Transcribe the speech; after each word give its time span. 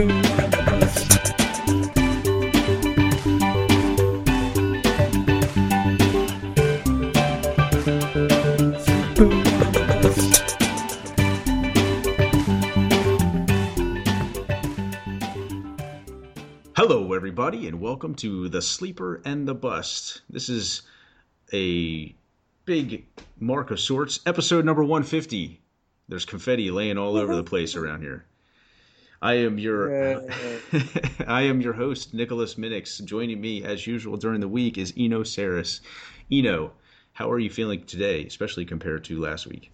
Hello, 0.00 0.08
everybody, 17.12 17.68
and 17.68 17.78
welcome 17.78 18.14
to 18.14 18.48
The 18.48 18.62
Sleeper 18.62 19.20
and 19.26 19.46
the 19.46 19.54
Bust. 19.54 20.22
This 20.30 20.48
is 20.48 20.80
a 21.52 22.14
big 22.64 23.04
mark 23.38 23.70
of 23.70 23.78
sorts, 23.78 24.20
episode 24.24 24.64
number 24.64 24.82
150. 24.82 25.60
There's 26.08 26.24
confetti 26.24 26.70
laying 26.70 26.96
all 26.96 27.18
over 27.18 27.36
the 27.36 27.44
place 27.44 27.76
around 27.76 28.00
here. 28.00 28.24
I 29.22 29.34
am 29.34 29.58
your 29.58 30.24
I 31.26 31.42
am 31.42 31.60
your 31.60 31.74
host, 31.74 32.14
Nicholas 32.14 32.54
Minnix. 32.54 33.04
Joining 33.04 33.40
me 33.40 33.62
as 33.62 33.86
usual 33.86 34.16
during 34.16 34.40
the 34.40 34.48
week 34.48 34.78
is 34.78 34.94
Eno 34.96 35.22
Sarris. 35.22 35.80
Eno, 36.32 36.72
how 37.12 37.30
are 37.30 37.38
you 37.38 37.50
feeling 37.50 37.84
today, 37.84 38.24
especially 38.24 38.64
compared 38.64 39.04
to 39.04 39.20
last 39.20 39.46
week? 39.46 39.70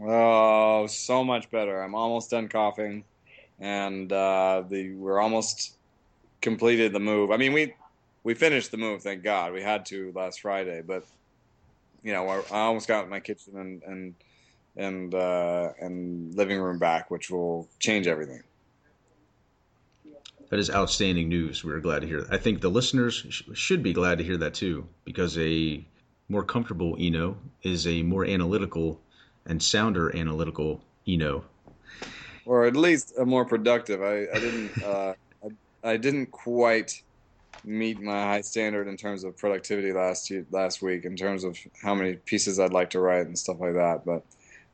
Oh, 0.00 0.86
so 0.86 1.22
much 1.22 1.50
better. 1.50 1.82
I'm 1.82 1.94
almost 1.94 2.30
done 2.30 2.48
coughing, 2.48 3.04
and 3.60 4.10
uh, 4.10 4.64
the 4.68 4.94
we're 4.94 5.20
almost 5.20 5.76
completed 6.40 6.94
the 6.94 7.00
move. 7.00 7.30
I 7.30 7.36
mean, 7.36 7.52
we 7.52 7.74
we 8.22 8.32
finished 8.32 8.70
the 8.70 8.78
move, 8.78 9.02
thank 9.02 9.22
God. 9.22 9.52
We 9.52 9.60
had 9.60 9.84
to 9.86 10.12
last 10.14 10.40
Friday, 10.40 10.80
but 10.80 11.04
you 12.02 12.14
know, 12.14 12.26
I, 12.26 12.38
I 12.50 12.60
almost 12.62 12.88
got 12.88 13.06
my 13.10 13.20
kitchen 13.20 13.58
and 13.58 13.82
and 13.82 14.14
and 14.76 15.14
uh, 15.14 15.70
and 15.80 16.34
living 16.34 16.60
room 16.60 16.78
back, 16.78 17.10
which 17.10 17.30
will 17.30 17.68
change 17.78 18.06
everything. 18.06 18.42
That 20.50 20.58
is 20.58 20.70
outstanding 20.70 21.28
news. 21.28 21.64
We're 21.64 21.80
glad 21.80 22.02
to 22.02 22.06
hear 22.06 22.22
that. 22.22 22.32
I 22.32 22.38
think 22.38 22.60
the 22.60 22.68
listeners 22.68 23.26
sh- 23.28 23.42
should 23.54 23.82
be 23.82 23.92
glad 23.92 24.18
to 24.18 24.24
hear 24.24 24.36
that 24.36 24.54
too, 24.54 24.86
because 25.04 25.38
a 25.38 25.84
more 26.28 26.44
comfortable 26.44 26.96
Eno 26.98 27.36
is 27.62 27.86
a 27.86 28.02
more 28.02 28.24
analytical 28.24 29.00
and 29.46 29.62
sounder 29.62 30.14
analytical 30.16 30.82
Eno. 31.06 31.44
Or 32.46 32.66
at 32.66 32.76
least 32.76 33.14
a 33.18 33.24
more 33.24 33.44
productive. 33.44 34.02
I, 34.02 34.26
I 34.32 34.38
didn't 34.38 34.82
uh, 34.84 35.14
I, 35.44 35.90
I 35.92 35.96
didn't 35.96 36.30
quite 36.30 37.02
meet 37.64 38.00
my 38.00 38.22
high 38.22 38.40
standard 38.42 38.88
in 38.88 38.96
terms 38.96 39.24
of 39.24 39.36
productivity 39.38 39.92
last 39.92 40.28
year, 40.30 40.46
last 40.50 40.82
week 40.82 41.04
in 41.04 41.16
terms 41.16 41.44
of 41.44 41.56
how 41.82 41.94
many 41.94 42.14
pieces 42.16 42.60
I'd 42.60 42.72
like 42.72 42.90
to 42.90 43.00
write 43.00 43.26
and 43.26 43.38
stuff 43.38 43.56
like 43.58 43.74
that. 43.74 44.04
But 44.04 44.24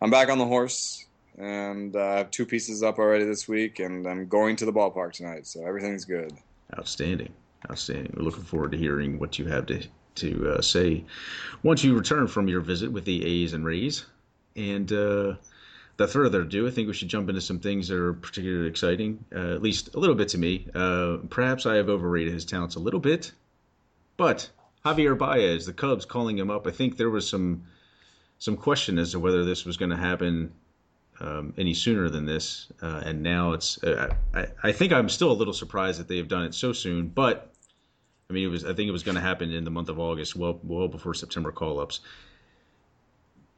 I'm 0.03 0.11
back 0.11 0.31
on 0.31 0.39
the 0.39 0.47
horse, 0.47 1.07
and 1.37 1.95
uh, 1.95 2.01
I 2.01 2.17
have 2.17 2.31
two 2.31 2.47
pieces 2.47 2.83
up 2.83 2.99
already 2.99 3.25
this 3.25 3.47
week, 3.47 3.81
and 3.81 4.07
I'm 4.07 4.27
going 4.29 4.57
to 4.57 4.65
the 4.65 4.73
ballpark 4.73 5.13
tonight, 5.13 5.47
so 5.47 5.67
everything's 5.67 6.07
good. 6.07 6.33
Outstanding, 6.79 7.35
outstanding. 7.71 8.15
We're 8.17 8.23
looking 8.23 8.45
forward 8.45 8.73
to 8.73 8.79
hearing 8.79 9.19
what 9.19 9.39
you 9.39 9.47
have 9.47 9.67
to 9.67 9.83
to 10.17 10.55
uh, 10.55 10.61
say 10.61 11.05
once 11.63 11.85
you 11.85 11.97
return 11.97 12.27
from 12.27 12.49
your 12.49 12.61
visit 12.61 12.91
with 12.91 13.05
the 13.05 13.25
A's 13.25 13.53
and 13.53 13.65
Rays. 13.65 14.07
And 14.57 14.91
uh, 14.93 15.35
without 15.97 16.13
further 16.13 16.43
ado, 16.43 16.67
I 16.67 16.71
think 16.71 16.89
we 16.89 16.95
should 16.95 17.09
jump 17.09 17.29
into 17.29 17.41
some 17.41 17.61
things 17.61 17.89
that 17.89 17.97
are 17.97 18.15
particularly 18.15 18.69
exciting, 18.69 19.25
uh, 19.35 19.55
at 19.55 19.63
least 19.63 19.95
a 19.95 19.99
little 19.99 20.17
bit 20.17 20.29
to 20.31 20.39
me. 20.39 20.67
Uh, 20.75 21.19
perhaps 21.29 21.67
I 21.67 21.77
have 21.77 21.89
overrated 21.89 22.33
his 22.33 22.45
talents 22.45 22.75
a 22.75 22.81
little 22.81 23.01
bit, 23.01 23.33
but 24.17 24.49
Javier 24.85 25.17
Baez, 25.17 25.67
the 25.67 25.73
Cubs 25.73 26.07
calling 26.07 26.39
him 26.39 26.51
up. 26.51 26.67
I 26.67 26.71
think 26.71 26.97
there 26.97 27.11
was 27.11 27.29
some 27.29 27.65
some 28.41 28.57
question 28.57 28.99
as 28.99 29.13
to 29.13 29.21
whether 29.21 29.45
this 29.45 29.65
was 29.65 29.77
going 29.77 29.91
to 29.91 29.97
happen 29.97 30.53
um, 31.21 31.53
any 31.59 31.75
sooner 31.75 32.09
than 32.09 32.25
this, 32.25 32.73
uh, 32.83 33.03
and 33.05 33.23
now 33.23 33.53
it's. 33.53 33.83
Uh, 33.85 34.13
I, 34.35 34.47
I 34.63 34.73
think 34.73 34.93
I'm 34.93 35.11
still 35.11 35.31
a 35.31 35.35
little 35.35 35.53
surprised 35.53 36.01
that 36.01 36.09
they 36.09 36.17
have 36.17 36.29
done 36.29 36.45
it 36.45 36.55
so 36.55 36.73
soon, 36.73 37.09
but 37.09 37.53
I 38.29 38.33
mean, 38.33 38.45
it 38.45 38.51
was. 38.51 38.65
I 38.65 38.73
think 38.73 38.89
it 38.89 38.93
was 38.93 39.03
going 39.03 39.17
to 39.17 39.21
happen 39.21 39.53
in 39.53 39.65
the 39.65 39.71
month 39.71 39.91
of 39.91 40.01
August, 40.01 40.35
well, 40.35 40.59
well 40.65 40.89
before 40.89 41.13
September 41.13 41.53
call-ups. 41.53 42.01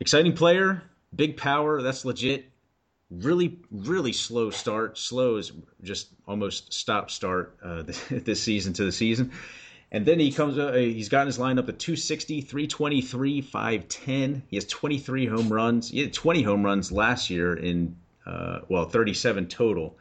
Exciting 0.01 0.33
player, 0.33 0.83
big 1.15 1.37
power. 1.37 1.81
That's 1.81 2.05
legit. 2.05 2.47
Really, 3.09 3.61
really 3.71 4.13
slow 4.13 4.51
start. 4.51 4.99
Slow 4.99 5.37
is 5.37 5.53
just 5.83 6.09
almost 6.27 6.73
stop 6.73 7.09
start 7.09 7.57
uh, 7.63 7.83
this 8.11 8.43
season 8.43 8.73
to 8.73 8.85
the 8.85 8.93
season. 8.93 9.31
And 9.95 10.07
then 10.07 10.19
he 10.19 10.33
comes. 10.33 10.59
Uh, 10.59 10.73
he's 10.73 11.11
gotten 11.11 11.27
his 11.27 11.39
lineup 11.39 11.69
at 11.69 11.79
260, 11.79 12.41
323, 12.41 13.43
510. 13.43 14.43
He 14.49 14.57
has 14.57 14.65
23 14.65 15.27
home 15.27 15.53
runs. 15.53 15.91
He 15.91 16.01
had 16.01 16.15
20 16.15 16.43
home 16.43 16.65
runs 16.65 16.91
last 16.91 17.29
year 17.29 17.55
in 17.55 17.95
uh, 18.25 18.61
well 18.69 18.87
37 18.87 19.49
total 19.49 19.99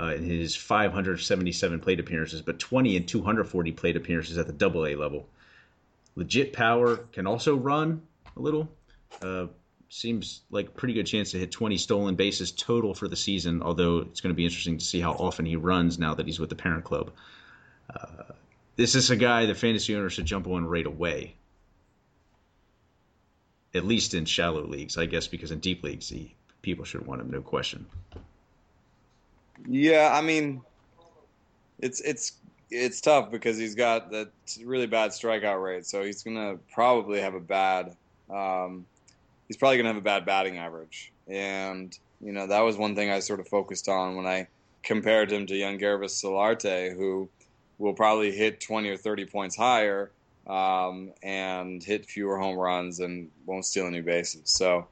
uh, 0.00 0.14
in 0.14 0.24
his 0.24 0.56
577 0.56 1.80
plate 1.80 2.00
appearances, 2.00 2.40
but 2.40 2.58
20 2.58 2.96
and 2.96 3.06
240 3.06 3.72
plate 3.72 3.96
appearances 3.96 4.38
at 4.38 4.46
the 4.46 4.52
Double 4.52 4.86
A 4.86 4.96
level. 4.96 5.28
Legit 6.16 6.54
power 6.54 6.96
can 6.96 7.26
also 7.26 7.54
run 7.54 8.00
a 8.38 8.40
little. 8.40 8.70
Uh, 9.20 9.48
seems 9.90 10.40
like 10.50 10.74
pretty 10.74 10.94
good 10.94 11.06
chance 11.06 11.32
to 11.32 11.38
hit 11.38 11.52
20 11.52 11.76
stolen 11.76 12.14
bases 12.14 12.50
total 12.50 12.94
for 12.94 13.08
the 13.08 13.16
season. 13.16 13.62
Although 13.62 13.98
it's 13.98 14.22
going 14.22 14.32
to 14.32 14.36
be 14.36 14.46
interesting 14.46 14.78
to 14.78 14.84
see 14.84 15.00
how 15.00 15.12
often 15.12 15.44
he 15.44 15.56
runs 15.56 15.98
now 15.98 16.14
that 16.14 16.24
he's 16.24 16.40
with 16.40 16.48
the 16.48 16.56
parent 16.56 16.84
club. 16.84 17.10
This 18.76 18.94
is 18.94 19.10
a 19.10 19.16
guy 19.16 19.46
that 19.46 19.56
fantasy 19.56 19.94
owners 19.94 20.14
should 20.14 20.26
jump 20.26 20.46
on 20.46 20.66
right 20.66 20.86
away. 20.86 21.34
At 23.74 23.84
least 23.84 24.14
in 24.14 24.24
shallow 24.24 24.64
leagues, 24.66 24.96
I 24.96 25.06
guess, 25.06 25.26
because 25.26 25.50
in 25.50 25.58
deep 25.58 25.82
leagues, 25.82 26.12
people 26.62 26.84
should 26.84 27.06
want 27.06 27.20
him, 27.20 27.30
no 27.30 27.40
question. 27.40 27.86
Yeah, 29.68 30.10
I 30.12 30.20
mean, 30.20 30.62
it's 31.80 32.00
it's 32.00 32.32
it's 32.70 33.00
tough 33.00 33.30
because 33.30 33.56
he's 33.56 33.74
got 33.74 34.10
that 34.10 34.30
really 34.64 34.86
bad 34.86 35.10
strikeout 35.10 35.62
rate, 35.62 35.86
so 35.86 36.02
he's 36.02 36.22
gonna 36.22 36.58
probably 36.72 37.20
have 37.20 37.34
a 37.34 37.40
bad. 37.40 37.96
Um, 38.30 38.86
he's 39.48 39.56
probably 39.56 39.76
gonna 39.76 39.90
have 39.90 39.96
a 39.96 40.00
bad 40.00 40.24
batting 40.24 40.58
average, 40.58 41.12
and 41.28 41.96
you 42.20 42.32
know 42.32 42.46
that 42.46 42.60
was 42.60 42.76
one 42.76 42.94
thing 42.94 43.10
I 43.10 43.20
sort 43.20 43.40
of 43.40 43.48
focused 43.48 43.88
on 43.88 44.16
when 44.16 44.26
I 44.26 44.48
compared 44.82 45.32
him 45.32 45.46
to 45.46 45.54
Yangervis 45.54 46.22
Solarte, 46.22 46.94
who 46.94 47.28
will 47.78 47.94
probably 47.94 48.32
hit 48.32 48.60
20 48.60 48.88
or 48.88 48.96
30 48.96 49.26
points 49.26 49.56
higher 49.56 50.10
um, 50.46 51.12
and 51.22 51.82
hit 51.82 52.06
fewer 52.06 52.38
home 52.38 52.56
runs 52.56 53.00
and 53.00 53.30
won't 53.46 53.64
steal 53.64 53.86
any 53.86 54.00
bases. 54.00 54.42
So, 54.44 54.86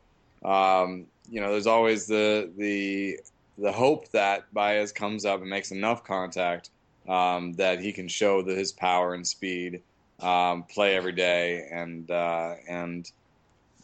um, 0.44 1.06
you 1.30 1.40
know, 1.40 1.52
there's 1.52 1.66
always 1.66 2.06
the 2.06 2.50
the 2.56 3.18
the 3.58 3.72
hope 3.72 4.08
that 4.10 4.52
Baez 4.52 4.92
comes 4.92 5.24
up 5.24 5.40
and 5.40 5.50
makes 5.50 5.70
enough 5.70 6.04
contact 6.04 6.70
um, 7.08 7.52
that 7.54 7.80
he 7.80 7.92
can 7.92 8.08
show 8.08 8.42
the, 8.42 8.54
his 8.54 8.72
power 8.72 9.14
and 9.14 9.26
speed, 9.26 9.82
um, 10.20 10.64
play 10.64 10.96
every 10.96 11.12
day, 11.12 11.68
and 11.70 12.10
uh, 12.10 12.54
and 12.68 13.10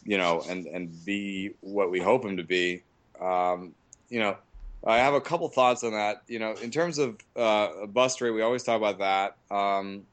you 0.03 0.17
know, 0.17 0.43
and 0.49 0.65
and 0.67 1.05
be 1.05 1.51
what 1.61 1.91
we 1.91 1.99
hope 1.99 2.25
him 2.25 2.37
to 2.37 2.43
be. 2.43 2.83
Um, 3.21 3.73
you 4.09 4.19
know, 4.19 4.37
I 4.85 4.97
have 4.97 5.13
a 5.13 5.21
couple 5.21 5.47
thoughts 5.49 5.83
on 5.83 5.91
that. 5.91 6.23
You 6.27 6.39
know, 6.39 6.53
in 6.61 6.71
terms 6.71 6.97
of 6.97 7.17
uh, 7.35 7.85
bust 7.87 8.21
rate, 8.21 8.31
we 8.31 8.41
always 8.41 8.63
talk 8.63 8.77
about 8.77 8.99
that. 8.99 9.37
Um, 9.55 10.03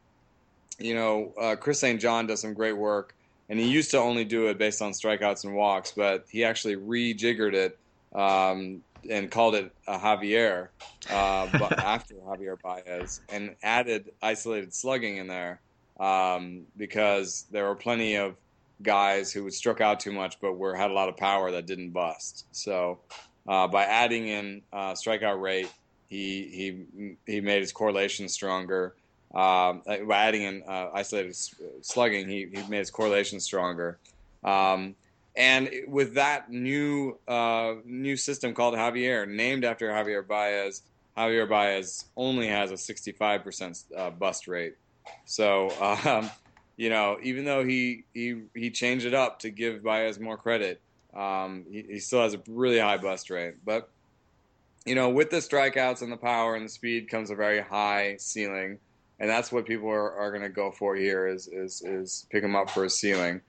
you 0.79 0.95
know, 0.95 1.33
uh, 1.41 1.57
Chris 1.57 1.81
St. 1.81 2.01
John 2.01 2.27
does 2.27 2.41
some 2.41 2.55
great 2.55 2.77
work, 2.77 3.15
and 3.49 3.59
he 3.59 3.69
used 3.69 3.91
to 3.93 3.99
only 3.99 4.25
do 4.25 4.49
it 4.49 4.59
based 4.59 4.83
on 4.83 4.93
strikeouts 4.93 5.45
and 5.45 5.55
walks, 5.55 5.93
but 5.93 6.27
he 6.31 6.45
actually 6.45 6.77
rejiggered 6.77 7.55
it 7.55 7.79
um, 8.15 8.83
and 9.09 9.31
called 9.31 9.55
it 9.55 9.73
a 9.87 9.99
Javier 9.99 10.69
uh, 11.11 11.49
after 11.79 12.15
Javier 12.15 12.61
Baez, 12.61 13.21
and 13.29 13.55
added 13.63 14.11
isolated 14.21 14.75
slugging 14.75 15.19
in 15.19 15.29
there 15.29 15.61
um, 16.01 16.63
because 16.77 17.47
there 17.51 17.67
were 17.67 17.77
plenty 17.77 18.17
of 18.17 18.37
guys 18.83 19.33
who 19.33 19.51
struck 19.51 19.81
out 19.81 20.01
too 20.01 20.13
much, 20.13 20.39
but 20.41 20.55
were 20.55 20.75
had 20.75 20.91
a 20.91 20.95
lot 20.95 21.09
of 21.09 21.17
power 21.17 21.51
that 21.51 21.67
didn't 21.67 21.91
bust. 21.91 22.47
So 22.53 22.99
uh, 23.49 23.67
by 23.69 23.85
adding 23.85 24.27
in 24.29 24.63
uh, 24.73 24.93
strikeout 24.93 25.41
rate, 25.41 25.71
he 26.09 26.85
he 26.97 27.17
he 27.27 27.41
made 27.41 27.61
his 27.61 27.73
correlation 27.73 28.29
stronger. 28.29 28.95
Um, 29.35 29.83
by 29.85 30.17
adding 30.17 30.43
in 30.43 30.63
uh, 30.67 30.89
isolated 30.95 31.37
slugging, 31.83 32.29
he, 32.29 32.49
he 32.53 32.63
made 32.69 32.79
his 32.79 32.91
correlation 32.91 33.41
stronger. 33.41 33.99
Um, 34.45 34.95
and 35.37 35.69
with 35.87 36.15
that 36.15 36.51
new 36.51 37.19
uh, 37.29 37.75
new 37.85 38.17
system 38.17 38.55
called 38.55 38.75
Javier, 38.75 39.29
named 39.29 39.65
after 39.65 39.89
Javier 39.89 40.27
Baez, 40.27 40.83
Javier 41.17 41.49
Baez 41.49 42.07
only 42.17 42.47
has 42.49 42.71
a 42.71 42.75
65% 42.75 43.85
uh, 43.97 44.11
bust 44.11 44.49
rate. 44.49 44.77
So, 45.27 45.71
um, 46.07 46.31
you 46.77 46.89
know, 46.89 47.19
even 47.23 47.45
though 47.45 47.65
he, 47.65 48.05
he 48.15 48.43
he 48.55 48.71
changed 48.71 49.05
it 49.05 49.15
up 49.15 49.41
to 49.41 49.51
give 49.51 49.83
Baez 49.83 50.19
more 50.19 50.37
credit, 50.37 50.81
um, 51.17 51.65
he, 51.71 51.83
he, 51.89 51.99
still 51.99 52.23
has 52.23 52.35
a 52.35 52.43
really 52.49 52.79
high 52.79 52.99
bust 52.99 53.31
rate. 53.31 53.55
But 53.65 53.89
you 54.85 54.95
know, 54.95 55.09
with 55.09 55.31
the 55.31 55.39
strikeouts 55.39 56.03
and 56.03 56.13
the 56.13 56.17
power 56.17 56.55
and 56.55 56.67
the 56.67 56.71
speed 56.71 57.09
comes 57.09 57.31
a 57.31 57.35
very 57.35 57.61
high 57.61 58.17
ceiling, 58.19 58.79
and 59.19 59.31
that's 59.31 59.51
what 59.51 59.67
people 59.67 59.89
are, 59.89 60.13
are 60.13 60.31
going 60.31 60.43
to 60.43 60.49
go 60.49 60.71
for 60.71 60.95
here 60.95 61.27
is 61.27 61.49
is 61.49 61.83
is 61.83 62.27
pick 62.31 62.45
him 62.45 62.55
up 62.55 62.71
for 62.71 62.85
a 62.85 62.91
ceiling. 62.91 63.41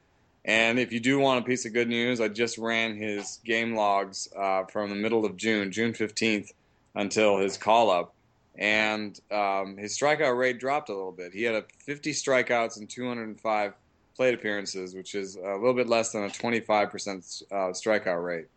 And 0.45 0.79
if 0.79 0.93
you 0.93 1.01
do 1.01 1.19
want 1.19 1.43
a 1.43 1.45
piece 1.45 1.65
of 1.65 1.73
good 1.73 1.89
news, 1.89 2.21
I 2.21 2.29
just 2.29 2.57
ran 2.57 2.95
his 2.95 3.39
game 3.43 3.75
logs 3.75 4.29
uh, 4.33 4.63
from 4.63 4.89
the 4.89 4.95
middle 4.95 5.25
of 5.25 5.35
June, 5.35 5.71
June 5.71 5.93
fifteenth. 5.93 6.51
until 6.95 7.37
his 7.37 7.57
call 7.57 7.91
up, 7.91 8.15
and 8.57 9.19
um, 9.29 9.77
his 9.77 9.97
strikeout 9.97 10.37
rate 10.37 10.59
dropped 10.59 10.89
a 10.89 10.93
little 10.93 11.11
bit. 11.11 11.33
He 11.33 11.43
had 11.43 11.55
a 11.55 11.65
50 11.79 12.11
strikeouts 12.11 12.77
and 12.77 12.89
205 12.89 13.73
plate 14.17 14.33
appearances, 14.33 14.95
which 14.95 15.15
is 15.15 15.37
a 15.37 15.53
little 15.53 15.73
bit 15.73 15.87
less 15.87 16.11
than 16.11 16.23
a 16.23 16.29
25% 16.29 17.43
uh, 17.49 17.55
strikeout 17.71 18.25
rate. 18.25 18.47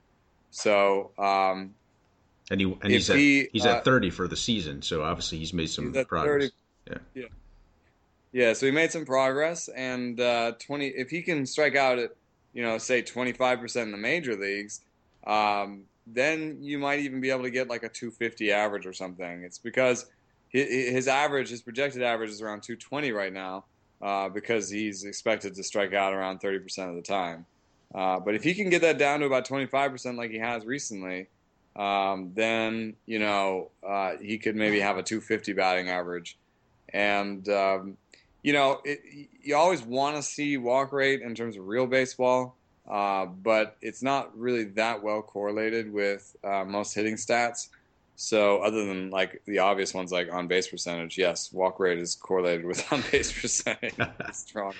So, 0.51 1.12
um, 1.19 1.75
and 2.51 2.61
he 2.61 2.77
and 2.83 2.91
he's 2.91 3.07
he, 3.07 3.43
at 3.43 3.49
he's 3.53 3.67
uh, 3.67 3.77
at 3.77 3.85
30 3.85 4.11
for 4.11 4.27
the 4.27 4.37
season. 4.37 4.83
So 4.83 5.05
obviously 5.05 5.39
he's 5.39 5.53
made 5.53 5.71
some 5.71 5.93
progress. 5.93 6.25
30, 6.25 6.51
yeah. 6.89 6.99
yeah. 7.15 7.29
Yeah, 8.33 8.53
so 8.53 8.67
he 8.67 8.73
made 8.73 8.93
some 8.93 9.05
progress, 9.05 9.69
and 9.69 10.21
uh, 10.21 10.53
twenty. 10.61 10.87
If 10.87 11.11
he 11.11 11.23
can 11.23 11.47
strike 11.47 11.75
out 11.75 11.99
at, 11.99 12.11
you 12.53 12.62
know, 12.62 12.79
say 12.79 13.03
twenty 13.03 13.33
five 13.33 13.59
percent 13.59 13.87
in 13.87 13.93
the 13.93 13.99
major 13.99 14.37
leagues, 14.37 14.83
um, 15.27 15.83
then 16.07 16.59
you 16.61 16.79
might 16.79 17.01
even 17.01 17.21
be 17.21 17.31
able 17.31 17.43
to 17.43 17.51
get 17.51 17.69
like 17.69 17.83
a 17.83 17.89
two 17.89 18.12
fifty 18.12 18.53
average 18.53 18.87
or 18.87 18.93
something. 18.93 19.43
It's 19.43 19.59
because 19.59 20.07
his 20.49 21.09
average, 21.09 21.49
his 21.49 21.62
projected 21.62 22.03
average, 22.03 22.31
is 22.31 22.41
around 22.41 22.62
two 22.62 22.77
twenty 22.77 23.11
right 23.11 23.33
now, 23.33 23.65
uh, 24.02 24.29
because 24.29 24.69
he's 24.70 25.05
expected 25.05 25.55
to 25.55 25.62
strike 25.62 25.94
out 25.94 26.12
around 26.12 26.38
thirty 26.41 26.58
percent 26.58 26.91
of 26.91 26.97
the 26.97 27.02
time. 27.02 27.47
Uh, 27.94 28.20
but 28.20 28.35
if 28.35 28.43
he 28.44 28.55
can 28.55 28.70
get 28.70 28.82
that 28.82 28.99
down 28.99 29.20
to 29.20 29.26
about 29.26 29.44
twenty 29.44 29.67
five 29.67 29.91
percent, 29.91 30.17
like 30.17 30.31
he 30.31 30.38
has 30.38 30.64
recently, 30.64 31.26
um, 31.76 32.32
then 32.35 32.94
you 33.06 33.19
know 33.19 33.70
uh, 33.87 34.12
he 34.20 34.38
could 34.38 34.56
maybe 34.56 34.81
have 34.81 34.97
a 34.97 35.02
two 35.02 35.20
fifty 35.20 35.52
batting 35.52 35.88
average, 35.88 36.37
and 36.93 37.49
um, 37.49 37.97
you 38.43 38.52
know, 38.52 38.81
it, 38.85 39.00
you 39.43 39.56
always 39.56 39.82
want 39.82 40.17
to 40.17 40.23
see 40.23 40.56
walk 40.56 40.93
rate 40.93 41.20
in 41.23 41.35
terms 41.35 41.56
of 41.56 41.67
real 41.67 41.87
baseball, 41.87 42.56
uh, 42.88 43.26
but 43.26 43.76
it's 43.82 44.02
not 44.02 44.37
really 44.38 44.64
that 44.64 45.02
well 45.02 45.23
correlated 45.23 45.93
with 45.93 46.35
uh, 46.43 46.64
most 46.64 46.94
hitting 46.94 47.17
stats. 47.17 47.69
So, 48.22 48.58
other 48.58 48.84
than 48.84 49.08
like 49.08 49.40
the 49.46 49.61
obvious 49.61 49.94
ones 49.94 50.12
like 50.12 50.31
on 50.31 50.46
base 50.46 50.69
percentage, 50.69 51.17
yes, 51.17 51.50
walk 51.55 51.81
rate 51.81 51.99
is 51.99 52.14
correlated 52.14 52.67
with 52.67 52.84
on 52.93 53.02
base 53.11 53.32
percentage. 53.32 53.94
strong. 54.32 54.75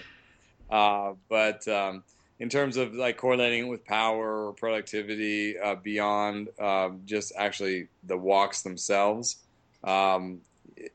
Uh, 0.69 1.15
but 1.31 1.67
um, 1.67 2.05
in 2.39 2.51
terms 2.51 2.77
of 2.77 2.93
like 2.93 3.17
correlating 3.17 3.65
it 3.65 3.69
with 3.71 3.83
power 3.87 4.49
or 4.49 4.53
productivity 4.53 5.59
uh, 5.59 5.75
beyond 5.77 6.51
um, 6.61 7.01
just 7.07 7.33
actually 7.35 7.89
the 8.03 8.17
walks 8.17 8.61
themselves, 8.61 9.39
um, 9.85 10.41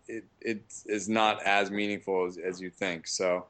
it, 0.07 0.25
it 0.39 0.61
is 0.85 1.09
not 1.09 1.41
as 1.41 1.71
meaningful 1.71 2.27
as, 2.27 2.37
as 2.37 2.61
you 2.61 2.69
think. 2.69 3.07
So 3.07 3.47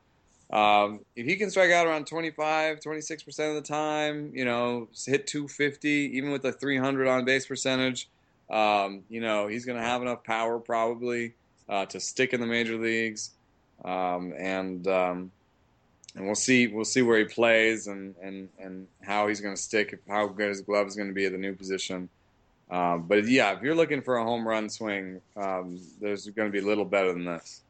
um, 0.53 1.01
if 1.17 1.25
he 1.25 1.35
can 1.35 1.49
strike 1.49 1.71
out 1.71 1.85
around 1.85 2.07
25, 2.07 2.79
26% 2.79 3.49
of 3.49 3.55
the 3.55 3.61
time, 3.61 4.31
you 4.33 4.45
know, 4.45 4.87
hit 5.05 5.27
250, 5.27 5.89
even 5.89 6.31
with 6.31 6.45
a 6.45 6.53
300 6.53 7.09
on 7.09 7.25
base 7.25 7.45
percentage, 7.45 8.09
um, 8.49 9.03
you 9.09 9.21
know, 9.21 9.47
he's 9.47 9.65
going 9.65 9.77
to 9.77 9.83
have 9.83 10.01
enough 10.01 10.23
power 10.23 10.59
probably 10.59 11.33
uh, 11.67 11.85
to 11.87 11.99
stick 11.99 12.33
in 12.33 12.41
the 12.41 12.47
major 12.47 12.77
leagues. 12.77 13.31
Um, 13.83 14.33
and 14.37 14.87
um, 14.87 15.31
and 16.15 16.25
we'll 16.25 16.35
see 16.35 16.67
we'll 16.67 16.85
see 16.85 17.01
where 17.01 17.19
he 17.19 17.25
plays 17.25 17.87
and, 17.87 18.15
and, 18.21 18.49
and 18.57 18.87
how 19.01 19.27
he's 19.27 19.41
going 19.41 19.55
to 19.55 19.61
stick, 19.61 19.99
how 20.07 20.27
good 20.27 20.49
his 20.49 20.61
glove 20.61 20.87
is 20.87 20.95
going 20.95 21.09
to 21.09 21.13
be 21.13 21.25
at 21.25 21.31
the 21.31 21.37
new 21.37 21.53
position. 21.53 22.09
Um, 22.71 23.03
but 23.07 23.27
yeah, 23.27 23.55
if 23.55 23.61
you're 23.61 23.75
looking 23.75 24.01
for 24.01 24.17
a 24.17 24.23
home 24.23 24.47
run 24.47 24.69
swing, 24.69 25.21
um, 25.35 25.77
there's 26.01 26.27
going 26.27 26.51
to 26.51 26.51
be 26.51 26.61
little 26.65 26.85
better 26.85 27.11
than 27.13 27.25
this. 27.25 27.61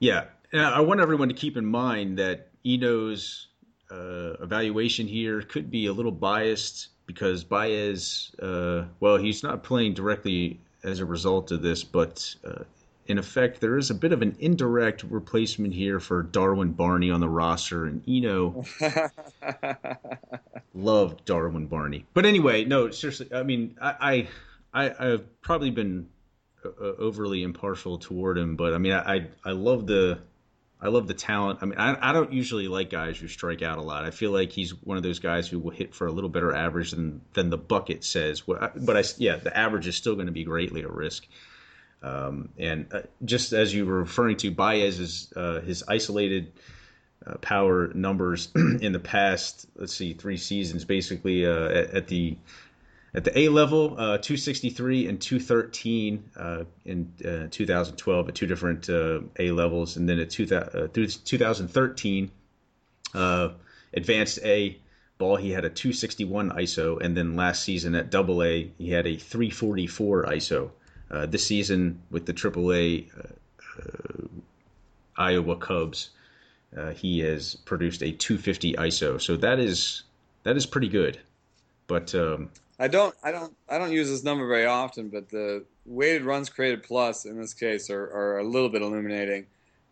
Yeah, 0.00 0.24
and 0.52 0.60
I 0.60 0.80
want 0.80 1.00
everyone 1.00 1.28
to 1.28 1.34
keep 1.34 1.56
in 1.56 1.64
mind 1.64 2.18
that 2.18 2.48
Eno's 2.64 3.46
uh, 3.90 4.34
evaluation 4.42 5.06
here 5.06 5.40
could 5.40 5.70
be 5.70 5.86
a 5.86 5.92
little 5.92 6.12
biased 6.12 6.88
because 7.06 7.44
Baez, 7.44 8.32
uh, 8.42 8.84
well, 9.00 9.16
he's 9.16 9.42
not 9.42 9.62
playing 9.62 9.94
directly 9.94 10.60
as 10.84 11.00
a 11.00 11.04
result 11.04 11.50
of 11.50 11.62
this, 11.62 11.82
but 11.84 12.34
uh, 12.44 12.64
in 13.06 13.18
effect, 13.18 13.60
there 13.60 13.78
is 13.78 13.90
a 13.90 13.94
bit 13.94 14.12
of 14.12 14.22
an 14.22 14.36
indirect 14.40 15.04
replacement 15.04 15.72
here 15.72 16.00
for 16.00 16.22
Darwin 16.22 16.72
Barney 16.72 17.10
on 17.10 17.20
the 17.20 17.28
roster, 17.28 17.86
and 17.86 18.02
Eno 18.08 18.64
loved 20.74 21.24
Darwin 21.24 21.66
Barney. 21.66 22.04
But 22.14 22.26
anyway, 22.26 22.64
no, 22.64 22.90
seriously, 22.90 23.28
I 23.32 23.42
mean, 23.42 23.76
I, 23.80 24.28
I, 24.74 24.92
I 24.98 25.06
have 25.06 25.40
probably 25.40 25.70
been 25.70 26.08
uh, 26.64 26.68
overly 26.98 27.42
impartial 27.42 27.98
toward 27.98 28.36
him, 28.36 28.56
but 28.56 28.74
I 28.74 28.78
mean, 28.78 28.92
I, 28.92 29.28
I 29.44 29.52
love 29.52 29.86
the, 29.86 30.18
I 30.86 30.88
love 30.88 31.08
the 31.08 31.14
talent. 31.14 31.58
I 31.62 31.64
mean, 31.64 31.78
I, 31.78 32.10
I 32.10 32.12
don't 32.12 32.32
usually 32.32 32.68
like 32.68 32.90
guys 32.90 33.18
who 33.18 33.26
strike 33.26 33.60
out 33.60 33.78
a 33.78 33.82
lot. 33.82 34.04
I 34.04 34.12
feel 34.12 34.30
like 34.30 34.52
he's 34.52 34.70
one 34.84 34.96
of 34.96 35.02
those 35.02 35.18
guys 35.18 35.48
who 35.48 35.58
will 35.58 35.72
hit 35.72 35.92
for 35.92 36.06
a 36.06 36.12
little 36.12 36.30
better 36.30 36.54
average 36.54 36.92
than 36.92 37.22
than 37.32 37.50
the 37.50 37.58
bucket 37.58 38.04
says. 38.04 38.42
But 38.42 38.96
I, 38.96 39.02
yeah, 39.18 39.34
the 39.34 39.56
average 39.56 39.88
is 39.88 39.96
still 39.96 40.14
going 40.14 40.26
to 40.26 40.32
be 40.32 40.44
greatly 40.44 40.82
at 40.82 40.90
risk. 40.92 41.26
Um, 42.04 42.50
and 42.56 42.86
uh, 42.92 43.00
just 43.24 43.52
as 43.52 43.74
you 43.74 43.84
were 43.84 43.98
referring 43.98 44.36
to, 44.36 44.52
Baez's 44.52 45.32
uh, 45.34 45.60
his 45.60 45.82
isolated 45.88 46.52
uh, 47.26 47.34
power 47.38 47.88
numbers 47.92 48.50
in 48.54 48.92
the 48.92 49.00
past, 49.00 49.66
let's 49.74 49.92
see, 49.92 50.12
three 50.12 50.36
seasons, 50.36 50.84
basically 50.84 51.44
uh, 51.44 51.68
at, 51.68 51.90
at, 51.90 52.06
the 52.06 52.36
at 53.16 53.24
the 53.24 53.36
A 53.38 53.48
level, 53.48 53.94
uh, 53.94 54.18
263 54.18 55.08
and 55.08 55.20
213 55.20 56.30
uh, 56.36 56.64
in 56.84 57.12
2012 57.50 58.28
at 58.28 58.34
two 58.34 58.46
different 58.46 58.88
A 58.88 59.50
levels, 59.50 59.96
and 59.96 60.08
then 60.08 60.20
at 60.20 60.30
two, 60.30 60.46
through 60.46 61.06
2013, 61.06 62.30
advanced 63.94 64.38
A 64.44 64.78
ball 65.18 65.36
he 65.36 65.50
had 65.50 65.64
a 65.64 65.70
261 65.70 66.50
ISO, 66.50 67.00
and 67.00 67.16
then 67.16 67.36
last 67.36 67.62
season 67.62 67.94
at 67.94 68.10
Double 68.10 68.42
A 68.42 68.70
he 68.78 68.90
had 68.90 69.06
a 69.06 69.16
344 69.16 70.24
ISO. 70.26 70.70
Uh, 71.10 71.26
this 71.26 71.46
season 71.46 72.00
with 72.10 72.26
the 72.26 72.32
uh, 73.16 73.22
uh, 73.80 74.26
Iowa 75.16 75.56
Cubs, 75.56 76.10
uh, 76.76 76.90
he 76.90 77.20
has 77.20 77.54
produced 77.54 78.02
a 78.02 78.10
250 78.12 78.74
ISO. 78.74 79.20
So 79.20 79.36
that 79.36 79.58
is 79.58 80.02
that 80.42 80.56
is 80.56 80.66
pretty 80.66 80.88
good. 80.88 81.18
But 81.86 82.14
um, 82.14 82.50
I 82.78 82.88
don't 82.88 83.14
I 83.22 83.32
don't 83.32 83.54
I 83.68 83.78
don't 83.78 83.92
use 83.92 84.10
this 84.10 84.22
number 84.22 84.46
very 84.46 84.66
often, 84.66 85.08
but 85.08 85.28
the 85.30 85.64
weighted 85.86 86.24
runs 86.24 86.48
created 86.48 86.82
plus 86.82 87.24
in 87.24 87.40
this 87.40 87.54
case 87.54 87.88
are, 87.90 88.04
are 88.04 88.38
a 88.38 88.44
little 88.44 88.68
bit 88.68 88.82
illuminating. 88.82 89.46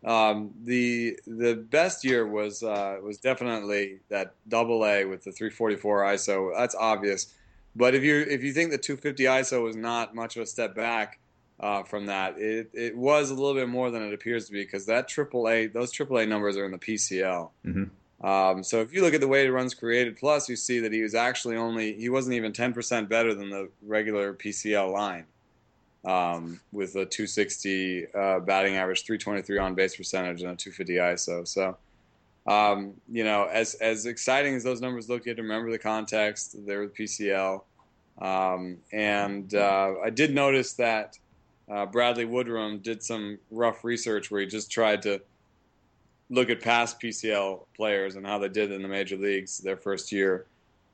Um, 0.04 0.52
the 0.62 1.18
the 1.26 1.54
best 1.54 2.04
year 2.04 2.26
was 2.26 2.62
uh, 2.62 2.98
was 3.02 3.18
definitely 3.18 4.00
that 4.10 4.34
double 4.48 4.84
A 4.84 5.06
with 5.06 5.24
the 5.24 5.32
344 5.32 6.04
ISO. 6.04 6.52
That's 6.56 6.74
obvious. 6.74 7.32
But 7.74 7.94
if 7.94 8.02
you 8.02 8.20
if 8.28 8.42
you 8.42 8.52
think 8.52 8.70
the 8.70 8.78
250 8.78 9.24
ISO 9.24 9.62
was 9.62 9.76
not 9.76 10.14
much 10.14 10.36
of 10.36 10.42
a 10.42 10.46
step 10.46 10.74
back 10.74 11.18
uh, 11.60 11.84
from 11.84 12.06
that, 12.06 12.38
it 12.38 12.70
it 12.74 12.96
was 12.96 13.30
a 13.30 13.34
little 13.34 13.54
bit 13.54 13.68
more 13.68 13.90
than 13.90 14.02
it 14.02 14.12
appears 14.12 14.44
to 14.46 14.52
be 14.52 14.62
because 14.62 14.84
that 14.86 15.08
AAA 15.08 15.72
those 15.72 15.90
AAA 15.90 16.28
numbers 16.28 16.58
are 16.58 16.66
in 16.66 16.72
the 16.72 16.78
PCL. 16.78 17.50
Mm-hmm. 17.64 17.84
Um, 18.24 18.62
so 18.62 18.80
if 18.80 18.94
you 18.94 19.02
look 19.02 19.12
at 19.12 19.20
the 19.20 19.28
weighted 19.28 19.52
runs 19.52 19.74
created 19.74 20.16
plus, 20.16 20.48
you 20.48 20.56
see 20.56 20.80
that 20.80 20.92
he 20.92 21.02
was 21.02 21.14
actually 21.14 21.56
only 21.56 21.92
he 21.92 22.08
wasn't 22.08 22.34
even 22.34 22.52
10% 22.52 23.06
better 23.06 23.34
than 23.34 23.50
the 23.50 23.68
regular 23.82 24.32
PCL 24.32 24.90
line. 24.90 25.26
Um, 26.06 26.60
with 26.72 26.96
a 26.96 27.06
260 27.06 28.06
uh, 28.14 28.40
batting 28.40 28.76
average, 28.76 29.04
323 29.04 29.58
on 29.58 29.74
base 29.74 29.96
percentage, 29.96 30.42
and 30.42 30.50
a 30.50 30.56
250 30.56 30.94
ISO. 30.96 31.48
So, 31.48 31.76
um, 32.46 32.92
you 33.10 33.24
know, 33.24 33.44
as 33.44 33.74
as 33.76 34.04
exciting 34.04 34.54
as 34.54 34.62
those 34.62 34.82
numbers 34.82 35.08
look, 35.08 35.24
you 35.24 35.30
have 35.30 35.36
to 35.38 35.42
remember 35.42 35.70
the 35.70 35.78
context. 35.78 36.56
They're 36.66 36.80
with 36.80 36.94
PCL, 36.94 37.62
um, 38.20 38.76
and 38.92 39.54
uh, 39.54 39.94
I 40.04 40.10
did 40.10 40.34
notice 40.34 40.74
that 40.74 41.18
uh, 41.70 41.86
Bradley 41.86 42.26
Woodrum 42.26 42.82
did 42.82 43.02
some 43.02 43.38
rough 43.50 43.82
research 43.82 44.30
where 44.30 44.42
he 44.42 44.46
just 44.46 44.70
tried 44.70 45.00
to 45.02 45.22
look 46.30 46.50
at 46.50 46.60
past 46.60 47.00
PCL 47.00 47.60
players 47.76 48.16
and 48.16 48.26
how 48.26 48.38
they 48.38 48.48
did 48.48 48.72
in 48.72 48.82
the 48.82 48.88
major 48.88 49.16
leagues 49.16 49.58
their 49.58 49.76
first 49.76 50.12
year, 50.12 50.46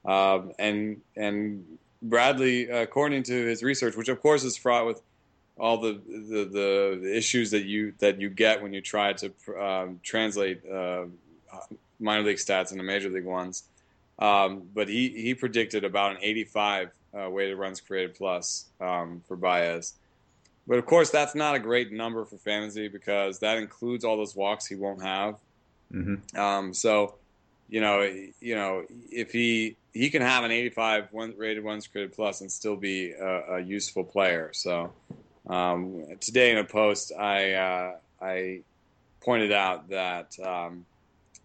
um, 0.04 0.52
and 0.58 1.00
and 1.16 1.64
Bradley, 2.02 2.68
according 2.68 3.24
to 3.24 3.46
his 3.46 3.62
research, 3.62 3.96
which 3.96 4.08
of 4.08 4.20
course 4.20 4.44
is 4.44 4.56
fraught 4.56 4.86
with 4.86 5.02
all 5.58 5.76
the, 5.76 6.00
the, 6.08 6.98
the 7.02 7.16
issues 7.16 7.50
that 7.50 7.64
you 7.64 7.92
that 7.98 8.20
you 8.20 8.30
get 8.30 8.62
when 8.62 8.72
you 8.72 8.80
try 8.80 9.12
to 9.12 9.32
um, 9.60 10.00
translate 10.02 10.62
uh, 10.66 11.04
minor 12.00 12.22
league 12.22 12.38
stats 12.38 12.72
into 12.72 12.82
major 12.82 13.10
league 13.10 13.24
ones. 13.24 13.64
Um, 14.18 14.62
but 14.74 14.88
he, 14.88 15.08
he 15.08 15.34
predicted 15.34 15.84
about 15.84 16.12
an 16.12 16.18
85 16.20 16.90
uh, 17.12 17.30
weighted 17.30 17.58
runs 17.58 17.80
created 17.80 18.14
plus 18.14 18.66
um, 18.80 19.22
for 19.26 19.36
Baez. 19.36 19.94
But 20.66 20.78
of 20.78 20.86
course, 20.86 21.10
that's 21.10 21.34
not 21.34 21.54
a 21.54 21.58
great 21.58 21.92
number 21.92 22.24
for 22.24 22.36
fantasy 22.36 22.88
because 22.88 23.38
that 23.40 23.58
includes 23.58 24.04
all 24.04 24.16
those 24.16 24.36
walks 24.36 24.66
he 24.66 24.76
won't 24.76 25.02
have. 25.02 25.36
Mm-hmm. 25.92 26.38
Um, 26.38 26.74
so, 26.74 27.16
you 27.68 27.80
know, 27.80 28.02
you 28.40 28.54
know, 28.54 28.84
if 29.10 29.32
he 29.32 29.76
he 29.92 30.10
can 30.10 30.22
have 30.22 30.44
an 30.44 30.50
85 30.52 31.08
one, 31.10 31.34
rated 31.36 31.64
runs 31.64 31.86
created 31.86 32.12
plus 32.12 32.40
and 32.40 32.50
still 32.50 32.76
be 32.76 33.12
a, 33.12 33.56
a 33.56 33.60
useful 33.60 34.04
player. 34.04 34.50
So, 34.52 34.92
um, 35.48 36.04
today 36.20 36.52
in 36.52 36.58
a 36.58 36.64
post, 36.64 37.12
I 37.18 37.52
uh, 37.54 37.96
I 38.20 38.60
pointed 39.20 39.52
out 39.52 39.88
that 39.88 40.38
um, 40.40 40.84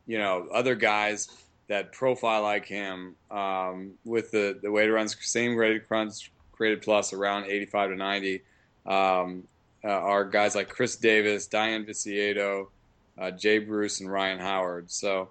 you 0.06 0.18
know 0.18 0.48
other 0.54 0.76
guys 0.76 1.30
that 1.68 1.92
profile 1.92 2.44
like 2.44 2.66
him 2.66 3.16
um, 3.32 3.94
with 4.04 4.32
the 4.32 4.60
the 4.62 4.72
weighted 4.72 4.94
runs 4.94 5.16
same 5.22 5.56
rated 5.56 5.84
runs 5.90 6.30
graded 6.52 6.82
plus 6.82 7.12
around 7.14 7.46
85 7.46 7.90
to 7.90 7.96
90 7.96 8.42
um, 8.86 9.44
uh, 9.84 9.90
are 9.90 10.26
guys 10.26 10.56
like 10.56 10.70
Chris 10.70 10.96
Davis, 10.96 11.48
Dayan 11.48 11.86
Viciedo, 11.86 12.70
uh, 13.18 13.32
Jay 13.32 13.60
Bruce, 13.60 14.02
and 14.02 14.12
Ryan 14.12 14.40
Howard. 14.40 14.92
So 14.92 15.30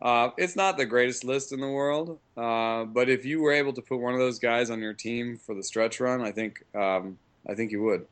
uh, 0.00 0.30
it's 0.36 0.56
not 0.56 0.76
the 0.76 0.86
greatest 0.86 1.24
list 1.24 1.52
in 1.52 1.60
the 1.60 1.68
world, 1.68 2.18
uh, 2.36 2.84
but 2.84 3.08
if 3.08 3.24
you 3.24 3.40
were 3.40 3.52
able 3.52 3.72
to 3.72 3.82
put 3.82 3.98
one 3.98 4.14
of 4.14 4.20
those 4.20 4.38
guys 4.38 4.70
on 4.70 4.80
your 4.80 4.94
team 4.94 5.36
for 5.36 5.54
the 5.54 5.62
stretch 5.62 6.00
run, 6.00 6.20
I 6.22 6.32
think 6.32 6.64
um, 6.74 7.18
I 7.48 7.54
think 7.54 7.72
you 7.72 7.82
would. 7.82 8.06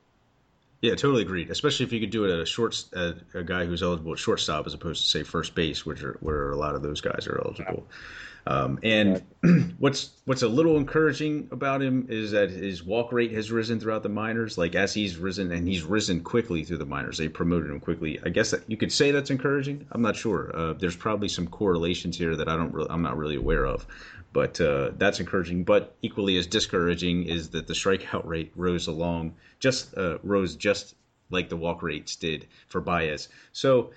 Yeah, 0.83 0.97
totally 0.97 1.23
agreed. 1.23 1.51
Especially 1.51 1.87
if 1.87 1.93
you 1.93 2.01
could 2.01 2.11
do 2.11 2.25
it 2.25 2.33
at 2.33 2.41
a 2.41 2.47
short, 2.47 2.85
uh, 2.95 3.13
a 3.35 3.45
guy 3.45 3.65
who's 3.65 3.85
eligible 3.85 4.13
at 4.13 4.19
shortstop 4.19 4.67
as 4.67 4.75
opposed 4.75 5.05
to 5.05 5.09
say 5.09 5.23
first 5.23 5.55
base, 5.55 5.87
which 5.87 6.03
are 6.03 6.17
where 6.21 6.51
a 6.51 6.57
lot 6.57 6.75
of 6.75 6.83
those 6.83 7.01
guys 7.01 7.27
are 7.29 7.41
eligible. 7.45 7.87
Yeah. 7.89 7.97
Um, 8.47 8.81
and 8.83 9.23
what's 9.79 10.11
what's 10.25 10.43
a 10.43 10.49
little 10.49 10.77
encouraging 10.77 11.49
about 11.53 11.81
him 11.81 12.07
is 12.09 12.33
that 12.33 12.51
his 12.51 12.83
walk 12.83 13.13
rate 13.13 13.33
has 13.33 13.53
risen 13.53 13.79
throughout 13.79 14.03
the 14.03 14.09
minors. 14.09 14.59
Like 14.59 14.75
as 14.75 14.93
he's 14.93 15.17
risen, 15.17 15.53
and 15.53 15.67
he's 15.67 15.83
risen 15.83 16.23
quickly 16.23 16.65
through 16.65 16.79
the 16.79 16.87
minors. 16.87 17.19
They 17.19 17.29
promoted 17.29 17.71
him 17.71 17.81
quickly. 17.81 18.19
I 18.25 18.31
guess 18.31 18.51
that 18.51 18.69
you 18.69 18.77
could 18.77 18.93
say 18.93 19.11
that's 19.11 19.31
encouraging. 19.31 19.87
I'm 19.93 20.03
not 20.03 20.17
sure. 20.17 20.51
Uh, 20.55 20.73
there's 20.73 20.97
probably 20.97 21.29
some 21.29 21.47
correlations 21.47 22.19
here 22.19 22.35
that 22.37 22.49
I 22.49 22.57
don't. 22.57 22.75
Really, 22.75 22.91
I'm 22.91 23.03
not 23.03 23.17
really 23.17 23.37
aware 23.37 23.65
of, 23.65 23.87
but 24.33 24.61
uh, 24.61 24.91
that's 24.99 25.21
encouraging. 25.21 25.63
But 25.65 25.95
equally 26.03 26.37
as 26.37 26.47
discouraging 26.47 27.25
is 27.25 27.51
that 27.51 27.69
the 27.69 27.75
strikeout 27.75 28.27
rate 28.27 28.53
rose 28.57 28.89
along 28.89 29.35
just 29.61 29.97
uh, 29.97 30.19
rose 30.25 30.57
just 30.57 30.97
like 31.31 31.49
the 31.49 31.57
walk 31.57 31.83
rates 31.83 32.17
did 32.17 32.47
for 32.69 32.81
Baez. 32.81 33.29
So, 33.53 33.93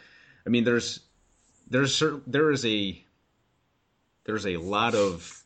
I 0.46 0.50
mean, 0.50 0.64
there's 0.64 1.00
there's 1.70 2.02
there 2.28 2.52
is 2.52 2.66
a 2.66 3.02
there's 4.26 4.46
a 4.46 4.58
lot 4.58 4.96
of 4.96 5.44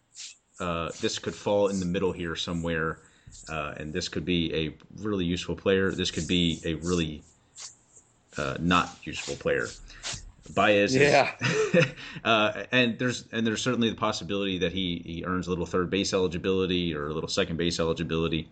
uh, 0.59 0.89
this 1.01 1.19
could 1.19 1.35
fall 1.35 1.67
in 1.67 1.79
the 1.79 1.85
middle 1.85 2.11
here 2.11 2.35
somewhere, 2.35 2.99
uh, 3.49 3.75
and 3.77 3.93
this 3.93 4.09
could 4.09 4.25
be 4.25 4.53
a 4.53 5.01
really 5.01 5.25
useful 5.25 5.55
player. 5.55 5.91
This 5.91 6.11
could 6.11 6.27
be 6.27 6.59
a 6.65 6.73
really 6.75 7.21
uh, 8.37 8.57
not 8.59 8.89
useful 9.03 9.35
player. 9.35 9.67
Baez, 10.53 10.95
yeah, 10.95 11.31
uh, 12.23 12.63
and 12.71 12.97
there's 12.97 13.25
and 13.31 13.45
there's 13.45 13.61
certainly 13.61 13.89
the 13.89 13.95
possibility 13.95 14.57
that 14.59 14.73
he 14.73 15.01
he 15.05 15.23
earns 15.25 15.47
a 15.47 15.49
little 15.51 15.65
third 15.65 15.89
base 15.89 16.13
eligibility 16.13 16.95
or 16.95 17.07
a 17.07 17.13
little 17.13 17.29
second 17.29 17.57
base 17.57 17.79
eligibility. 17.79 18.49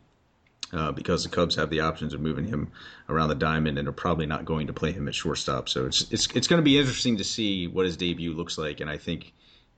Uh, 0.74 0.92
because 0.92 1.24
the 1.24 1.30
Cubs 1.30 1.56
have 1.56 1.70
the 1.70 1.80
options 1.80 2.14
of 2.14 2.20
moving 2.20 2.46
him 2.46 2.70
around 3.08 3.30
the 3.30 3.36
diamond 3.36 3.80
and 3.80 3.88
are 3.88 3.94
probably 3.94 4.26
not 4.26 4.44
going 4.44 4.68
to 4.68 4.74
play 4.74 4.92
him 4.92 5.08
at 5.08 5.16
shortstop. 5.16 5.70
So 5.70 5.86
it's 5.86 6.12
it's 6.12 6.28
it's 6.36 6.46
going 6.46 6.60
to 6.60 6.64
be 6.64 6.78
interesting 6.78 7.16
to 7.18 7.24
see 7.24 7.68
what 7.68 7.86
his 7.86 7.96
debut 7.96 8.34
looks 8.34 8.58
like, 8.58 8.82
and 8.82 8.90
I 8.90 8.98
think 8.98 9.32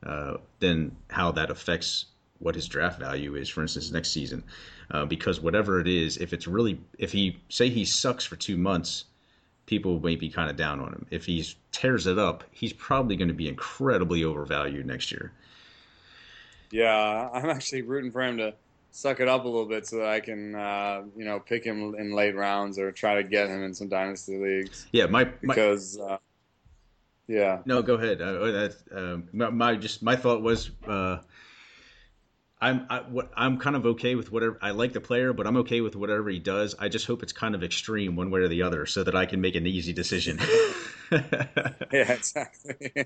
uh, 0.04 0.38
then 0.60 0.96
how 1.10 1.32
that 1.32 1.50
affects 1.50 2.06
what 2.40 2.56
his 2.56 2.68
draft 2.68 3.00
value 3.00 3.36
is, 3.36 3.50
for 3.50 3.62
instance, 3.62 3.92
next 3.92 4.12
season. 4.12 4.44
Uh, 4.92 5.06
because 5.06 5.40
whatever 5.40 5.80
it 5.80 5.88
is, 5.88 6.18
if 6.18 6.34
it's 6.34 6.48
really, 6.48 6.80
if 6.98 7.12
he 7.12 7.40
say 7.50 7.70
he 7.70 7.86
sucks 7.86 8.26
for 8.26 8.36
two 8.36 8.58
months, 8.58 9.06
people 9.66 10.00
may 10.00 10.16
be 10.16 10.30
kind 10.30 10.50
of 10.50 10.56
down 10.56 10.80
on 10.80 10.88
him. 10.88 11.06
If 11.12 11.26
he 11.26 11.46
tears 11.72 12.08
it 12.08 12.18
up, 12.18 12.44
he's 12.52 12.74
probably 12.74 13.16
going 13.16 13.28
to 13.28 13.34
be 13.34 13.48
incredibly 13.48 14.24
overvalued 14.24 14.86
next 14.86 15.12
year. 15.12 15.32
Yeah, 16.72 17.30
I'm 17.32 17.50
actually 17.50 17.84
rooting 17.84 18.12
for 18.12 18.24
him 18.24 18.38
to 18.38 18.54
suck 18.92 19.20
it 19.20 19.28
up 19.28 19.46
a 19.46 19.48
little 19.48 19.68
bit 19.68 19.86
so 19.86 19.98
that 19.98 20.08
I 20.08 20.20
can, 20.20 20.56
uh, 20.56 21.04
you 21.16 21.26
know, 21.26 21.40
pick 21.40 21.64
him 21.64 21.94
in 21.96 22.14
late 22.14 22.36
rounds 22.36 22.80
or 22.80 22.92
try 22.92 23.16
to 23.16 23.24
get 23.24 23.50
him 23.50 23.64
in 23.64 23.74
some 23.74 23.90
dynasty 23.90 24.38
leagues. 24.38 24.88
Yeah, 24.92 25.06
my, 25.06 25.26
my 25.26 25.54
because 25.54 26.00
uh, 26.00 26.18
yeah. 27.30 27.60
No, 27.66 27.84
go 27.84 27.94
ahead. 27.94 28.22
Uh, 28.22 28.52
that's 28.52 28.84
uh, 28.92 29.20
my, 29.32 29.50
my, 29.52 29.76
just 29.76 30.02
my 30.02 30.16
thought 30.16 30.42
was 30.42 30.72
uh, 30.88 31.20
I'm 32.60 32.88
I, 32.90 33.02
what 33.02 33.32
I'm 33.36 33.60
kind 33.60 33.76
of 33.76 33.86
okay 33.86 34.16
with 34.16 34.32
whatever 34.32 34.58
I 34.64 34.72
like 34.72 34.94
the 34.94 35.00
player, 35.00 35.32
but 35.32 35.46
I'm 35.46 35.56
okay 35.58 35.80
with 35.82 35.96
whatever 35.96 36.30
he 36.30 36.40
does. 36.40 36.74
I 36.80 36.90
just 36.90 37.06
hope 37.06 37.22
it's 37.22 37.32
kind 37.32 37.54
of 37.54 37.64
extreme 37.64 38.16
one 38.16 38.32
way 38.32 38.42
or 38.42 38.48
the 38.48 38.64
other, 38.64 38.88
so 38.88 39.04
that 39.04 39.16
I 39.16 39.28
can 39.28 39.42
make 39.42 39.56
an 39.56 39.68
easy 39.68 39.94
decision. 39.94 40.40
yeah, 41.12 42.12
exactly. 42.12 42.92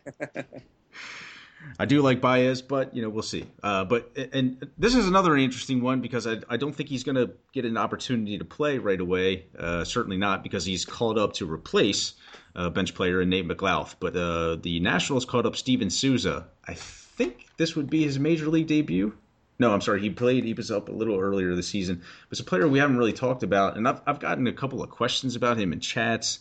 I 1.79 1.86
do 1.86 2.01
like 2.01 2.22
Baez, 2.22 2.62
but 2.62 2.96
you 2.96 3.01
know 3.01 3.10
we'll 3.10 3.24
see. 3.24 3.46
Uh, 3.62 3.84
but 3.86 4.15
and 4.34 4.70
this 4.77 4.96
is 4.96 5.08
another 5.08 5.36
interesting 5.36 5.82
one 5.82 6.01
because 6.01 6.27
I, 6.27 6.38
I 6.50 6.58
don't 6.58 6.74
think 6.74 6.89
he's 6.89 7.03
going 7.03 7.15
to 7.15 7.32
get 7.51 7.65
an 7.65 7.77
opportunity 7.77 8.38
to 8.38 8.46
play 8.46 8.77
right 8.77 9.00
away. 9.00 9.46
Uh, 9.58 9.84
certainly 9.84 10.17
not 10.17 10.43
because 10.43 10.65
he's 10.65 10.86
called 10.86 11.17
up 11.17 11.34
to 11.34 11.51
replace 11.51 12.13
uh, 12.55 12.70
bench 12.70 12.93
player 12.93 13.22
in 13.22 13.29
Nate 13.29 13.48
McLouth. 13.48 13.96
But 14.00 14.15
uh, 14.15 14.58
the 14.58 14.79
Nationals 14.79 15.25
called 15.25 15.46
up 15.46 15.55
Steven 15.55 15.89
Souza. 15.89 16.48
I 16.67 16.74
think 16.74 17.48
this 17.58 17.75
would 17.75 17.89
be 17.89 18.03
his 18.03 18.20
major 18.20 18.48
league 18.48 18.67
debut. 18.67 19.15
No, 19.60 19.72
I'm 19.72 19.82
sorry. 19.82 20.01
He 20.01 20.10
played. 20.10 20.43
He 20.43 20.53
was 20.53 20.72
up 20.72 20.89
a 20.89 20.91
little 20.91 21.20
earlier 21.20 21.55
this 21.55 21.67
season. 21.67 21.98
But 21.98 22.32
it's 22.32 22.41
a 22.41 22.43
player 22.43 22.67
we 22.67 22.79
haven't 22.79 22.98
really 22.98 23.13
talked 23.13 23.43
about, 23.43 23.77
and 23.77 23.88
I've 23.88 24.01
I've 24.05 24.20
gotten 24.20 24.48
a 24.48 24.53
couple 24.53 24.82
of 24.84 24.89
questions 24.89 25.36
about 25.36 25.58
him 25.58 25.74
in 25.74 25.79
chats. 25.79 26.39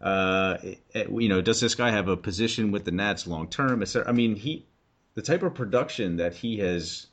Uh, 0.00 0.58
you 0.94 1.28
know, 1.28 1.40
does 1.40 1.60
this 1.60 1.74
guy 1.74 1.90
have 1.90 2.08
a 2.08 2.16
position 2.16 2.70
with 2.70 2.84
the 2.84 2.92
Nats 2.92 3.26
long 3.26 3.48
term? 3.48 3.82
I 4.06 4.12
mean, 4.12 4.36
he 4.36 4.64
the 5.14 5.22
type 5.22 5.42
of 5.42 5.54
production 5.54 6.18
that 6.18 6.34
he 6.34 6.58
has 6.58 7.08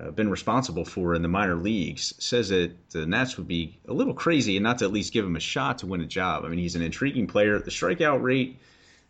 uh, 0.00 0.10
been 0.10 0.28
responsible 0.28 0.84
for 0.84 1.14
in 1.14 1.22
the 1.22 1.28
minor 1.28 1.54
leagues 1.54 2.12
says 2.18 2.48
that 2.48 2.72
the 2.90 3.06
Nats 3.06 3.36
would 3.36 3.46
be 3.46 3.78
a 3.86 3.92
little 3.92 4.14
crazy 4.14 4.56
and 4.56 4.64
not 4.64 4.78
to 4.78 4.84
at 4.84 4.92
least 4.92 5.12
give 5.12 5.24
him 5.24 5.36
a 5.36 5.40
shot 5.40 5.78
to 5.78 5.86
win 5.86 6.00
a 6.00 6.06
job. 6.06 6.44
I 6.44 6.48
mean, 6.48 6.58
he's 6.58 6.74
an 6.74 6.82
intriguing 6.82 7.28
player. 7.28 7.58
The 7.58 7.70
strikeout 7.70 8.22
rate 8.22 8.58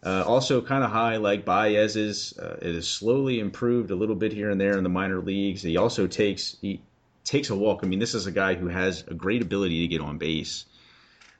uh, 0.04 0.22
also 0.26 0.60
kind 0.60 0.84
of 0.84 0.90
high, 0.90 1.16
like 1.16 1.44
Baez's. 1.44 2.38
Uh, 2.38 2.58
it 2.60 2.74
has 2.74 2.86
slowly 2.86 3.40
improved 3.40 3.90
a 3.90 3.96
little 3.96 4.14
bit 4.14 4.32
here 4.32 4.50
and 4.50 4.60
there 4.60 4.76
in 4.76 4.84
the 4.84 4.90
minor 4.90 5.20
leagues. 5.20 5.62
He 5.62 5.76
also 5.76 6.06
takes 6.06 6.56
he 6.60 6.82
takes 7.24 7.50
a 7.50 7.56
walk. 7.56 7.80
I 7.82 7.86
mean, 7.86 7.98
this 7.98 8.14
is 8.14 8.26
a 8.26 8.32
guy 8.32 8.54
who 8.54 8.68
has 8.68 9.04
a 9.08 9.14
great 9.14 9.42
ability 9.42 9.80
to 9.80 9.88
get 9.88 10.00
on 10.00 10.18
base. 10.18 10.66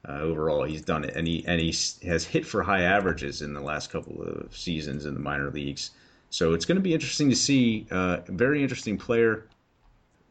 Uh, 0.08 0.20
overall, 0.20 0.62
he's 0.62 0.82
done 0.82 1.04
it, 1.04 1.16
and 1.16 1.26
he 1.26 1.44
and 1.46 1.60
he 1.60 1.75
has 2.06 2.25
hit 2.25 2.46
for 2.46 2.62
high 2.62 2.82
averages 2.82 3.42
in 3.42 3.54
the 3.54 3.60
last 3.60 3.90
couple 3.90 4.22
of 4.22 4.56
seasons 4.56 5.04
in 5.04 5.14
the 5.14 5.20
minor 5.20 5.50
leagues. 5.50 5.90
So 6.30 6.54
it's 6.54 6.64
going 6.64 6.76
to 6.76 6.82
be 6.82 6.94
interesting 6.94 7.28
to 7.30 7.36
see. 7.36 7.86
Uh, 7.90 8.18
very 8.28 8.62
interesting 8.62 8.98
player. 8.98 9.46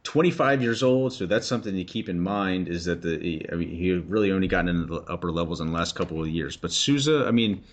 25 0.03 0.61
years 0.61 0.83
old, 0.83 1.11
so 1.13 1.25
that's 1.25 1.47
something 1.47 1.75
to 1.75 1.83
keep 1.83 2.07
in 2.07 2.19
mind. 2.19 2.67
Is 2.69 2.85
that 2.85 3.01
the 3.01 3.45
I 3.51 3.55
mean 3.55 3.69
he 3.69 3.91
really 3.93 4.31
only 4.31 4.47
gotten 4.47 4.69
into 4.69 4.85
the 4.85 5.01
upper 5.11 5.31
levels 5.31 5.59
in 5.59 5.67
the 5.67 5.73
last 5.73 5.95
couple 5.95 6.21
of 6.21 6.29
years. 6.29 6.55
But 6.55 6.71
Souza, 6.71 7.25
I 7.27 7.31
mean, 7.31 7.63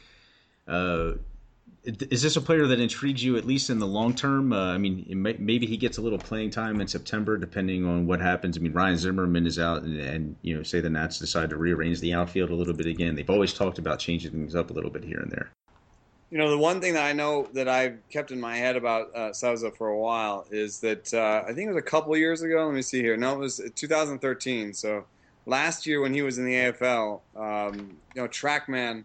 uh, 0.66 1.12
is 1.84 2.22
this 2.22 2.36
a 2.36 2.40
player 2.40 2.66
that 2.68 2.78
intrigues 2.78 3.24
you 3.24 3.36
at 3.36 3.44
least 3.44 3.68
in 3.68 3.78
the 3.78 3.86
long 3.86 4.14
term? 4.14 4.52
Uh, 4.52 4.72
I 4.72 4.78
mean, 4.78 5.04
may, 5.08 5.34
maybe 5.38 5.66
he 5.66 5.76
gets 5.76 5.98
a 5.98 6.00
little 6.00 6.18
playing 6.18 6.50
time 6.50 6.80
in 6.80 6.86
September, 6.86 7.36
depending 7.36 7.84
on 7.84 8.06
what 8.06 8.20
happens. 8.20 8.56
I 8.56 8.60
mean, 8.60 8.72
Ryan 8.72 8.96
Zimmerman 8.96 9.46
is 9.46 9.58
out, 9.58 9.82
and, 9.82 9.98
and 9.98 10.36
you 10.42 10.56
know, 10.56 10.62
say 10.62 10.80
the 10.80 10.90
Nats 10.90 11.18
decide 11.18 11.50
to 11.50 11.56
rearrange 11.56 12.00
the 12.00 12.14
outfield 12.14 12.50
a 12.50 12.54
little 12.54 12.74
bit 12.74 12.86
again. 12.86 13.16
They've 13.16 13.28
always 13.28 13.52
talked 13.52 13.78
about 13.78 13.98
changing 13.98 14.30
things 14.30 14.54
up 14.54 14.70
a 14.70 14.72
little 14.72 14.90
bit 14.90 15.02
here 15.02 15.18
and 15.18 15.30
there. 15.30 15.50
You 16.30 16.38
know, 16.38 16.50
the 16.50 16.58
one 16.58 16.80
thing 16.80 16.94
that 16.94 17.04
I 17.04 17.12
know 17.12 17.48
that 17.52 17.68
I've 17.68 17.98
kept 18.08 18.30
in 18.30 18.40
my 18.40 18.56
head 18.56 18.76
about 18.76 19.14
uh, 19.14 19.32
for 19.76 19.88
a 19.88 19.98
while 19.98 20.46
is 20.50 20.78
that 20.80 21.12
uh, 21.12 21.42
I 21.46 21.52
think 21.52 21.66
it 21.66 21.68
was 21.68 21.76
a 21.76 21.82
couple 21.82 22.16
years 22.16 22.42
ago. 22.42 22.64
Let 22.64 22.74
me 22.74 22.82
see 22.82 23.02
here. 23.02 23.16
No, 23.16 23.34
it 23.34 23.38
was 23.38 23.60
2013. 23.74 24.72
So 24.72 25.04
last 25.46 25.84
year 25.86 26.00
when 26.00 26.14
he 26.14 26.22
was 26.22 26.38
in 26.38 26.46
the 26.46 26.54
AFL, 26.54 27.20
um, 27.36 27.96
you 28.14 28.22
know, 28.22 28.28
TrackMan 28.28 29.04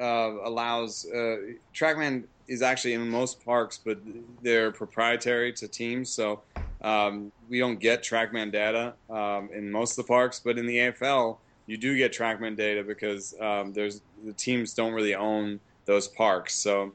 uh, 0.00 0.34
allows 0.44 1.06
uh, 1.06 1.36
TrackMan 1.74 2.24
is 2.46 2.62
actually 2.62 2.94
in 2.94 3.08
most 3.08 3.44
parks, 3.44 3.78
but 3.82 3.98
they're 4.42 4.72
proprietary 4.72 5.52
to 5.52 5.68
teams. 5.68 6.10
So 6.10 6.42
um, 6.80 7.30
we 7.48 7.58
don't 7.58 7.78
get 7.78 8.02
TrackMan 8.02 8.52
data 8.52 8.94
um, 9.10 9.50
in 9.52 9.70
most 9.70 9.98
of 9.98 10.04
the 10.04 10.08
parks, 10.08 10.40
but 10.40 10.58
in 10.58 10.66
the 10.66 10.76
AFL, 10.76 11.38
you 11.66 11.76
do 11.76 11.96
get 11.96 12.12
TrackMan 12.12 12.56
data 12.56 12.82
because 12.82 13.34
um, 13.40 13.72
there's 13.72 14.00
the 14.24 14.32
teams 14.32 14.74
don't 14.74 14.92
really 14.92 15.14
own 15.14 15.60
those 15.84 16.08
parks. 16.08 16.54
So 16.54 16.92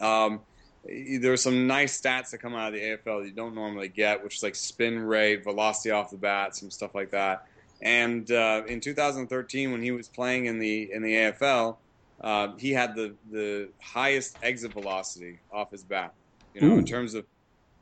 um, 0.00 0.40
there's 0.84 1.42
some 1.42 1.66
nice 1.66 2.00
stats 2.00 2.30
that 2.30 2.38
come 2.38 2.54
out 2.54 2.68
of 2.68 2.74
the 2.74 2.80
AFL 2.80 3.22
that 3.22 3.28
you 3.28 3.34
don't 3.34 3.54
normally 3.54 3.88
get, 3.88 4.22
which 4.22 4.36
is 4.36 4.42
like 4.42 4.54
spin 4.54 4.98
rate, 5.00 5.44
velocity 5.44 5.90
off 5.90 6.10
the 6.10 6.16
bat, 6.16 6.54
some 6.54 6.70
stuff 6.70 6.94
like 6.94 7.10
that. 7.10 7.46
And 7.82 8.30
uh, 8.30 8.62
in 8.66 8.80
2013, 8.80 9.72
when 9.72 9.82
he 9.82 9.90
was 9.90 10.08
playing 10.08 10.46
in 10.46 10.58
the 10.58 10.90
in 10.92 11.02
the 11.02 11.12
AFL, 11.12 11.76
uh, 12.20 12.48
he 12.58 12.72
had 12.72 12.94
the 12.94 13.14
the 13.30 13.68
highest 13.80 14.38
exit 14.42 14.72
velocity 14.72 15.38
off 15.52 15.70
his 15.70 15.82
bat. 15.82 16.12
You 16.54 16.62
know, 16.62 16.74
Ooh. 16.74 16.78
in 16.78 16.84
terms 16.84 17.14
of 17.14 17.24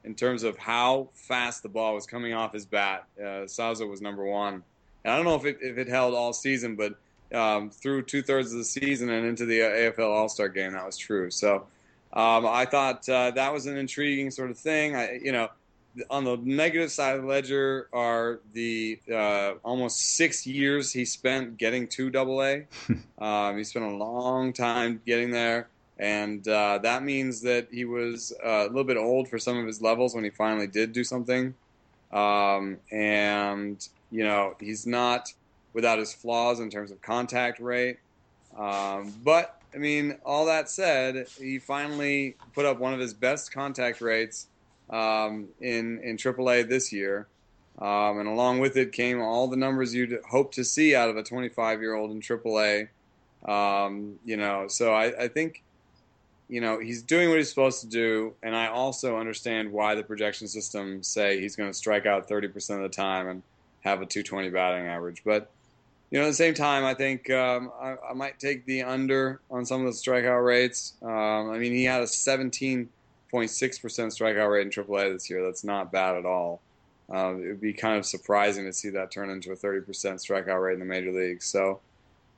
in 0.05 0.15
terms 0.15 0.43
of 0.43 0.57
how 0.59 1.09
fast 1.15 1.63
the 1.63 1.69
ball 1.69 1.95
was 1.95 2.07
coming 2.07 2.35
off 2.35 2.53
his 2.53 2.67
bat, 2.67 3.07
uh, 3.25 3.47
Souza 3.47 3.87
was 3.87 4.03
number 4.03 4.25
one. 4.25 4.63
And 5.05 5.13
I 5.13 5.17
don't 5.17 5.25
know 5.25 5.35
if 5.35 5.45
it, 5.45 5.59
if 5.61 5.79
it 5.79 5.89
held 5.89 6.15
all 6.15 6.33
season, 6.33 6.77
but 6.77 6.95
um, 7.35 7.71
through 7.71 8.03
two 8.03 8.23
thirds 8.23 8.53
of 8.53 8.59
the 8.59 8.65
season 8.65 9.11
and 9.11 9.27
into 9.27 9.47
the 9.47 9.63
uh, 9.63 9.71
AFL 9.71 10.11
All 10.11 10.29
Star 10.29 10.49
game. 10.49 10.73
That 10.73 10.87
was 10.87 10.97
true. 10.97 11.31
So 11.31 11.67
um, 12.13 12.47
I 12.47 12.65
thought 12.65 13.09
uh, 13.09 13.31
that 13.33 13.53
was 13.53 13.67
an 13.67 13.77
intriguing 13.77 14.31
sort 14.31 14.51
of 14.51 14.59
thing. 14.59 14.95
I, 14.95 15.19
you 15.23 15.33
know, 15.33 15.49
on 16.11 16.25
the 16.25 16.37
negative 16.43 16.91
side 16.91 17.17
of 17.17 17.23
the 17.23 17.29
ledger 17.29 17.89
are 17.93 18.41
the 18.53 18.99
uh, 19.13 19.55
almost 19.63 20.17
six 20.17 20.47
years 20.47 20.93
he 20.93 21.05
spent 21.05 21.57
getting 21.57 21.87
to 21.89 22.11
Double 22.11 22.43
A. 22.43 22.67
um, 23.19 23.57
he 23.57 23.65
spent 23.65 23.85
a 23.85 23.97
long 23.97 24.53
time 24.53 25.01
getting 25.07 25.31
there, 25.31 25.69
and 25.99 26.47
uh, 26.49 26.79
that 26.79 27.05
means 27.05 27.41
that 27.43 27.69
he 27.71 27.85
was 27.85 28.33
uh, 28.45 28.49
a 28.49 28.69
little 28.69 28.85
bit 28.85 28.97
old 28.97 29.29
for 29.29 29.39
some 29.39 29.57
of 29.57 29.67
his 29.67 29.81
levels 29.81 30.15
when 30.15 30.25
he 30.25 30.31
finally 30.31 30.67
did 30.67 30.93
do 30.93 31.05
something. 31.05 31.55
um, 32.13 32.79
and 32.93 33.89
you 34.11 34.25
know 34.25 34.55
he's 34.61 34.87
not 34.87 35.33
without 35.73 35.99
his 35.99 36.15
flaws 36.15 36.61
in 36.61 36.71
terms 36.71 36.91
of 36.91 37.03
contact 37.03 37.61
rate. 37.61 37.99
Um, 38.57 39.13
but 39.25 39.61
I 39.75 39.79
mean, 39.79 40.19
all 40.25 40.47
that 40.47 40.71
said, 40.71 41.27
he 41.37 41.59
finally 41.59 42.37
put 42.55 42.65
up 42.65 42.79
one 42.79 42.95
of 42.95 43.01
his 43.01 43.13
best 43.13 43.53
contact 43.53 44.01
rates 44.01 44.47
um, 44.91 45.49
in 45.61 46.01
in 46.01 46.17
AAA 46.17 46.69
this 46.69 46.93
year, 46.93 47.27
um, 47.79 48.19
and 48.19 48.29
along 48.29 48.61
with 48.61 48.77
it 48.77 48.93
came 48.93 49.21
all 49.21 49.49
the 49.49 49.57
numbers 49.57 49.95
you'd 49.95 50.21
hope 50.29 50.53
to 50.55 50.65
see 50.65 50.95
out 50.95 51.09
of 51.09 51.17
a 51.17 51.23
25 51.23 51.81
year 51.81 51.95
old 51.95 52.11
in 52.11 52.21
AAA. 52.21 52.89
Um, 53.47 54.19
you 54.25 54.37
know, 54.37 54.69
so 54.69 54.93
I, 54.93 55.25
I 55.25 55.29
think 55.29 55.63
you 56.49 56.61
know 56.61 56.79
he's 56.79 57.03
doing 57.03 57.29
what 57.29 57.39
he's 57.39 57.49
supposed 57.49 57.81
to 57.83 57.87
do, 57.87 58.35
and 58.43 58.55
I 58.55 58.69
also 58.69 59.19
understand 59.19 59.73
why 59.73 59.95
the 59.95 60.03
projection 60.03 60.49
systems 60.49 61.09
say 61.09 61.41
he's 61.41 61.57
going 61.57 61.71
to 61.71 61.77
strike 61.77 62.07
out 62.07 62.29
30% 62.29 62.77
of 62.77 62.83
the 62.83 62.89
time 62.89 63.29
and 63.29 63.43
have 63.81 64.01
a 64.01 64.07
220 64.07 64.51
batting 64.51 64.87
average, 64.87 65.23
but 65.25 65.51
you 66.15 66.21
know, 66.21 66.27
at 66.27 66.29
the 66.29 66.35
same 66.35 66.55
time, 66.55 66.85
I 66.85 66.95
think 66.95 67.29
um, 67.31 67.73
I, 67.81 67.97
I, 68.11 68.13
might 68.15 68.39
take 68.39 68.65
the 68.67 68.85
under 68.85 69.41
on 69.51 69.67
some 69.67 69.85
of 69.85 69.93
the 69.93 69.99
strikeout 69.99 70.45
rates. 70.45 70.93
Um, 71.03 71.51
I 71.51 71.59
mean, 71.59 71.73
he 71.73 71.83
had 71.83 72.03
a 72.03 72.07
17.6% 73.35 73.81
strikeout 74.07 74.51
rate 74.51 74.63
in 74.63 74.71
AAA 74.71 75.13
this 75.13 75.29
year. 75.29 75.45
That's 75.45 75.65
not 75.65 75.93
bad 75.93 76.17
at 76.17 76.25
all. 76.25 76.61
Uh, 77.13 77.35
it 77.35 77.47
would 77.49 77.61
be 77.61 77.73
kind 77.73 77.99
of 77.99 78.07
surprising 78.07 78.65
to 78.65 78.73
see 78.73 78.91
that 78.91 79.11
turn 79.11 79.31
into 79.31 79.53
a 79.53 79.57
30% 79.57 79.85
strikeout 79.87 80.63
rate 80.63 80.75
in 80.75 80.81
the 80.81 80.87
major 80.87 81.13
leagues. 81.13 81.45
So 81.45 81.81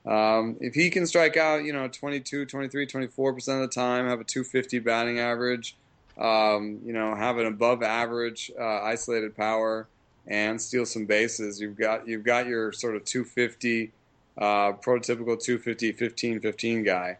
um, 0.05 0.57
if 0.59 0.73
he 0.73 0.89
can 0.89 1.05
strike 1.05 1.37
out, 1.37 1.63
you 1.63 1.73
know, 1.73 1.87
22, 1.87 2.45
23, 2.45 2.87
24% 2.87 3.35
of 3.55 3.61
the 3.61 3.67
time, 3.67 4.07
have 4.07 4.19
a 4.19 4.23
250 4.23 4.79
batting 4.79 5.19
average, 5.19 5.75
um, 6.17 6.79
you 6.85 6.93
know, 6.93 7.15
have 7.15 7.37
an 7.37 7.45
above 7.45 7.83
average 7.83 8.51
uh, 8.59 8.81
isolated 8.81 9.35
power, 9.35 9.87
and 10.27 10.61
steal 10.61 10.85
some 10.85 11.05
bases. 11.05 11.61
You've 11.61 11.77
got 11.77 12.07
you've 12.07 12.23
got 12.23 12.47
your 12.47 12.73
sort 12.73 12.95
of 12.95 13.05
250 13.05 13.91
uh, 14.37 14.73
prototypical 14.73 15.41
250 15.41 15.93
15 15.93 16.41
15 16.41 16.83
guy 16.83 17.17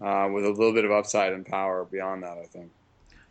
uh, 0.00 0.28
with 0.32 0.44
a 0.44 0.50
little 0.50 0.72
bit 0.72 0.84
of 0.84 0.92
upside 0.92 1.32
and 1.32 1.44
power 1.44 1.84
beyond 1.84 2.22
that. 2.22 2.38
I 2.38 2.44
think. 2.44 2.70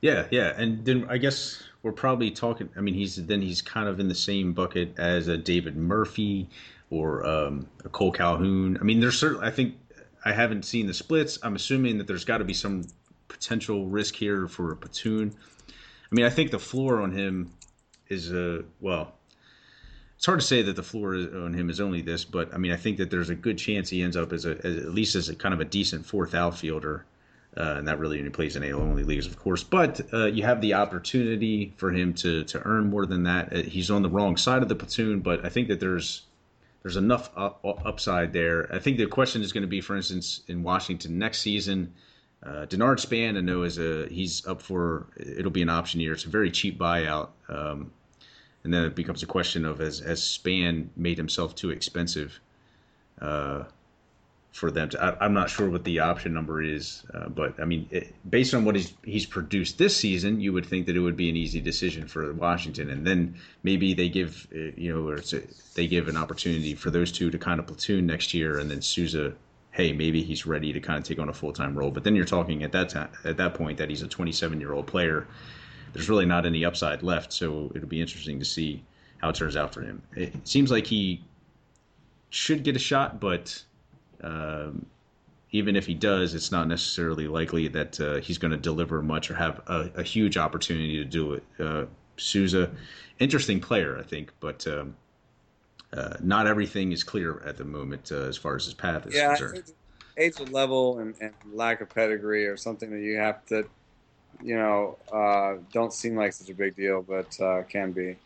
Yeah, 0.06 0.28
yeah, 0.30 0.54
and 0.56 0.86
then 0.86 1.08
I 1.10 1.18
guess 1.18 1.64
we're 1.82 1.92
probably 1.92 2.30
talking. 2.30 2.70
I 2.78 2.82
mean, 2.82 2.94
he's 2.94 3.16
then 3.16 3.42
he's 3.42 3.60
kind 3.60 3.90
of 3.90 4.00
in 4.00 4.08
the 4.08 4.14
same 4.14 4.54
bucket 4.54 4.94
as 5.00 5.28
a 5.30 5.36
David 5.36 5.76
Murphy 5.76 6.48
or 6.92 7.26
um, 7.26 7.68
a 7.84 7.90
Cole 7.90 8.12
Calhoun. 8.12 8.78
I 8.80 8.84
mean, 8.84 9.00
there's 9.00 9.18
certainly. 9.18 9.48
I 9.48 9.50
think 9.50 9.74
I 10.24 10.32
haven't 10.32 10.64
seen 10.64 10.86
the 10.86 10.94
splits. 10.94 11.40
I'm 11.42 11.56
assuming 11.56 11.98
that 11.98 12.06
there's 12.06 12.24
got 12.24 12.38
to 12.38 12.44
be 12.44 12.54
some 12.54 12.84
potential 13.30 13.88
risk 13.88 14.16
here 14.16 14.48
for 14.48 14.72
a 14.72 14.76
platoon. 14.76 15.34
I 15.70 16.16
mean, 16.16 16.26
I 16.26 16.30
think 16.30 16.52
the 16.52 16.60
floor 16.60 17.02
on 17.02 17.12
him 17.12 17.52
is 18.08 18.32
a 18.32 18.64
well. 18.82 19.16
It's 20.18 20.28
hard 20.28 20.40
to 20.40 20.46
say 20.46 20.62
that 20.62 20.76
the 20.76 20.84
floor 20.84 21.16
on 21.16 21.56
him 21.56 21.72
is 21.72 21.82
only 21.82 22.04
this, 22.04 22.26
but 22.26 22.54
I 22.54 22.58
mean, 22.58 22.72
I 22.72 22.78
think 22.78 22.98
that 22.98 23.10
there's 23.10 23.32
a 23.32 23.36
good 23.36 23.58
chance 23.58 23.90
he 23.90 24.04
ends 24.04 24.16
up 24.16 24.34
as 24.34 24.46
a 24.46 24.64
as, 24.64 24.78
at 24.78 24.94
least 24.94 25.16
as 25.16 25.30
a 25.30 25.36
kind 25.36 25.56
of 25.56 25.62
a 25.62 25.66
decent 25.66 26.06
fourth 26.06 26.36
outfielder, 26.36 27.08
uh, 27.58 27.76
and 27.78 27.88
that 27.88 28.00
really 28.00 28.20
only 28.20 28.30
plays 28.30 28.56
in 28.56 28.64
AL 28.64 28.82
only 28.82 29.04
leagues, 29.04 29.28
of 29.28 29.40
course. 29.40 29.64
But 29.64 30.02
uh, 30.14 30.26
you 30.26 30.44
have 30.44 30.62
the 30.62 30.74
opportunity 30.74 31.74
for 31.78 31.92
him 31.92 32.14
to 32.16 32.44
to 32.46 32.62
earn 32.66 32.90
more 32.90 33.06
than 33.06 33.24
that. 33.24 33.54
Uh, 33.54 33.62
he's 33.64 33.90
on 33.90 34.02
the 34.02 34.10
wrong 34.10 34.38
side 34.38 34.62
of 34.62 34.70
the 34.70 34.76
platoon, 34.76 35.22
but 35.22 35.46
I 35.46 35.50
think 35.50 35.70
that 35.70 35.80
there's 35.80 36.24
there's 36.84 36.98
enough 36.98 37.32
up, 37.36 37.62
upside 37.64 38.34
there. 38.34 38.72
I 38.74 38.80
think 38.80 38.98
the 38.98 39.08
question 39.08 39.42
is 39.42 39.52
going 39.54 39.64
to 39.64 39.68
be, 39.68 39.82
for 39.82 39.96
instance, 39.96 40.42
in 40.48 40.64
Washington 40.64 41.18
next 41.18 41.42
season. 41.42 41.94
Uh, 42.44 42.66
Denard 42.68 43.00
Span, 43.00 43.38
I 43.38 43.42
know 43.42 43.64
is 43.64 43.80
a 43.80 44.08
he's 44.08 44.46
up 44.46 44.62
for 44.62 45.08
it'll 45.18 45.52
be 45.52 45.62
an 45.62 45.70
option 45.70 46.00
year. 46.00 46.14
It's 46.14 46.26
a 46.26 46.30
very 46.30 46.52
cheap 46.52 46.78
buyout, 46.78 47.30
um, 47.48 47.92
and 48.64 48.74
then 48.74 48.84
it 48.84 48.96
becomes 48.96 49.24
a 49.24 49.28
question 49.28 49.66
of 49.66 49.80
has 49.80 50.00
has 50.00 50.22
Span 50.22 50.90
made 50.96 51.18
himself 51.18 51.56
too 51.56 51.70
expensive 51.72 52.40
uh, 53.22 53.64
for 54.56 54.72
them 54.72 54.88
to? 54.88 55.18
I, 55.20 55.26
am 55.26 55.34
not 55.34 55.50
sure 55.50 55.70
what 55.70 55.84
the 55.84 56.00
option 56.00 56.34
number 56.34 56.62
is, 56.62 57.04
uh, 57.14 57.28
but 57.28 57.60
I 57.60 57.66
mean, 57.66 57.90
it, 57.92 58.16
based 58.30 58.54
on 58.54 58.64
what 58.64 58.76
he's 58.76 58.94
he's 59.04 59.26
produced 59.26 59.78
this 59.78 59.96
season, 59.96 60.40
you 60.40 60.54
would 60.54 60.66
think 60.66 60.86
that 60.86 60.96
it 60.96 61.02
would 61.02 61.18
be 61.18 61.30
an 61.30 61.36
easy 61.36 61.60
decision 61.60 62.08
for 62.08 62.32
Washington, 62.34 62.90
and 62.90 63.06
then 63.06 63.36
maybe 63.64 63.94
they 63.94 64.08
give 64.08 64.48
uh, 64.56 64.72
you 64.78 64.94
know 64.94 65.12
a, 65.12 65.42
they 65.74 65.88
give 65.88 66.08
an 66.08 66.16
opportunity 66.16 66.74
for 66.74 66.90
those 66.90 67.12
two 67.12 67.30
to 67.30 67.38
kind 67.38 67.60
of 67.60 67.68
platoon 67.68 68.06
next 68.06 68.34
year, 68.34 68.58
and 68.58 68.72
then 68.72 68.82
Souza 68.82 69.34
hey, 69.72 69.92
maybe 69.92 70.24
he's 70.24 70.46
ready 70.46 70.72
to 70.72 70.80
kind 70.80 70.98
of 70.98 71.04
take 71.04 71.20
on 71.20 71.28
a 71.28 71.34
full 71.34 71.52
time 71.52 71.78
role. 71.78 71.92
But 71.92 72.06
then 72.06 72.16
you're 72.16 72.24
talking 72.24 72.64
at 72.64 72.72
that 72.72 72.88
time, 72.88 73.10
at 73.26 73.36
that 73.36 73.56
point 73.56 73.78
that 73.78 73.90
he's 73.90 74.02
a 74.04 74.08
27 74.08 74.62
year 74.62 74.72
old 74.72 74.88
player. 74.88 75.28
There's 75.92 76.08
really 76.10 76.26
not 76.26 76.46
any 76.46 76.64
upside 76.64 77.04
left, 77.04 77.34
so 77.34 77.72
it'll 77.76 77.90
be 77.90 78.00
interesting 78.00 78.40
to 78.40 78.46
see 78.46 78.84
how 79.18 79.30
it 79.30 79.36
turns 79.36 79.58
out 79.58 79.74
for 79.74 79.82
him. 79.82 80.02
It 80.16 80.48
seems 80.48 80.72
like 80.72 80.88
he 80.88 81.22
should 82.30 82.64
get 82.64 82.78
a 82.78 82.80
shot, 82.80 83.20
but 83.20 83.64
um, 84.24 84.86
even 85.52 85.76
if 85.76 85.86
he 85.86 85.94
does, 85.94 86.34
it's 86.34 86.52
not 86.52 86.68
necessarily 86.68 87.28
likely 87.28 87.68
that 87.70 88.00
uh, 88.00 88.16
he's 88.16 88.38
going 88.38 88.52
to 88.52 88.58
deliver 88.58 89.02
much 89.02 89.32
or 89.32 89.36
have 89.36 89.62
a, 89.68 89.90
a, 89.96 90.04
huge 90.04 90.38
opportunity 90.38 90.98
to 90.98 91.06
do 91.06 91.34
it. 91.34 91.44
Uh, 91.60 91.86
Souza, 92.18 92.72
interesting 93.20 93.60
player, 93.60 93.98
I 93.98 94.04
think, 94.04 94.32
but 94.40 94.66
um, 94.68 94.96
uh, 95.94 96.18
not 96.22 96.48
everything 96.48 96.92
is 96.92 97.04
clear 97.04 97.42
at 97.46 97.58
the 97.58 97.64
moment 97.64 98.12
uh, 98.12 98.24
as 98.24 98.38
far 98.38 98.56
as 98.56 98.66
his 98.66 98.74
path 98.74 99.08
is 99.08 99.16
yeah, 99.16 99.30
concerned. 99.30 99.72
Age 100.18 100.40
of 100.40 100.52
level 100.52 101.00
and, 101.00 101.16
and, 101.22 101.34
lack 101.54 101.82
of 101.82 101.90
pedigree 101.90 102.46
or 102.46 102.58
something 102.58 102.90
that 102.90 103.02
you 103.02 103.18
have 103.18 103.46
to, 103.48 103.66
you 104.42 104.56
know, 104.56 104.98
uh, 105.12 105.56
don't 105.72 105.94
seem 105.94 106.16
like 106.16 106.34
such 106.34 106.50
a 106.50 106.54
big 106.54 106.76
deal, 106.76 107.02
but 107.02 107.40
uh, 107.40 107.64
can 107.64 107.92
be. 107.92 108.18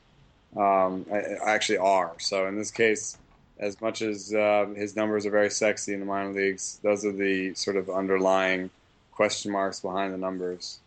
Um, 0.57 1.05
I, 1.11 1.37
actually 1.45 1.77
are. 1.77 2.13
So 2.19 2.47
in 2.47 2.57
this 2.57 2.71
case, 2.71 3.17
as 3.59 3.79
much 3.81 4.01
as 4.01 4.33
uh, 4.33 4.67
his 4.75 4.95
numbers 4.95 5.25
are 5.25 5.31
very 5.31 5.49
sexy 5.49 5.93
in 5.93 5.99
the 5.99 6.05
minor 6.05 6.33
leagues, 6.33 6.79
those 6.81 7.05
are 7.05 7.11
the 7.11 7.53
sort 7.53 7.75
of 7.75 7.89
underlying 7.89 8.69
question 9.11 9.51
marks 9.51 9.81
behind 9.81 10.13
the 10.13 10.17
numbers. 10.17 10.79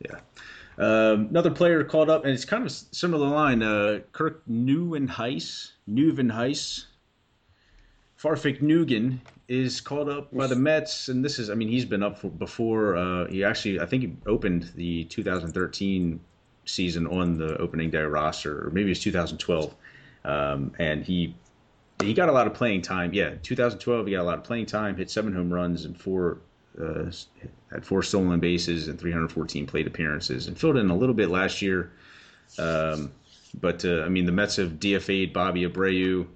Yeah. 0.00 0.18
Um, 0.78 1.28
another 1.30 1.50
player 1.50 1.84
called 1.84 2.10
up, 2.10 2.24
and 2.24 2.32
it's 2.32 2.44
kind 2.44 2.64
of 2.64 2.72
similar 2.72 3.28
line. 3.28 3.62
Uh, 3.62 4.00
Kirk 4.12 4.42
Nieuwenhuis, 4.50 5.72
Nieuwenhuis, 5.88 6.84
Farfik 8.18 8.60
Nugan 8.62 9.18
is 9.48 9.80
called 9.80 10.08
up 10.08 10.34
by 10.34 10.46
the 10.46 10.56
Mets, 10.56 11.08
and 11.08 11.24
this 11.24 11.38
is, 11.38 11.50
I 11.50 11.54
mean, 11.54 11.68
he's 11.68 11.84
been 11.84 12.02
up 12.02 12.18
for 12.18 12.28
before. 12.28 12.96
Uh, 12.96 13.26
he 13.28 13.44
actually, 13.44 13.78
I 13.80 13.86
think, 13.86 14.02
he 14.02 14.16
opened 14.26 14.70
the 14.74 15.04
2013 15.04 16.18
season 16.64 17.06
on 17.06 17.38
the 17.38 17.56
opening 17.58 17.90
day 17.90 18.02
roster, 18.02 18.66
or 18.66 18.70
maybe 18.70 18.90
it's 18.90 19.00
2012, 19.00 19.74
um, 20.24 20.72
and 20.78 21.04
he 21.04 21.34
he 22.02 22.14
got 22.14 22.28
a 22.28 22.32
lot 22.32 22.46
of 22.46 22.54
playing 22.54 22.82
time. 22.82 23.12
Yeah, 23.14 23.34
2012, 23.42 24.06
he 24.06 24.12
got 24.12 24.22
a 24.22 24.24
lot 24.24 24.38
of 24.38 24.44
playing 24.44 24.66
time, 24.66 24.96
hit 24.96 25.10
seven 25.10 25.32
home 25.32 25.52
runs 25.52 25.84
and 25.84 25.98
four 25.98 26.38
uh, 26.80 27.10
had 27.70 27.84
four 27.84 28.02
stolen 28.02 28.40
bases 28.40 28.88
and 28.88 28.98
314 28.98 29.66
plate 29.66 29.86
appearances, 29.86 30.46
and 30.46 30.58
filled 30.58 30.76
in 30.76 30.90
a 30.90 30.96
little 30.96 31.14
bit 31.14 31.30
last 31.30 31.62
year. 31.62 31.92
Um, 32.58 33.12
but 33.60 33.84
uh, 33.84 34.02
I 34.02 34.08
mean, 34.08 34.26
the 34.26 34.32
Mets 34.32 34.56
have 34.56 34.72
DFA'd 34.72 35.32
Bobby 35.32 35.66
Abreu. 35.66 36.26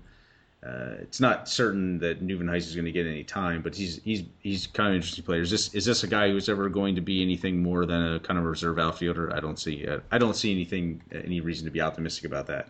Uh, 0.66 0.96
it's 1.00 1.20
not 1.20 1.48
certain 1.48 1.98
that 1.98 2.22
Nieuwenhuis 2.22 2.66
is 2.66 2.74
going 2.74 2.84
to 2.84 2.92
get 2.92 3.06
any 3.06 3.24
time, 3.24 3.62
but 3.62 3.74
he's 3.74 4.00
he's 4.02 4.24
he's 4.40 4.66
kind 4.66 4.88
of 4.88 4.92
an 4.92 4.96
interesting 4.96 5.24
player. 5.24 5.40
Is 5.40 5.50
this 5.50 5.74
is 5.74 5.84
this 5.84 6.04
a 6.04 6.06
guy 6.06 6.30
who's 6.30 6.48
ever 6.48 6.68
going 6.68 6.94
to 6.96 7.00
be 7.00 7.22
anything 7.22 7.62
more 7.62 7.86
than 7.86 8.14
a 8.14 8.20
kind 8.20 8.38
of 8.38 8.44
reserve 8.44 8.78
outfielder? 8.78 9.34
I 9.34 9.40
don't 9.40 9.58
see 9.58 9.86
uh, 9.86 10.00
I 10.10 10.18
don't 10.18 10.36
see 10.36 10.52
anything 10.52 11.02
any 11.12 11.40
reason 11.40 11.64
to 11.64 11.70
be 11.70 11.80
optimistic 11.80 12.24
about 12.24 12.46
that. 12.48 12.68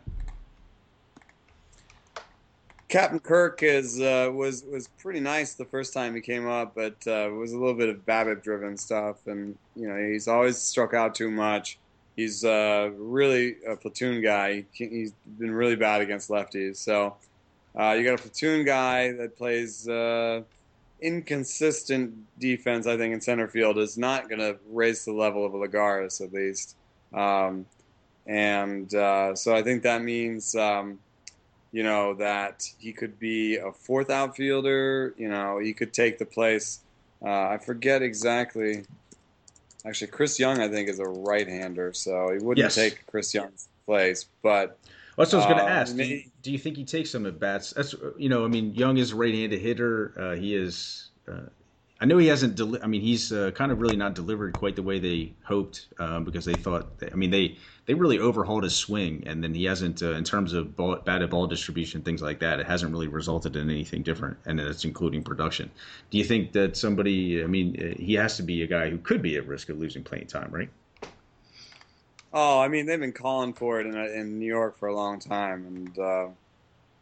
Captain 2.90 3.20
Kirk 3.20 3.62
is 3.62 4.00
uh, 4.00 4.30
was 4.34 4.64
was 4.64 4.88
pretty 4.98 5.20
nice 5.20 5.54
the 5.54 5.64
first 5.64 5.94
time 5.94 6.12
he 6.12 6.20
came 6.20 6.48
up, 6.48 6.74
but 6.74 6.96
uh, 7.06 7.28
it 7.28 7.32
was 7.32 7.52
a 7.52 7.56
little 7.56 7.74
bit 7.74 7.88
of 7.88 8.04
BABIP 8.04 8.42
driven 8.42 8.76
stuff, 8.76 9.28
and 9.28 9.56
you 9.76 9.86
know 9.86 9.96
he's 9.96 10.26
always 10.26 10.58
struck 10.58 10.92
out 10.92 11.14
too 11.14 11.30
much. 11.30 11.78
He's 12.16 12.44
uh, 12.44 12.90
really 12.96 13.58
a 13.66 13.76
platoon 13.76 14.20
guy. 14.20 14.64
He 14.72 14.88
he's 14.88 15.12
been 15.38 15.52
really 15.52 15.76
bad 15.76 16.00
against 16.00 16.30
lefties. 16.30 16.78
So 16.78 17.16
uh, 17.78 17.92
you 17.92 18.02
got 18.02 18.18
a 18.18 18.22
platoon 18.22 18.66
guy 18.66 19.12
that 19.12 19.38
plays 19.38 19.88
uh, 19.88 20.42
inconsistent 21.00 22.12
defense. 22.40 22.88
I 22.88 22.96
think 22.96 23.14
in 23.14 23.20
center 23.20 23.46
field 23.46 23.78
is 23.78 23.98
not 23.98 24.28
going 24.28 24.40
to 24.40 24.58
raise 24.68 25.04
the 25.04 25.12
level 25.12 25.46
of 25.46 25.52
Lagares 25.52 26.20
at 26.20 26.32
least, 26.32 26.74
um, 27.14 27.66
and 28.26 28.92
uh, 28.92 29.36
so 29.36 29.54
I 29.54 29.62
think 29.62 29.84
that 29.84 30.02
means. 30.02 30.56
Um, 30.56 30.98
you 31.72 31.82
know, 31.82 32.14
that 32.14 32.68
he 32.78 32.92
could 32.92 33.18
be 33.18 33.56
a 33.56 33.72
fourth 33.72 34.10
outfielder. 34.10 35.14
You 35.16 35.28
know, 35.28 35.58
he 35.58 35.72
could 35.72 35.92
take 35.92 36.18
the 36.18 36.26
place. 36.26 36.80
Uh, 37.24 37.48
I 37.48 37.58
forget 37.58 38.02
exactly. 38.02 38.84
Actually, 39.84 40.08
Chris 40.08 40.38
Young, 40.38 40.60
I 40.60 40.68
think, 40.68 40.88
is 40.88 40.98
a 40.98 41.06
right-hander, 41.06 41.92
so 41.92 42.32
he 42.32 42.38
wouldn't 42.38 42.64
yes. 42.64 42.74
take 42.74 43.06
Chris 43.06 43.32
Young's 43.32 43.68
place. 43.86 44.26
But 44.42 44.78
that's 45.16 45.32
what 45.32 45.42
I 45.42 45.46
was 45.46 45.54
going 45.54 45.58
to 45.58 45.72
uh, 45.72 45.76
ask. 45.76 45.96
Do 45.96 46.04
you, 46.04 46.24
do 46.42 46.52
you, 46.52 46.58
think 46.58 46.76
he 46.76 46.84
takes 46.84 47.10
some 47.10 47.26
at 47.26 47.38
bats? 47.38 47.72
That's 47.72 47.94
you 48.18 48.28
know, 48.28 48.44
I 48.44 48.48
mean, 48.48 48.74
Young 48.74 48.98
is 48.98 49.12
a 49.12 49.16
right-handed 49.16 49.60
hitter. 49.60 50.12
Uh, 50.18 50.36
he 50.36 50.54
is. 50.54 51.10
Uh, 51.30 51.40
I 52.02 52.06
know 52.06 52.16
he 52.16 52.28
hasn't. 52.28 52.54
Deli- 52.54 52.80
I 52.82 52.86
mean, 52.86 53.02
he's 53.02 53.30
uh, 53.30 53.50
kind 53.50 53.70
of 53.70 53.80
really 53.80 53.96
not 53.96 54.14
delivered 54.14 54.54
quite 54.54 54.74
the 54.74 54.82
way 54.82 54.98
they 54.98 55.34
hoped 55.44 55.86
um, 55.98 56.24
because 56.24 56.46
they 56.46 56.54
thought. 56.54 56.90
I 57.12 57.14
mean, 57.14 57.30
they 57.30 57.58
they 57.84 57.92
really 57.92 58.18
overhauled 58.18 58.64
his 58.64 58.74
swing, 58.74 59.24
and 59.26 59.44
then 59.44 59.52
he 59.52 59.64
hasn't, 59.64 60.02
uh, 60.02 60.12
in 60.12 60.24
terms 60.24 60.54
of 60.54 60.76
ball, 60.76 60.96
batted 60.96 61.28
ball 61.28 61.46
distribution, 61.46 62.00
things 62.00 62.22
like 62.22 62.40
that. 62.40 62.58
It 62.58 62.66
hasn't 62.66 62.90
really 62.92 63.08
resulted 63.08 63.54
in 63.54 63.68
anything 63.68 64.02
different, 64.02 64.38
and 64.46 64.58
it's 64.58 64.84
including 64.84 65.22
production. 65.22 65.70
Do 66.10 66.16
you 66.16 66.24
think 66.24 66.52
that 66.52 66.74
somebody? 66.74 67.44
I 67.44 67.46
mean, 67.46 67.76
uh, 67.78 68.02
he 68.02 68.14
has 68.14 68.38
to 68.38 68.42
be 68.42 68.62
a 68.62 68.66
guy 68.66 68.88
who 68.88 68.96
could 68.96 69.20
be 69.20 69.36
at 69.36 69.46
risk 69.46 69.68
of 69.68 69.78
losing 69.78 70.02
playing 70.02 70.28
time, 70.28 70.50
right? 70.50 70.70
Oh, 72.32 72.60
I 72.60 72.68
mean, 72.68 72.86
they've 72.86 73.00
been 73.00 73.12
calling 73.12 73.52
for 73.52 73.80
it 73.80 73.86
in, 73.86 73.94
in 73.94 74.38
New 74.38 74.46
York 74.46 74.78
for 74.78 74.88
a 74.88 74.94
long 74.94 75.18
time, 75.18 75.66
and 75.66 75.98
uh, 75.98 76.28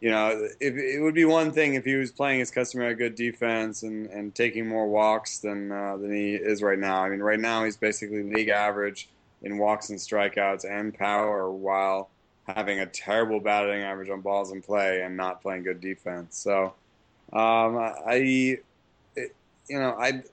you 0.01 0.09
know, 0.09 0.47
if, 0.59 0.75
it 0.75 1.01
would 1.01 1.13
be 1.13 1.25
one 1.25 1.51
thing 1.51 1.73
if 1.73 1.83
he 1.83 1.95
was 1.95 2.11
playing 2.11 2.39
his 2.39 2.51
customary 2.51 2.95
good 2.95 3.15
defense 3.15 3.83
and, 3.83 4.07
and 4.07 4.33
taking 4.33 4.67
more 4.67 4.87
walks 4.87 5.39
than 5.39 5.71
uh, 5.71 5.97
than 5.97 6.13
he 6.13 6.35
is 6.35 6.61
right 6.61 6.79
now. 6.79 7.03
I 7.03 7.09
mean, 7.09 7.19
right 7.19 7.39
now 7.39 7.65
he's 7.65 7.77
basically 7.77 8.23
league 8.23 8.49
average 8.49 9.09
in 9.41 9.57
walks 9.57 9.89
and 9.89 9.99
strikeouts 9.99 10.69
and 10.69 10.93
power, 10.93 11.51
while 11.51 12.09
having 12.47 12.79
a 12.79 12.85
terrible 12.85 13.39
batting 13.39 13.81
average 13.81 14.09
on 14.09 14.21
balls 14.21 14.51
in 14.51 14.61
play 14.61 15.01
and 15.01 15.15
not 15.15 15.41
playing 15.41 15.63
good 15.63 15.81
defense. 15.81 16.37
So, 16.37 16.73
um, 17.33 17.77
I, 17.77 18.57
it, 19.15 19.35
you 19.67 19.79
know, 19.79 19.95
I, 19.99 20.23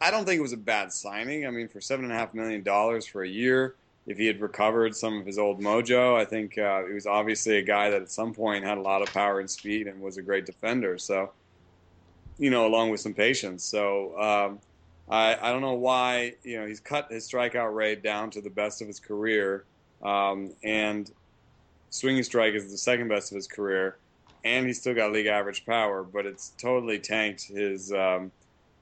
I 0.00 0.10
don't 0.10 0.24
think 0.24 0.38
it 0.38 0.42
was 0.42 0.52
a 0.52 0.58
bad 0.58 0.92
signing. 0.92 1.46
I 1.46 1.50
mean, 1.50 1.68
for 1.68 1.80
seven 1.80 2.04
and 2.04 2.12
a 2.12 2.16
half 2.16 2.34
million 2.34 2.62
dollars 2.62 3.06
for 3.06 3.22
a 3.22 3.28
year 3.28 3.74
if 4.06 4.18
he 4.18 4.26
had 4.26 4.40
recovered 4.40 4.94
some 4.94 5.18
of 5.18 5.26
his 5.26 5.38
old 5.38 5.60
mojo, 5.60 6.16
I 6.16 6.24
think 6.24 6.58
uh, 6.58 6.84
he 6.86 6.92
was 6.92 7.06
obviously 7.06 7.56
a 7.58 7.62
guy 7.62 7.90
that 7.90 8.02
at 8.02 8.10
some 8.10 8.34
point 8.34 8.64
had 8.64 8.76
a 8.76 8.82
lot 8.82 9.02
of 9.02 9.12
power 9.12 9.40
and 9.40 9.48
speed 9.48 9.86
and 9.86 10.00
was 10.00 10.18
a 10.18 10.22
great 10.22 10.44
defender. 10.44 10.98
So, 10.98 11.32
you 12.38 12.50
know, 12.50 12.66
along 12.66 12.90
with 12.90 13.00
some 13.00 13.14
patience. 13.14 13.64
So, 13.64 14.18
um, 14.20 14.58
I, 15.08 15.36
I 15.40 15.52
don't 15.52 15.60
know 15.60 15.74
why, 15.74 16.34
you 16.42 16.60
know, 16.60 16.66
he's 16.66 16.80
cut 16.80 17.10
his 17.10 17.28
strikeout 17.28 17.74
rate 17.74 18.02
down 18.02 18.30
to 18.30 18.40
the 18.40 18.50
best 18.50 18.82
of 18.82 18.88
his 18.88 19.00
career. 19.00 19.64
Um, 20.02 20.52
and 20.62 21.10
swinging 21.90 22.22
strike 22.22 22.54
is 22.54 22.70
the 22.70 22.78
second 22.78 23.08
best 23.08 23.32
of 23.32 23.36
his 23.36 23.46
career. 23.46 23.96
And 24.44 24.66
he's 24.66 24.78
still 24.78 24.94
got 24.94 25.12
league 25.12 25.26
average 25.26 25.64
power, 25.64 26.02
but 26.02 26.26
it's 26.26 26.52
totally 26.58 26.98
tanked 26.98 27.44
his. 27.44 27.92
Um, 27.92 28.30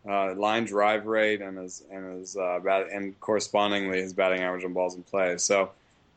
uh, 0.08 0.34
line 0.34 0.64
drive 0.64 1.06
rate 1.06 1.40
and 1.40 1.58
his 1.58 1.84
and 1.90 2.18
his 2.18 2.36
uh, 2.36 2.58
bat, 2.62 2.88
and 2.92 3.18
correspondingly 3.20 4.00
his 4.00 4.12
batting 4.12 4.40
average 4.40 4.64
on 4.64 4.72
balls 4.72 4.96
in 4.96 5.02
play. 5.02 5.38
So, 5.38 5.70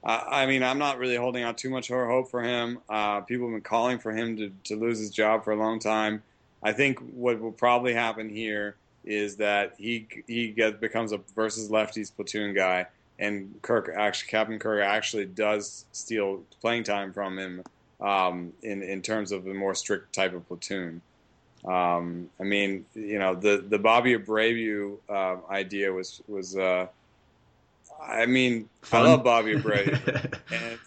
uh, 0.03 0.23
I 0.27 0.45
mean, 0.45 0.63
I'm 0.63 0.79
not 0.79 0.97
really 0.97 1.15
holding 1.15 1.43
out 1.43 1.57
too 1.57 1.69
much 1.69 1.89
hope 1.89 2.29
for 2.29 2.41
him. 2.41 2.79
Uh, 2.89 3.21
people 3.21 3.47
have 3.47 3.55
been 3.55 3.61
calling 3.61 3.99
for 3.99 4.11
him 4.11 4.37
to, 4.37 4.51
to 4.65 4.75
lose 4.75 4.99
his 4.99 5.11
job 5.11 5.43
for 5.43 5.51
a 5.51 5.55
long 5.55 5.79
time. 5.79 6.23
I 6.63 6.73
think 6.73 6.99
what 6.99 7.39
will 7.39 7.51
probably 7.51 7.93
happen 7.93 8.27
here 8.29 8.75
is 9.03 9.35
that 9.35 9.75
he 9.77 10.07
he 10.27 10.49
gets, 10.49 10.77
becomes 10.79 11.11
a 11.11 11.19
versus 11.35 11.69
lefties 11.69 12.13
platoon 12.13 12.55
guy, 12.55 12.87
and 13.19 13.53
Kirk 13.61 13.91
actually 13.95 14.29
Captain 14.29 14.57
Kirk 14.57 14.83
actually 14.83 15.25
does 15.25 15.85
steal 15.91 16.41
playing 16.61 16.83
time 16.83 17.13
from 17.13 17.37
him 17.37 17.63
um, 18.01 18.51
in 18.63 18.81
in 18.81 19.03
terms 19.03 19.31
of 19.31 19.43
the 19.43 19.53
more 19.53 19.75
strict 19.75 20.11
type 20.13 20.33
of 20.33 20.47
platoon. 20.47 21.01
Um, 21.67 22.29
I 22.39 22.43
mean, 22.43 22.85
you 22.93 23.19
know, 23.19 23.35
the 23.35 23.63
the 23.67 23.79
Bobby 23.79 24.17
Abreu 24.17 24.97
uh, 25.09 25.37
idea 25.49 25.91
was 25.91 26.21
was. 26.27 26.55
Uh, 26.55 26.87
I 28.01 28.25
mean, 28.25 28.69
Fun. 28.81 29.01
I 29.01 29.09
love 29.09 29.23
Bobby 29.23 29.55
Abreu, 29.55 29.87
and 30.51 30.79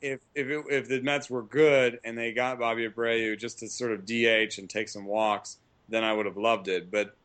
if 0.00 0.20
if 0.34 0.46
it, 0.48 0.64
if 0.70 0.88
the 0.88 1.00
Mets 1.00 1.28
were 1.28 1.42
good 1.42 1.98
and 2.04 2.16
they 2.16 2.32
got 2.32 2.58
Bobby 2.58 2.88
Abreu 2.88 3.38
just 3.38 3.58
to 3.60 3.68
sort 3.68 3.92
of 3.92 4.06
DH 4.06 4.58
and 4.58 4.70
take 4.70 4.88
some 4.88 5.06
walks, 5.06 5.56
then 5.88 6.04
I 6.04 6.12
would 6.12 6.26
have 6.26 6.36
loved 6.36 6.68
it. 6.68 6.90
But 6.90 7.16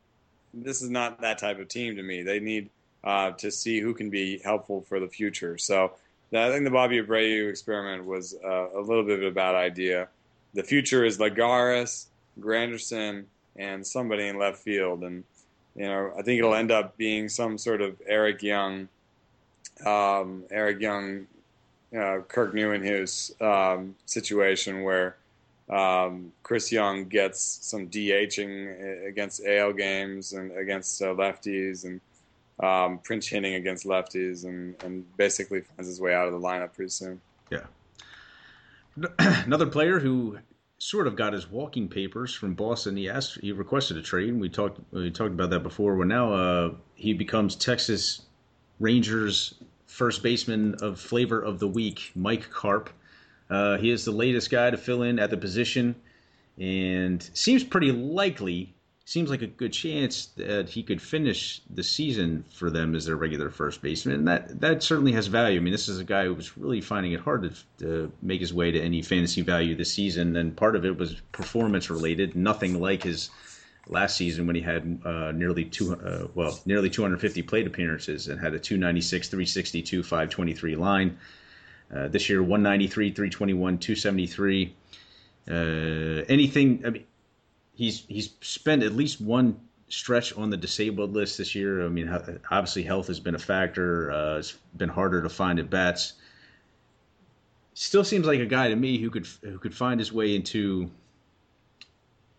this 0.53 0.81
is 0.81 0.89
not 0.89 1.21
that 1.21 1.37
type 1.37 1.59
of 1.59 1.67
team 1.67 1.95
to 1.97 2.03
me. 2.03 2.23
They 2.23 2.39
need 2.39 2.69
uh, 3.03 3.31
to 3.31 3.51
see 3.51 3.79
who 3.79 3.93
can 3.93 4.09
be 4.09 4.39
helpful 4.39 4.81
for 4.81 4.99
the 4.99 5.07
future. 5.07 5.57
So 5.57 5.93
I 6.33 6.49
think 6.49 6.63
the 6.63 6.71
Bobby 6.71 7.01
Abreu 7.01 7.49
experiment 7.49 8.05
was 8.05 8.35
uh, 8.43 8.69
a 8.75 8.79
little 8.79 9.03
bit 9.03 9.19
of 9.19 9.25
a 9.25 9.31
bad 9.31 9.55
idea. 9.55 10.07
The 10.53 10.63
future 10.63 11.05
is 11.05 11.17
Lagares 11.17 12.07
Granderson, 12.39 13.25
and 13.55 13.85
somebody 13.85 14.27
in 14.27 14.37
left 14.37 14.59
field. 14.59 15.03
And 15.03 15.23
you 15.75 15.85
know, 15.85 16.13
I 16.17 16.21
think 16.21 16.39
it'll 16.39 16.55
end 16.55 16.71
up 16.71 16.97
being 16.97 17.29
some 17.29 17.57
sort 17.57 17.81
of 17.81 18.01
Eric 18.05 18.43
Young, 18.43 18.87
um, 19.85 20.43
Eric 20.51 20.81
Young, 20.81 21.27
uh, 21.95 22.19
Kirk 22.27 22.53
Nieuwenhuis 22.53 23.41
um, 23.41 23.95
situation 24.05 24.83
where 24.83 25.17
um, 25.69 26.33
Chris 26.43 26.71
Young 26.71 27.05
gets 27.05 27.41
some 27.61 27.87
DHing 27.87 29.07
against 29.07 29.45
AL 29.45 29.73
games 29.73 30.33
and 30.33 30.51
against 30.51 31.01
uh, 31.01 31.07
lefties, 31.07 31.85
and 31.85 32.01
um, 32.59 32.99
Prince 32.99 33.27
hitting 33.27 33.55
against 33.55 33.85
lefties, 33.85 34.43
and, 34.43 34.75
and 34.83 35.05
basically 35.17 35.61
finds 35.61 35.87
his 35.87 36.01
way 36.01 36.13
out 36.13 36.27
of 36.27 36.33
the 36.33 36.39
lineup 36.39 36.73
pretty 36.73 36.91
soon. 36.91 37.21
Yeah. 37.49 37.65
Another 39.19 39.65
player 39.65 39.99
who 39.99 40.39
sort 40.81 41.05
of 41.05 41.15
got 41.15 41.31
his 41.31 41.47
walking 41.47 41.87
papers 41.87 42.33
from 42.33 42.55
Boston. 42.55 42.97
He 42.97 43.07
asked, 43.07 43.39
he 43.39 43.51
requested 43.51 43.97
a 43.97 44.01
trade, 44.01 44.29
and 44.29 44.41
we 44.41 44.49
talked 44.49 44.79
we 44.91 45.11
talked 45.11 45.31
about 45.31 45.51
that 45.51 45.61
before. 45.61 45.95
Well, 45.95 46.07
now 46.07 46.33
uh, 46.33 46.71
he 46.95 47.13
becomes 47.13 47.55
Texas 47.55 48.23
Rangers 48.79 49.53
first 49.85 50.23
baseman 50.23 50.75
of 50.81 50.99
flavor 50.99 51.39
of 51.39 51.59
the 51.59 51.67
week, 51.67 52.11
Mike 52.15 52.49
Carp. 52.49 52.89
Uh, 53.47 53.77
he 53.77 53.91
is 53.91 54.05
the 54.05 54.11
latest 54.11 54.49
guy 54.49 54.71
to 54.71 54.77
fill 54.77 55.03
in 55.03 55.19
at 55.19 55.29
the 55.29 55.37
position, 55.37 55.95
and 56.57 57.29
seems 57.35 57.63
pretty 57.63 57.91
likely 57.91 58.73
seems 59.11 59.29
like 59.29 59.41
a 59.41 59.47
good 59.47 59.73
chance 59.73 60.27
that 60.37 60.69
he 60.69 60.81
could 60.81 61.01
finish 61.01 61.61
the 61.69 61.83
season 61.83 62.45
for 62.53 62.69
them 62.69 62.95
as 62.95 63.05
their 63.05 63.17
regular 63.17 63.49
first 63.49 63.81
baseman. 63.81 64.15
And 64.15 64.27
that, 64.29 64.61
that 64.61 64.81
certainly 64.81 65.11
has 65.11 65.27
value. 65.27 65.59
I 65.59 65.61
mean, 65.61 65.73
this 65.73 65.89
is 65.89 65.99
a 65.99 66.05
guy 66.05 66.23
who 66.23 66.33
was 66.33 66.57
really 66.57 66.79
finding 66.79 67.11
it 67.11 67.19
hard 67.19 67.43
to, 67.43 67.51
to 67.79 68.11
make 68.21 68.39
his 68.39 68.53
way 68.53 68.71
to 68.71 68.81
any 68.81 69.01
fantasy 69.01 69.41
value 69.41 69.75
this 69.75 69.91
season. 69.91 70.37
And 70.37 70.55
part 70.55 70.77
of 70.77 70.85
it 70.85 70.97
was 70.97 71.15
performance 71.33 71.89
related, 71.89 72.37
nothing 72.37 72.79
like 72.79 73.03
his 73.03 73.29
last 73.89 74.15
season 74.15 74.47
when 74.47 74.55
he 74.55 74.61
had 74.61 75.01
uh, 75.03 75.33
nearly 75.33 75.65
two, 75.65 75.93
uh, 75.93 76.27
well, 76.33 76.57
nearly 76.65 76.89
250 76.89 77.41
plate 77.41 77.67
appearances 77.67 78.29
and 78.29 78.39
had 78.39 78.53
a 78.53 78.59
296, 78.59 79.27
362, 79.27 80.03
523 80.03 80.77
line. 80.77 81.17
Uh, 81.93 82.07
this 82.07 82.29
year, 82.29 82.41
193, 82.41 83.09
321, 83.09 83.77
273. 83.77 84.73
Uh, 85.49 85.53
anything, 86.29 86.83
I 86.85 86.91
mean, 86.91 87.03
he's 87.81 88.05
he's 88.07 88.29
spent 88.41 88.83
at 88.83 88.93
least 88.93 89.19
one 89.19 89.59
stretch 89.89 90.37
on 90.37 90.51
the 90.51 90.57
disabled 90.57 91.13
list 91.13 91.39
this 91.39 91.55
year. 91.55 91.83
I 91.83 91.89
mean, 91.89 92.07
obviously 92.51 92.83
health 92.83 93.07
has 93.07 93.19
been 93.19 93.33
a 93.33 93.39
factor. 93.39 94.11
Uh, 94.11 94.37
it's 94.37 94.53
been 94.77 94.87
harder 94.87 95.23
to 95.23 95.29
find 95.29 95.57
at 95.57 95.69
bats. 95.71 96.13
Still 97.73 98.03
seems 98.03 98.27
like 98.27 98.39
a 98.39 98.45
guy 98.45 98.69
to 98.69 98.75
me 98.75 98.99
who 98.99 99.09
could 99.09 99.27
who 99.41 99.57
could 99.57 99.73
find 99.73 99.99
his 99.99 100.13
way 100.13 100.35
into. 100.35 100.91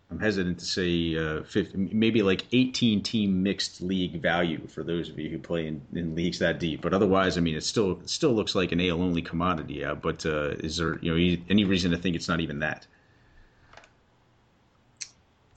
I'm 0.09 0.19
hesitant 0.19 0.59
to 0.59 0.65
say 0.65 1.17
uh, 1.17 1.41
50, 1.43 1.89
maybe 1.91 2.21
like 2.21 2.45
18 2.51 3.01
team 3.01 3.41
mixed 3.41 3.81
league 3.81 4.21
value 4.21 4.67
for 4.67 4.83
those 4.83 5.09
of 5.09 5.17
you 5.17 5.27
who 5.31 5.39
play 5.39 5.65
in, 5.65 5.81
in 5.95 6.13
leagues 6.13 6.37
that 6.37 6.59
deep. 6.59 6.81
But 6.81 6.93
otherwise, 6.93 7.35
I 7.35 7.41
mean, 7.41 7.55
it 7.55 7.63
still 7.63 7.99
still 8.05 8.31
looks 8.31 8.53
like 8.53 8.71
an 8.71 8.79
AL 8.79 9.01
only 9.01 9.23
commodity. 9.23 9.75
Yeah, 9.75 9.95
but 9.95 10.25
uh, 10.25 10.51
is 10.59 10.77
there 10.77 10.99
you 10.99 11.11
know 11.11 11.43
any 11.49 11.65
reason 11.65 11.91
to 11.91 11.97
think 11.97 12.15
it's 12.15 12.29
not 12.29 12.39
even 12.39 12.59
that? 12.59 12.87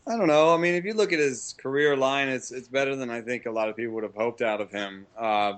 I 0.09 0.17
don't 0.17 0.29
know. 0.29 0.55
I 0.55 0.57
mean, 0.57 0.75
if 0.75 0.85
you 0.85 0.95
look 0.95 1.13
at 1.13 1.19
his 1.19 1.55
career 1.59 1.97
line, 1.97 2.29
it's 2.29 2.53
it's 2.53 2.69
better 2.69 2.95
than 2.95 3.11
I 3.11 3.23
think 3.23 3.47
a 3.47 3.51
lot 3.51 3.69
of 3.69 3.77
people 3.77 3.95
would 3.95 4.05
have 4.05 4.15
hoped 4.15 4.41
out 4.41 4.61
of 4.61 4.71
him. 4.71 5.07
Uh, 5.19 5.55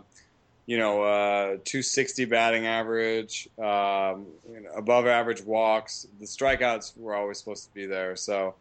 you 0.64 0.78
know, 0.78 1.02
uh, 1.02 1.46
260 1.64 2.26
batting 2.26 2.66
average, 2.66 3.48
um, 3.58 4.26
you 4.50 4.60
know, 4.60 4.70
above 4.76 5.06
average 5.06 5.42
walks. 5.42 6.06
The 6.18 6.26
strikeouts 6.26 6.96
were 6.98 7.14
always 7.14 7.38
supposed 7.38 7.64
to 7.64 7.74
be 7.74 7.86
there, 7.86 8.16
so 8.16 8.54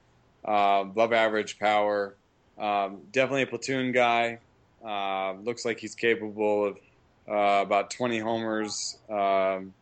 uh, 0.47 0.81
above 0.81 1.13
average 1.13 1.57
power. 1.57 2.15
Um, 2.57 3.01
definitely 3.11 3.43
a 3.43 3.47
platoon 3.47 3.91
guy. 3.93 4.39
Uh, 4.85 5.33
looks 5.43 5.63
like 5.63 5.79
he's 5.79 5.95
capable 5.95 6.65
of 6.65 6.77
uh, 7.29 7.61
about 7.61 7.91
20 7.91 8.19
homers, 8.19 8.97
um, 9.09 9.73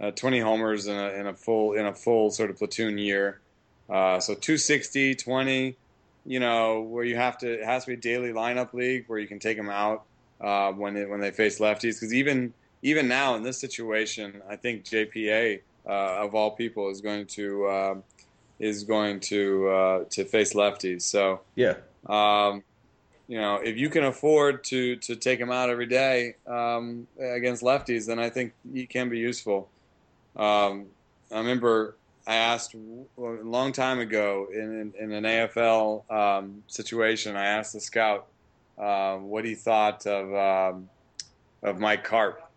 uh, 0.00 0.10
20 0.10 0.40
homers 0.40 0.86
in 0.86 0.96
a, 0.96 1.08
in 1.10 1.26
a 1.26 1.34
full 1.34 1.74
in 1.74 1.86
a 1.86 1.94
full 1.94 2.30
sort 2.30 2.50
of 2.50 2.56
platoon 2.58 2.96
year. 2.98 3.40
Uh, 3.88 4.18
so 4.18 4.34
260, 4.34 5.14
20, 5.14 5.76
you 6.26 6.40
know, 6.40 6.80
where 6.80 7.04
you 7.04 7.16
have 7.16 7.38
to, 7.38 7.60
it 7.60 7.64
has 7.64 7.84
to 7.84 7.90
be 7.90 7.94
a 7.94 7.96
daily 7.96 8.32
lineup 8.32 8.72
league 8.72 9.04
where 9.06 9.18
you 9.18 9.26
can 9.26 9.38
take 9.38 9.56
them 9.56 9.68
out 9.68 10.04
uh, 10.40 10.72
when 10.72 10.96
it, 10.96 11.08
when 11.08 11.20
they 11.20 11.30
face 11.30 11.58
lefties. 11.58 11.96
Because 11.96 12.14
even 12.14 12.52
even 12.82 13.08
now 13.08 13.34
in 13.34 13.42
this 13.42 13.58
situation, 13.58 14.42
I 14.48 14.56
think 14.56 14.84
JPA 14.84 15.60
uh, 15.86 15.90
of 15.90 16.34
all 16.34 16.50
people 16.50 16.90
is 16.90 17.00
going 17.00 17.26
to 17.28 17.66
uh, 17.66 17.94
is 18.58 18.84
going 18.84 19.20
to 19.20 19.68
uh, 19.68 20.04
to 20.10 20.24
face 20.24 20.54
lefties. 20.54 21.02
So 21.02 21.40
yeah, 21.54 21.76
um, 22.06 22.62
you 23.26 23.40
know, 23.40 23.56
if 23.56 23.76
you 23.76 23.88
can 23.88 24.04
afford 24.04 24.64
to 24.64 24.96
to 24.96 25.16
take 25.16 25.38
them 25.38 25.50
out 25.50 25.70
every 25.70 25.86
day 25.86 26.36
um, 26.46 27.06
against 27.18 27.62
lefties, 27.62 28.06
then 28.06 28.18
I 28.18 28.30
think 28.30 28.52
he 28.72 28.86
can 28.86 29.08
be 29.08 29.18
useful. 29.18 29.68
Um, 30.36 30.86
I 31.32 31.38
remember 31.38 31.96
I 32.26 32.36
asked 32.36 32.74
a 32.74 33.20
long 33.20 33.72
time 33.72 33.98
ago 33.98 34.48
in, 34.52 34.92
in, 34.98 35.12
in 35.12 35.12
an 35.12 35.24
AFL 35.24 36.10
um, 36.10 36.62
situation. 36.68 37.36
I 37.36 37.44
asked 37.44 37.74
the 37.74 37.80
scout 37.80 38.26
uh, 38.78 39.16
what 39.16 39.44
he 39.44 39.54
thought 39.54 40.06
of 40.06 40.34
um, 40.34 40.88
of 41.62 41.78
Mike 41.78 42.04
Carp 42.04 42.50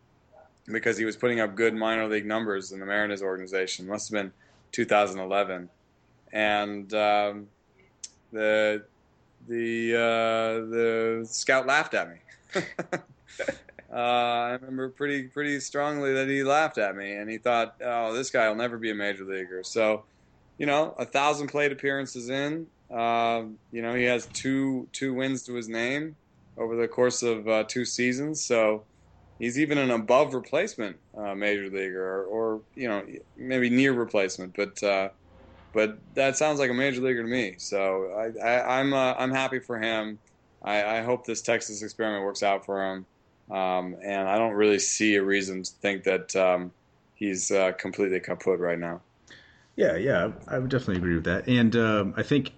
because 0.68 0.98
he 0.98 1.06
was 1.06 1.16
putting 1.16 1.40
up 1.40 1.56
good 1.56 1.74
minor 1.74 2.08
league 2.08 2.26
numbers 2.26 2.72
in 2.72 2.80
the 2.80 2.86
Mariners 2.86 3.22
organization. 3.22 3.88
Must 3.88 4.10
have 4.10 4.22
been 4.22 4.32
2011, 4.72 5.70
and 6.32 6.94
um, 6.94 7.48
the 8.32 8.84
the 9.48 9.96
uh, 9.96 10.66
the 10.70 11.28
scout 11.30 11.68
laughed 11.68 11.94
at 11.94 12.10
me. 12.10 12.18
uh, 13.98 14.00
I 14.00 14.52
remember 14.52 14.90
pretty 14.90 15.24
pretty 15.24 15.60
strongly 15.60 16.14
that 16.14 16.28
he 16.28 16.44
laughed 16.44 16.78
at 16.78 16.96
me, 16.96 17.16
and 17.16 17.28
he 17.28 17.40
thought, 17.40 17.78
"Oh, 17.84 18.14
this 18.14 18.30
guy 18.30 18.48
will 18.48 18.56
never 18.56 18.78
be 18.78 18.92
a 18.92 18.96
major 18.96 19.26
leaguer." 19.26 19.64
So, 19.64 20.04
you 20.60 20.68
know, 20.68 20.94
a 21.00 21.06
thousand 21.06 21.48
plate 21.48 21.72
appearances 21.72 22.30
in, 22.30 22.68
uh, 22.92 23.42
you 23.72 23.82
know, 23.82 23.96
he 23.96 24.04
has 24.04 24.28
two 24.28 24.88
two 24.94 25.16
wins 25.16 25.42
to 25.44 25.56
his 25.56 25.68
name 25.68 26.16
over 26.58 26.76
the 26.76 26.88
course 26.88 27.24
of 27.24 27.48
uh, 27.48 27.64
two 27.64 27.86
seasons. 27.86 28.40
So, 28.40 28.84
he's 29.40 29.58
even 29.58 29.80
an 29.80 29.90
above 29.90 30.36
replacement 30.36 30.98
uh, 31.18 31.34
major 31.34 31.68
leaguer, 31.68 32.04
or, 32.04 32.24
or, 32.26 32.62
you 32.76 32.88
know, 32.88 33.04
maybe 33.36 33.70
near 33.70 33.94
replacement, 33.94 34.56
but. 34.56 34.82
Uh, 34.84 35.10
but 35.74 36.00
that 36.16 36.36
sounds 36.38 36.60
like 36.60 36.72
a 36.72 36.74
major 36.74 37.02
leaguer 37.02 37.22
to 37.22 37.28
me. 37.28 37.54
So 37.60 38.32
I, 38.42 38.50
am 38.50 38.94
I'm, 38.94 38.94
uh, 38.94 39.14
I'm 39.20 39.32
happy 39.32 39.60
for 39.60 39.78
him. 39.78 40.18
I, 40.64 40.84
I, 40.98 41.02
hope 41.02 41.24
this 41.24 41.42
Texas 41.44 41.84
experiment 41.84 42.24
works 42.24 42.42
out 42.42 42.66
for 42.66 42.82
him. 42.84 43.06
Um, 43.50 43.96
and 44.04 44.28
I 44.28 44.38
don't 44.38 44.54
really 44.54 44.80
see 44.80 45.16
a 45.16 45.24
reason 45.24 45.64
to 45.64 45.72
think 45.72 46.04
that 46.04 46.36
um, 46.36 46.72
he's 47.16 47.52
uh, 47.52 47.72
completely 47.74 48.20
kaput 48.20 48.60
right 48.60 48.80
now. 48.80 49.02
Yeah, 49.76 49.96
yeah, 49.96 50.32
I 50.48 50.60
would 50.60 50.72
definitely 50.72 50.98
agree 50.98 51.16
with 51.16 51.26
that. 51.26 51.48
And 51.48 51.76
um, 51.76 52.14
I 52.18 52.24
think 52.24 52.52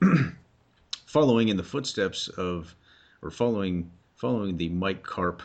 following 1.06 1.49
in 1.49 1.58
the 1.58 1.63
footsteps 1.63 2.30
of, 2.30 2.75
or 3.21 3.30
following 3.30 3.91
following 4.15 4.58
the 4.58 4.69
Mike 4.69 5.04
Carp 5.04 5.41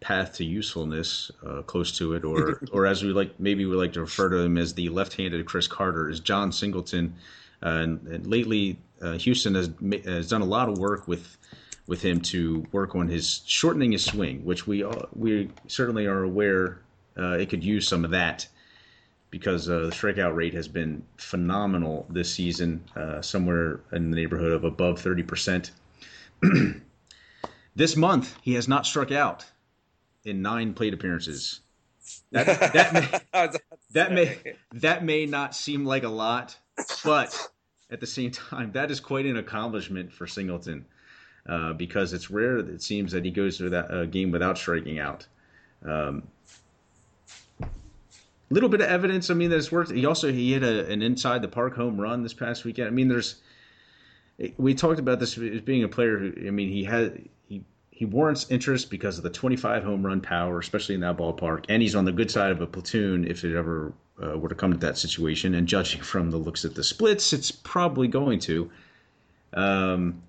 path 0.00 0.34
to 0.34 0.44
usefulness, 0.44 1.30
uh, 1.46 1.62
close 1.62 1.96
to 1.98 2.14
it, 2.14 2.24
or 2.24 2.60
or 2.72 2.86
as 2.86 3.02
we 3.02 3.10
like, 3.10 3.38
maybe 3.38 3.66
we 3.66 3.74
like 3.74 3.92
to 3.94 4.00
refer 4.00 4.28
to 4.28 4.38
him 4.38 4.56
as 4.56 4.74
the 4.74 4.88
left-handed 4.88 5.44
Chris 5.46 5.66
Carter, 5.66 6.08
is 6.08 6.20
Jon 6.20 6.52
Singleton. 6.52 7.14
Uh, 7.62 7.68
and, 7.68 8.06
and, 8.08 8.26
lately, 8.26 8.78
uh, 9.02 9.12
Houston 9.12 9.54
has 9.54 9.70
has 10.04 10.28
done 10.28 10.42
a 10.42 10.46
lot 10.46 10.68
of 10.68 10.78
work 10.78 11.06
with 11.06 11.36
with 11.90 12.02
him 12.02 12.20
to 12.20 12.64
work 12.70 12.94
on 12.94 13.08
his 13.08 13.42
shortening 13.46 13.90
his 13.90 14.04
swing, 14.04 14.44
which 14.44 14.64
we 14.64 14.84
we 15.12 15.50
certainly 15.66 16.06
are 16.06 16.22
aware 16.22 16.78
uh, 17.18 17.32
it 17.32 17.50
could 17.50 17.64
use 17.64 17.88
some 17.88 18.04
of 18.04 18.12
that 18.12 18.46
because 19.30 19.68
uh, 19.68 19.80
the 19.80 19.90
strikeout 19.90 20.36
rate 20.36 20.54
has 20.54 20.68
been 20.68 21.02
phenomenal 21.16 22.06
this 22.08 22.32
season, 22.32 22.84
uh, 22.94 23.20
somewhere 23.20 23.80
in 23.90 24.08
the 24.08 24.16
neighborhood 24.16 24.52
of 24.52 24.62
above 24.62 25.00
thirty 25.00 25.24
percent. 25.24 25.72
this 27.74 27.96
month, 27.96 28.36
he 28.40 28.54
has 28.54 28.68
not 28.68 28.86
struck 28.86 29.10
out 29.10 29.44
in 30.24 30.40
nine 30.40 30.72
plate 30.74 30.94
appearances. 30.94 31.58
That, 32.30 32.46
that 32.72 32.92
may, 32.92 33.48
that 33.90 34.12
may 34.12 34.54
that 34.74 35.04
may 35.04 35.26
not 35.26 35.56
seem 35.56 35.84
like 35.84 36.04
a 36.04 36.08
lot, 36.08 36.56
but 37.04 37.48
at 37.90 37.98
the 37.98 38.06
same 38.06 38.30
time, 38.30 38.70
that 38.72 38.92
is 38.92 39.00
quite 39.00 39.26
an 39.26 39.36
accomplishment 39.36 40.12
for 40.12 40.28
Singleton 40.28 40.86
uh, 41.48 41.72
because 41.72 42.12
it's 42.12 42.30
rare. 42.30 42.62
That 42.62 42.74
it 42.74 42.82
seems 42.82 43.12
that 43.12 43.24
he 43.24 43.30
goes 43.30 43.58
through 43.58 43.70
that 43.70 43.90
uh, 43.90 44.04
game 44.06 44.30
without 44.30 44.58
striking 44.58 44.98
out. 44.98 45.26
Um, 45.84 46.24
little 48.50 48.68
bit 48.68 48.80
of 48.80 48.88
evidence. 48.88 49.30
I 49.30 49.34
mean, 49.34 49.50
that 49.50 49.56
it's 49.56 49.72
worked. 49.72 49.90
He 49.90 50.04
also 50.04 50.30
he 50.30 50.52
hit 50.52 50.62
a, 50.62 50.90
an 50.90 51.02
inside 51.02 51.42
the 51.42 51.48
park 51.48 51.74
home 51.74 52.00
run 52.00 52.22
this 52.22 52.34
past 52.34 52.64
weekend. 52.64 52.88
I 52.88 52.90
mean, 52.90 53.08
there's 53.08 53.36
we 54.56 54.74
talked 54.74 54.98
about 54.98 55.20
this 55.20 55.36
as 55.38 55.60
being 55.60 55.84
a 55.84 55.88
player 55.88 56.18
who. 56.18 56.32
I 56.46 56.50
mean, 56.50 56.68
he 56.68 56.84
had 56.84 57.28
he 57.48 57.62
he 57.90 58.04
warrants 58.04 58.50
interest 58.50 58.90
because 58.90 59.18
of 59.18 59.24
the 59.24 59.30
25 59.30 59.84
home 59.84 60.04
run 60.04 60.20
power, 60.20 60.58
especially 60.58 60.94
in 60.94 61.00
that 61.02 61.16
ballpark, 61.16 61.66
and 61.68 61.82
he's 61.82 61.94
on 61.94 62.04
the 62.04 62.12
good 62.12 62.30
side 62.30 62.50
of 62.50 62.60
a 62.60 62.66
platoon 62.66 63.26
if 63.26 63.44
it 63.44 63.56
ever 63.56 63.92
uh, 64.22 64.36
were 64.36 64.48
to 64.48 64.54
come 64.54 64.72
to 64.72 64.78
that 64.78 64.98
situation. 64.98 65.54
And 65.54 65.66
judging 65.66 66.00
from 66.02 66.30
the 66.30 66.38
looks 66.38 66.64
at 66.64 66.74
the 66.74 66.84
splits, 66.84 67.32
it's 67.32 67.50
probably 67.50 68.08
going 68.08 68.40
to. 68.40 68.70
Um, 69.52 70.22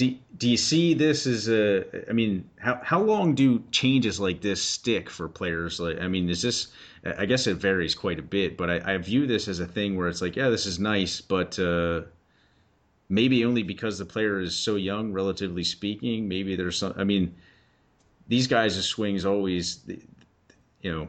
do, 0.00 0.16
do 0.38 0.48
you 0.48 0.56
see 0.56 0.94
this 0.94 1.26
as 1.26 1.46
a 1.50 1.84
i 2.08 2.12
mean 2.12 2.48
how, 2.58 2.80
how 2.82 3.02
long 3.02 3.34
do 3.34 3.62
changes 3.70 4.18
like 4.18 4.40
this 4.40 4.62
stick 4.62 5.10
for 5.10 5.28
players? 5.28 5.78
Like 5.78 6.00
i 6.00 6.08
mean 6.08 6.30
is 6.30 6.40
this 6.40 6.68
i 7.18 7.26
guess 7.26 7.46
it 7.46 7.58
varies 7.58 7.94
quite 7.94 8.18
a 8.18 8.22
bit 8.22 8.56
but 8.56 8.70
i, 8.70 8.94
I 8.94 8.96
view 8.96 9.26
this 9.26 9.46
as 9.46 9.60
a 9.60 9.66
thing 9.66 9.98
where 9.98 10.08
it's 10.08 10.22
like 10.22 10.36
yeah 10.36 10.48
this 10.48 10.64
is 10.64 10.78
nice 10.78 11.20
but 11.20 11.58
uh, 11.58 12.02
maybe 13.10 13.44
only 13.44 13.62
because 13.62 13.98
the 13.98 14.06
player 14.06 14.40
is 14.40 14.56
so 14.56 14.76
young 14.76 15.12
relatively 15.12 15.64
speaking 15.64 16.26
maybe 16.26 16.56
there's 16.56 16.78
some 16.78 16.94
i 16.96 17.04
mean 17.04 17.34
these 18.26 18.46
guys' 18.46 18.82
swings 18.82 19.26
always 19.26 19.80
you 20.80 20.90
know 20.90 21.08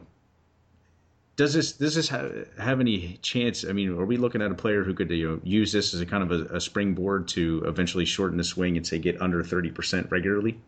does 1.36 1.54
this 1.54 1.72
does 1.72 1.94
this 1.94 2.08
have, 2.08 2.46
have 2.58 2.80
any 2.80 3.18
chance? 3.22 3.64
I 3.64 3.72
mean, 3.72 3.90
are 3.90 4.04
we 4.04 4.16
looking 4.16 4.42
at 4.42 4.50
a 4.50 4.54
player 4.54 4.84
who 4.84 4.94
could 4.94 5.10
you 5.10 5.28
know, 5.28 5.40
use 5.42 5.72
this 5.72 5.94
as 5.94 6.00
a 6.00 6.06
kind 6.06 6.22
of 6.22 6.30
a, 6.30 6.56
a 6.56 6.60
springboard 6.60 7.28
to 7.28 7.62
eventually 7.66 8.04
shorten 8.04 8.36
the 8.36 8.44
swing 8.44 8.76
and 8.76 8.86
say 8.86 8.98
get 8.98 9.20
under 9.20 9.42
thirty 9.42 9.70
percent 9.70 10.08
regularly? 10.10 10.58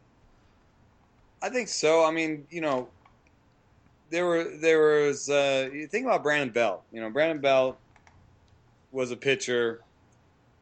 I 1.43 1.51
think 1.51 1.69
so. 1.69 2.05
I 2.05 2.11
mean, 2.11 2.47
you 2.51 2.63
know, 2.63 2.89
there 4.11 4.25
were 4.25 4.45
there 4.45 5.07
was 5.07 5.29
uh, 5.29 5.69
you 5.73 5.87
think 5.87 6.07
about 6.07 6.23
Brandon 6.23 6.51
Belt. 6.51 6.83
You 6.93 7.03
know, 7.03 7.11
Brandon 7.11 7.41
Belt 7.41 7.79
was 8.91 9.11
a 9.11 9.17
pitcher 9.17 9.83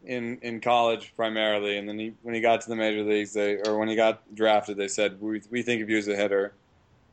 in 0.05 0.39
in 0.39 0.61
college 0.61 1.13
primarily, 1.15 1.79
and 1.79 1.89
then 1.89 1.99
he, 1.99 2.13
when 2.23 2.35
he 2.35 2.41
got 2.41 2.61
to 2.63 2.69
the 2.69 2.75
major 2.75 3.05
leagues, 3.05 3.33
they 3.33 3.59
or 3.67 3.79
when 3.79 3.89
he 3.89 3.95
got 3.95 4.23
drafted, 4.35 4.77
they 4.77 4.89
said 4.89 5.21
we 5.21 5.41
we 5.51 5.63
think 5.63 5.81
of 5.81 5.89
you 5.89 5.99
as 5.99 6.09
a 6.09 6.17
hitter. 6.17 6.55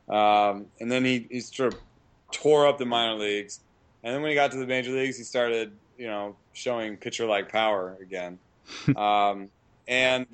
Um, 0.08 0.66
and 0.80 0.90
then 0.90 1.04
he, 1.04 1.28
he 1.30 1.38
sort 1.38 1.72
of 1.72 1.80
tore 2.30 2.66
up 2.66 2.78
the 2.78 2.86
minor 2.86 3.18
leagues, 3.18 3.60
and 4.02 4.14
then 4.14 4.22
when 4.22 4.30
he 4.30 4.34
got 4.34 4.50
to 4.52 4.58
the 4.58 4.66
major 4.66 4.92
leagues, 4.92 5.16
he 5.16 5.24
started 5.24 5.72
you 5.98 6.06
know 6.06 6.36
showing 6.52 6.96
pitcher 6.96 7.26
like 7.26 7.50
power 7.50 7.96
again. 8.00 8.38
um, 8.96 9.48
and 9.88 10.26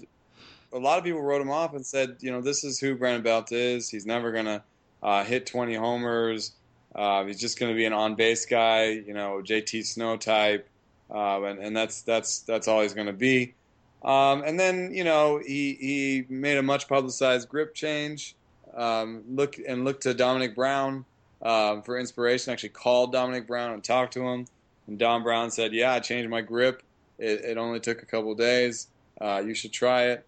a 0.73 0.79
lot 0.79 0.99
of 0.99 1.05
people 1.05 1.23
wrote 1.23 1.41
him 1.41 1.51
off 1.51 1.75
and 1.75 1.87
said, 1.87 2.17
you 2.21 2.31
know, 2.31 2.43
this 2.43 2.65
is 2.65 2.79
who 2.79 2.95
Brandon 2.95 3.23
Belt 3.23 3.53
is. 3.53 3.89
He's 3.89 4.05
never 4.05 4.33
gonna 4.33 4.63
uh, 5.03 5.25
hit 5.25 5.47
20 5.47 5.75
homers. 5.75 6.53
Uh, 6.97 7.25
he's 7.25 7.39
just 7.39 7.59
going 7.59 7.71
to 7.71 7.77
be 7.77 7.85
an 7.85 7.93
on 7.93 8.15
base 8.15 8.47
guy, 8.47 8.87
you 8.87 9.13
know, 9.13 9.43
JT 9.45 9.85
Snow 9.85 10.17
type, 10.17 10.67
uh, 11.15 11.43
and, 11.43 11.59
and 11.59 11.77
that's 11.77 12.01
that's 12.03 12.41
that's 12.41 12.69
all 12.69 12.81
he's 12.81 12.95
going 12.95 13.07
to 13.07 13.13
be. 13.13 13.55
Um, 14.03 14.43
and 14.45 14.59
then 14.59 14.95
you 14.95 15.05
know 15.05 15.39
he 15.45 15.75
he 15.75 16.25
made 16.31 16.57
a 16.57 16.63
much 16.63 16.89
publicized 16.89 17.51
grip 17.51 17.75
change. 17.75 18.35
Um, 18.75 19.25
look 19.29 19.59
and 19.67 19.85
look 19.85 20.01
to 20.03 20.15
Domonic 20.15 20.55
Brown, 20.55 21.05
um, 21.43 21.83
for 21.83 21.99
inspiration. 21.99 22.53
Actually 22.53 22.71
called 22.71 23.15
Domonic 23.15 23.47
Brown 23.47 23.73
and 23.73 23.83
talked 23.83 24.15
to 24.15 24.27
him. 24.27 24.47
And 24.87 24.99
Dom 24.99 25.23
Brown 25.23 25.51
said, 25.51 25.73
"Yeah, 25.73 25.93
I 25.93 26.01
changed 26.01 26.31
my 26.31 26.41
grip. 26.41 26.83
It, 27.19 27.45
it 27.45 27.59
only 27.59 27.81
took 27.81 28.03
a 28.03 28.07
couple 28.07 28.35
days. 28.35 28.89
Uh, 29.21 29.43
you 29.45 29.55
should 29.55 29.73
try 29.73 30.05
it." 30.05 30.27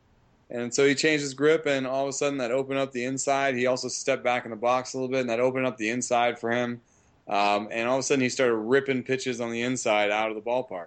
And 0.50 0.72
so 0.74 0.86
he 0.86 0.94
changed 0.94 1.22
his 1.22 1.34
grip, 1.34 1.66
and 1.66 1.86
all 1.86 2.04
of 2.04 2.08
a 2.08 2.12
sudden 2.12 2.38
that 2.38 2.50
opened 2.50 2.78
up 2.78 2.92
the 2.92 3.04
inside. 3.04 3.54
He 3.54 3.66
also 3.66 3.88
stepped 3.88 4.24
back 4.24 4.44
in 4.44 4.50
the 4.50 4.56
box 4.56 4.94
a 4.94 4.96
little 4.96 5.10
bit, 5.10 5.20
and 5.20 5.30
that 5.30 5.40
opened 5.40 5.66
up 5.66 5.76
the 5.76 5.90
inside 5.90 6.38
for 6.38 6.50
him. 6.50 6.80
Um, 7.28 7.68
and 7.70 7.86
all 7.86 7.96
of 7.96 8.00
a 8.00 8.02
sudden 8.02 8.22
he 8.22 8.30
started 8.30 8.54
ripping 8.54 9.02
pitches 9.02 9.40
on 9.40 9.50
the 9.52 9.60
inside 9.60 10.10
out 10.10 10.30
of 10.30 10.34
the 10.34 10.40
ballpark. 10.40 10.86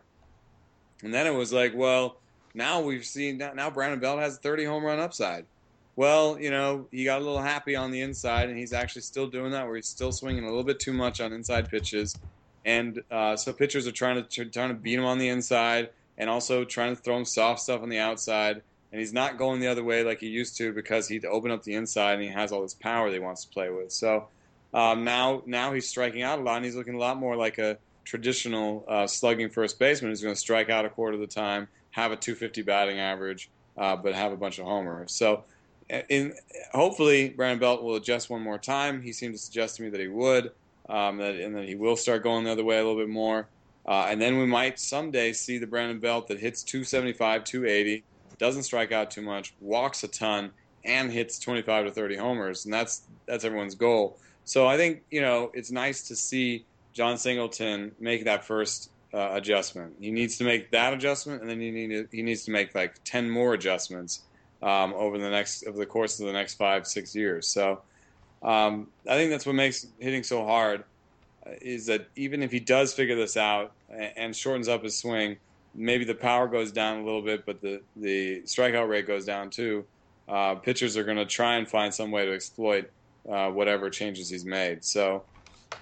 And 1.03 1.13
then 1.13 1.27
it 1.27 1.35
was 1.35 1.53
like, 1.53 1.73
well, 1.75 2.17
now 2.53 2.81
we've 2.81 3.05
seen 3.05 3.37
now 3.37 3.69
Brandon 3.69 3.99
Belt 3.99 4.19
has 4.19 4.37
a 4.37 4.39
30 4.39 4.65
home 4.65 4.83
run 4.83 4.99
upside. 4.99 5.45
Well, 6.01 6.39
you 6.39 6.49
know, 6.49 6.87
he 6.89 7.03
got 7.03 7.21
a 7.21 7.23
little 7.23 7.43
happy 7.43 7.75
on 7.75 7.91
the 7.91 8.01
inside, 8.01 8.49
and 8.49 8.57
he's 8.57 8.73
actually 8.73 9.03
still 9.03 9.27
doing 9.27 9.51
that, 9.51 9.67
where 9.67 9.75
he's 9.75 9.87
still 9.87 10.11
swinging 10.11 10.45
a 10.45 10.47
little 10.47 10.63
bit 10.63 10.79
too 10.79 10.93
much 10.93 11.21
on 11.21 11.31
inside 11.31 11.69
pitches, 11.69 12.15
and 12.65 13.03
uh, 13.11 13.35
so 13.35 13.53
pitchers 13.53 13.85
are 13.85 13.91
trying 13.91 14.25
to 14.25 14.45
trying 14.45 14.69
to 14.69 14.73
beat 14.73 14.97
him 14.97 15.05
on 15.05 15.19
the 15.19 15.29
inside, 15.29 15.91
and 16.17 16.27
also 16.27 16.63
trying 16.63 16.95
to 16.95 16.99
throw 16.99 17.17
him 17.17 17.23
soft 17.23 17.59
stuff 17.59 17.83
on 17.83 17.89
the 17.89 17.99
outside, 17.99 18.63
and 18.91 18.99
he's 18.99 19.13
not 19.13 19.37
going 19.37 19.59
the 19.59 19.67
other 19.67 19.83
way 19.83 20.03
like 20.03 20.21
he 20.21 20.25
used 20.25 20.57
to 20.57 20.73
because 20.73 21.07
he'd 21.07 21.23
open 21.23 21.51
up 21.51 21.61
the 21.61 21.75
inside 21.75 22.13
and 22.13 22.23
he 22.23 22.29
has 22.29 22.51
all 22.51 22.63
this 22.63 22.73
power 22.73 23.07
that 23.11 23.13
he 23.13 23.19
wants 23.19 23.45
to 23.45 23.49
play 23.49 23.69
with. 23.69 23.91
So 23.91 24.27
um, 24.73 25.03
now 25.03 25.43
now 25.45 25.71
he's 25.71 25.87
striking 25.87 26.23
out 26.23 26.39
a 26.39 26.41
lot, 26.41 26.55
and 26.55 26.65
he's 26.65 26.75
looking 26.75 26.95
a 26.95 26.99
lot 26.99 27.17
more 27.17 27.35
like 27.35 27.59
a 27.59 27.77
traditional 28.05 28.85
uh, 28.87 29.05
slugging 29.05 29.51
first 29.51 29.77
baseman 29.77 30.09
who's 30.09 30.23
going 30.23 30.33
to 30.33 30.41
strike 30.41 30.71
out 30.71 30.83
a 30.83 30.89
quarter 30.89 31.13
of 31.13 31.19
the 31.19 31.27
time, 31.27 31.67
have 31.91 32.11
a 32.11 32.15
250 32.15 32.63
batting 32.63 32.97
average, 32.97 33.51
uh, 33.77 33.95
but 33.95 34.15
have 34.15 34.31
a 34.31 34.37
bunch 34.37 34.57
of 34.57 34.65
homers. 34.65 35.13
So 35.13 35.43
hopefully 36.73 37.29
Brandon 37.29 37.59
Belt 37.59 37.83
will 37.83 37.95
adjust 37.95 38.29
one 38.29 38.41
more 38.41 38.57
time. 38.57 39.01
He 39.01 39.13
seemed 39.13 39.33
to 39.33 39.39
suggest 39.39 39.77
to 39.77 39.83
me 39.83 39.89
that 39.89 39.99
he 39.99 40.07
would, 40.07 40.51
um, 40.89 41.17
that, 41.17 41.35
and 41.35 41.55
that 41.55 41.67
he 41.67 41.75
will 41.75 41.95
start 41.95 42.23
going 42.23 42.45
the 42.45 42.51
other 42.51 42.63
way 42.63 42.77
a 42.77 42.83
little 42.85 42.99
bit 42.99 43.09
more. 43.09 43.47
Uh, 43.85 44.07
and 44.09 44.21
then 44.21 44.37
we 44.37 44.45
might 44.45 44.79
someday 44.79 45.33
see 45.33 45.57
the 45.57 45.67
Brandon 45.67 45.99
Belt 45.99 46.27
that 46.27 46.39
hits 46.39 46.63
275, 46.63 47.43
280, 47.43 48.03
doesn't 48.37 48.63
strike 48.63 48.91
out 48.91 49.11
too 49.11 49.21
much, 49.21 49.53
walks 49.59 50.03
a 50.03 50.07
ton, 50.07 50.51
and 50.83 51.11
hits 51.11 51.39
25 51.39 51.85
to 51.85 51.91
30 51.91 52.15
homers, 52.15 52.65
and 52.65 52.73
that's 52.73 53.03
that's 53.25 53.43
everyone's 53.43 53.75
goal. 53.75 54.17
So 54.45 54.67
I 54.67 54.77
think 54.77 55.03
you 55.11 55.21
know 55.21 55.51
it's 55.53 55.71
nice 55.71 56.07
to 56.07 56.15
see 56.15 56.65
Jon 56.93 57.17
Singleton 57.17 57.91
make 57.99 58.25
that 58.25 58.43
first 58.43 58.89
uh, 59.13 59.29
adjustment. 59.33 59.95
He 59.99 60.11
needs 60.11 60.37
to 60.37 60.43
make 60.43 60.71
that 60.71 60.93
adjustment, 60.93 61.41
and 61.41 61.49
then 61.49 61.59
he 61.59 61.71
need 61.71 61.89
to, 61.89 62.07
he 62.11 62.23
needs 62.23 62.43
to 62.45 62.51
make 62.51 62.73
like 62.73 62.95
ten 63.03 63.29
more 63.29 63.53
adjustments 63.53 64.21
um, 64.61 64.93
over 64.93 65.17
the 65.17 65.29
next 65.29 65.65
over 65.67 65.77
the 65.77 65.85
course 65.85 66.19
of 66.19 66.27
the 66.27 66.33
next 66.33 66.55
five 66.55 66.87
six 66.87 67.15
years. 67.15 67.47
So 67.47 67.81
um, 68.41 68.87
I 69.07 69.15
think 69.15 69.31
that's 69.31 69.45
what 69.45 69.55
makes 69.55 69.87
hitting 69.99 70.23
so 70.23 70.45
hard 70.45 70.83
uh, 71.45 71.51
is 71.61 71.85
that 71.87 72.07
even 72.15 72.41
if 72.41 72.51
he 72.51 72.59
does 72.59 72.93
figure 72.93 73.15
this 73.15 73.37
out 73.37 73.71
and, 73.89 74.35
shortens 74.35 74.67
up 74.67 74.83
his 74.83 74.97
swing, 74.97 75.37
maybe 75.75 76.05
the 76.05 76.15
power 76.15 76.47
goes 76.47 76.71
down 76.71 76.99
a 76.99 77.05
little 77.05 77.21
bit, 77.21 77.45
but 77.45 77.61
the 77.61 77.81
the 77.95 78.41
strikeout 78.41 78.87
rate 78.87 79.07
goes 79.07 79.25
down 79.25 79.49
too. 79.49 79.85
Uh, 80.27 80.55
pitchers 80.55 80.95
are 80.95 81.03
going 81.03 81.17
to 81.17 81.25
try 81.25 81.55
and 81.55 81.67
find 81.67 81.93
some 81.93 82.09
way 82.09 82.25
to 82.25 82.33
exploit 82.33 82.89
uh, 83.29 83.49
whatever 83.49 83.89
changes 83.89 84.29
he's 84.29 84.45
made. 84.45 84.83
So 84.83 85.23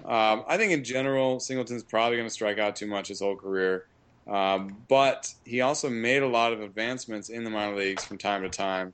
um, 0.05 0.43
I 0.47 0.57
think 0.57 0.71
in 0.71 0.83
general, 0.83 1.39
Singleton's 1.39 1.83
probably 1.83 2.17
going 2.17 2.27
to 2.27 2.33
strike 2.33 2.57
out 2.57 2.75
too 2.75 2.87
much 2.87 3.09
his 3.09 3.19
whole 3.19 3.35
career. 3.35 3.85
Um, 4.27 4.83
but 4.87 5.27
he 5.43 5.61
also 5.61 5.89
made 5.89 6.23
a 6.23 6.27
lot 6.27 6.53
of 6.53 6.61
advancements 6.61 7.29
in 7.29 7.43
the 7.43 7.49
minor 7.49 7.75
leagues 7.75 8.03
from 8.05 8.17
time 8.17 8.43
to 8.43 8.49
time, 8.49 8.93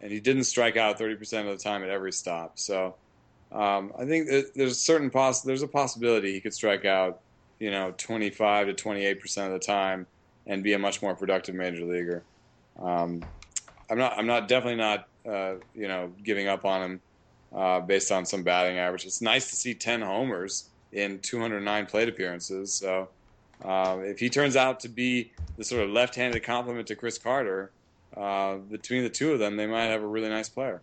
and 0.00 0.12
he 0.12 0.20
didn't 0.20 0.44
strike 0.44 0.76
out 0.76 0.98
30% 0.98 1.40
of 1.40 1.56
the 1.58 1.62
time 1.62 1.82
at 1.82 1.88
every 1.90 2.12
stop. 2.12 2.58
So 2.58 2.96
um, 3.52 3.92
I 3.98 4.04
think 4.04 4.28
there's 4.54 4.72
a 4.72 4.74
certain 4.74 5.10
poss- 5.10 5.42
there's 5.42 5.62
a 5.62 5.68
possibility 5.68 6.32
he 6.32 6.40
could 6.40 6.54
strike 6.54 6.84
out, 6.84 7.20
you 7.58 7.70
know, 7.70 7.94
25 7.96 8.66
to 8.68 8.74
28% 8.74 9.46
of 9.46 9.52
the 9.52 9.58
time 9.58 10.06
and 10.46 10.62
be 10.62 10.72
a 10.74 10.78
much 10.78 11.00
more 11.00 11.14
productive 11.14 11.54
major 11.54 11.84
leaguer. 11.84 12.26
Um, 12.78 13.28
I'm 13.90 13.98
not 13.98 14.18
I'm 14.18 14.26
not 14.26 14.48
definitely 14.48 14.76
not 14.76 15.06
uh, 15.28 15.56
you 15.72 15.88
know 15.88 16.12
giving 16.22 16.48
up 16.48 16.64
on 16.64 16.82
him 16.82 17.00
uh, 17.54 17.80
based 17.80 18.10
on 18.10 18.26
some 18.26 18.42
batting 18.42 18.78
average. 18.78 19.04
It's 19.04 19.22
nice 19.22 19.50
to 19.50 19.56
see 19.56 19.74
10 19.74 20.02
homers 20.02 20.70
in 20.92 21.20
209 21.20 21.86
plate 21.86 22.08
appearances. 22.08 22.76
So 22.76 23.10
uh, 23.62 23.98
if 24.00 24.18
he 24.18 24.30
turns 24.30 24.56
out 24.56 24.80
to 24.80 24.88
be 24.88 25.32
the 25.56 25.64
sort 25.64 25.82
of 25.82 25.90
left-handed 25.90 26.42
complement 26.42 26.88
to 26.88 26.96
Chris 26.96 27.18
Carter, 27.18 27.70
uh, 28.16 28.56
between 28.56 29.02
the 29.02 29.10
two 29.10 29.32
of 29.32 29.38
them, 29.38 29.56
they 29.56 29.66
might 29.66 29.86
have 29.86 30.02
a 30.02 30.06
really 30.06 30.28
nice 30.28 30.48
player. 30.48 30.82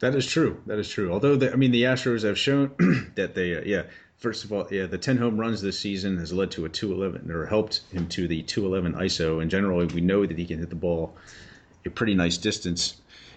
That 0.00 0.14
is 0.14 0.26
true. 0.26 0.62
That 0.66 0.78
is 0.78 0.88
true. 0.88 1.12
Although, 1.12 1.36
the, 1.36 1.52
I 1.52 1.56
mean, 1.56 1.72
the 1.72 1.82
Astros 1.82 2.22
have 2.22 2.38
shown 2.38 2.72
that 3.16 3.34
they, 3.34 3.56
uh, 3.56 3.62
yeah, 3.64 3.82
first 4.16 4.44
of 4.44 4.52
all, 4.52 4.66
yeah, 4.70 4.86
the 4.86 4.98
10 4.98 5.18
home 5.18 5.38
runs 5.38 5.60
this 5.60 5.78
season 5.78 6.16
has 6.18 6.32
led 6.32 6.50
to 6.52 6.64
a 6.64 6.68
211 6.68 7.30
or 7.30 7.46
helped 7.46 7.82
him 7.92 8.06
to 8.08 8.26
the 8.26 8.42
211 8.42 8.98
ISO. 9.00 9.42
And 9.42 9.50
generally, 9.50 9.86
we 9.86 10.00
know 10.00 10.24
that 10.24 10.38
he 10.38 10.46
can 10.46 10.58
hit 10.58 10.70
the 10.70 10.76
ball 10.76 11.14
a 11.84 11.90
pretty 11.90 12.14
nice 12.14 12.38
distance. 12.38 12.96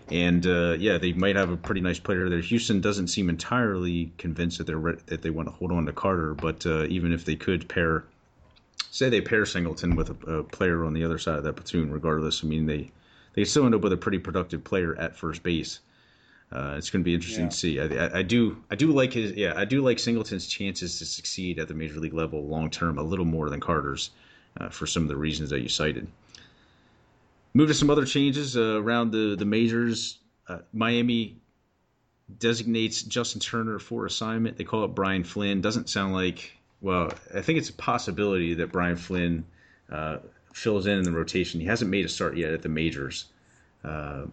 And 0.10 0.46
uh, 0.46 0.76
yeah, 0.80 0.98
they 0.98 1.14
might 1.14 1.36
have 1.36 1.50
a 1.50 1.58
pretty 1.58 1.82
nice 1.82 2.00
player 2.00 2.30
there. 2.30 2.40
Houston 2.40 2.82
doesn't 2.82 3.08
seem 3.08 3.30
entirely 3.30 4.12
convinced 4.18 4.58
that 4.58 4.68
they're 4.68 4.78
re- 4.78 4.98
that 5.08 5.22
they 5.22 5.30
want 5.30 5.48
to 5.48 5.54
hold 5.54 5.72
on 5.72 5.86
to 5.86 5.94
Carter, 5.94 6.34
but 6.34 6.66
uh, 6.66 6.86
even 6.86 7.14
if 7.14 7.24
they 7.24 7.36
could 7.36 7.70
pair, 7.70 8.04
say 8.94 9.10
they 9.10 9.22
pair 9.22 9.44
Singleton 9.44 9.96
with 9.96 10.12
a, 10.12 10.32
a, 10.32 10.44
player 10.44 10.86
on 10.86 10.94
the 10.94 11.04
other 11.04 11.18
side 11.18 11.40
of 11.40 11.44
that 11.44 11.56
platoon, 11.56 11.92
regardless, 11.92 12.44
I 12.44 12.48
mean 12.48 12.68
they 12.68 12.92
they 13.34 13.44
still 13.44 13.66
end 13.66 13.74
up 13.74 13.82
with 13.82 13.92
a 13.92 13.98
pretty 13.98 14.20
productive 14.20 14.64
player 14.64 14.96
at 15.00 15.16
first 15.16 15.42
base. 15.42 15.80
Uh, 16.52 16.76
it's 16.78 16.92
going 16.92 17.02
to 17.02 17.04
be 17.04 17.16
interesting 17.16 17.46
yeah. 17.46 17.50
to 17.50 17.58
see. 17.58 17.80
I, 17.80 17.86
I, 17.86 18.20
I, 18.20 18.22
do 18.22 18.64
I 18.70 18.76
do 18.76 18.92
like 18.92 19.14
his 19.14 19.32
yeah 19.32 19.54
I 19.56 19.66
do 19.66 19.82
like 19.82 19.98
Singleton's 19.98 20.46
chances 20.46 21.00
to 21.00 21.06
succeed 21.06 21.58
at 21.58 21.68
the 21.68 21.74
major 21.74 22.00
league 22.00 22.14
level 22.14 22.46
long 22.46 22.70
term 22.70 23.00
a 23.00 23.04
little 23.04 23.26
more 23.26 23.50
than 23.50 23.60
Carter's 23.60 24.12
uh, 24.60 24.70
for 24.70 24.86
some 24.86 25.02
of 25.02 25.10
the 25.10 25.18
reasons 25.18 25.50
that 25.50 25.62
you 25.62 25.70
cited. 25.70 26.08
Move 27.56 27.70
to 27.70 27.74
some 27.74 27.90
other 27.90 28.06
changes 28.06 28.56
uh, 28.56 28.80
around 28.80 29.12
the 29.12 29.36
the 29.36 29.46
majors. 29.46 30.20
Uh, 30.48 30.60
Miami 30.72 31.38
designates 32.38 33.02
Justin 33.02 33.42
Turner 33.42 33.80
for 33.80 34.06
assignment. 34.06 34.58
They 34.58 34.64
call 34.64 34.86
it 34.86 34.90
Brian 34.90 35.24
Flynn. 35.24 35.62
Doesn't 35.62 35.90
sound 35.90 36.14
like 36.14 36.52
well. 36.84 37.12
I 37.34 37.42
think 37.42 37.58
it's 37.58 37.70
a 37.70 37.74
possibility 37.74 38.54
that 38.56 38.72
Brian 38.72 38.98
Flynn 38.98 39.46
uh, 39.92 40.18
fills 40.54 40.86
in 40.86 41.00
in 41.00 41.04
the 41.04 41.12
rotation. 41.12 41.60
He 41.60 41.66
hasn't 41.66 41.90
made 41.90 42.06
a 42.06 42.10
start 42.10 42.38
yet 42.38 42.52
at 42.52 42.62
the 42.62 42.70
majors, 42.70 43.26
uh, 43.84 44.26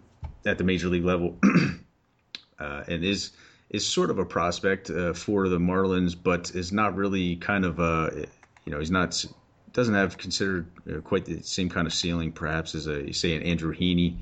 at 0.45 0.59
the 0.59 0.65
major 0.65 0.89
league 0.89 1.05
level, 1.05 1.39
uh, 2.59 2.85
and 2.87 3.03
is 3.03 3.33
is 3.71 3.87
sort 3.87 4.11
of 4.11 4.19
a 4.19 4.25
prospect 4.25 4.91
uh, 4.91 5.15
for 5.15 5.49
the 5.49 5.59
Marlins, 5.59 6.17
but 6.21 6.51
is 6.55 6.73
not 6.73 6.97
really 6.97 7.37
kind 7.37 7.65
of 7.65 7.79
a 7.79 8.27
you 8.67 8.73
know 8.73 8.79
he's 8.79 8.91
not 8.91 9.25
doesn't 9.73 9.95
have 9.95 10.19
considered 10.19 10.67
uh, 10.93 11.01
quite 11.01 11.25
the 11.25 11.41
same 11.43 11.69
kind 11.69 11.87
of 11.87 11.95
ceiling, 11.95 12.33
perhaps, 12.33 12.75
as 12.75 12.87
a 12.87 13.13
say 13.13 13.37
an 13.37 13.43
Andrew 13.43 13.75
Heaney, 13.75 14.17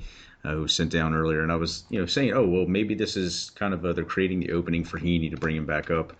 uh, 0.44 0.52
who 0.52 0.62
was 0.62 0.74
sent 0.74 0.90
down 0.90 1.14
earlier. 1.14 1.42
And 1.42 1.50
I 1.50 1.56
was, 1.56 1.84
you 1.88 1.98
know, 1.98 2.06
saying, 2.06 2.32
oh 2.34 2.46
well, 2.46 2.66
maybe 2.66 2.94
this 2.94 3.16
is 3.16 3.50
kind 3.50 3.72
of 3.72 3.82
they're 3.94 4.04
creating 4.04 4.40
the 4.40 4.52
opening 4.52 4.84
for 4.84 4.98
Heaney 4.98 5.30
to 5.30 5.36
bring 5.36 5.56
him 5.56 5.66
back 5.66 5.90
up. 5.90 6.14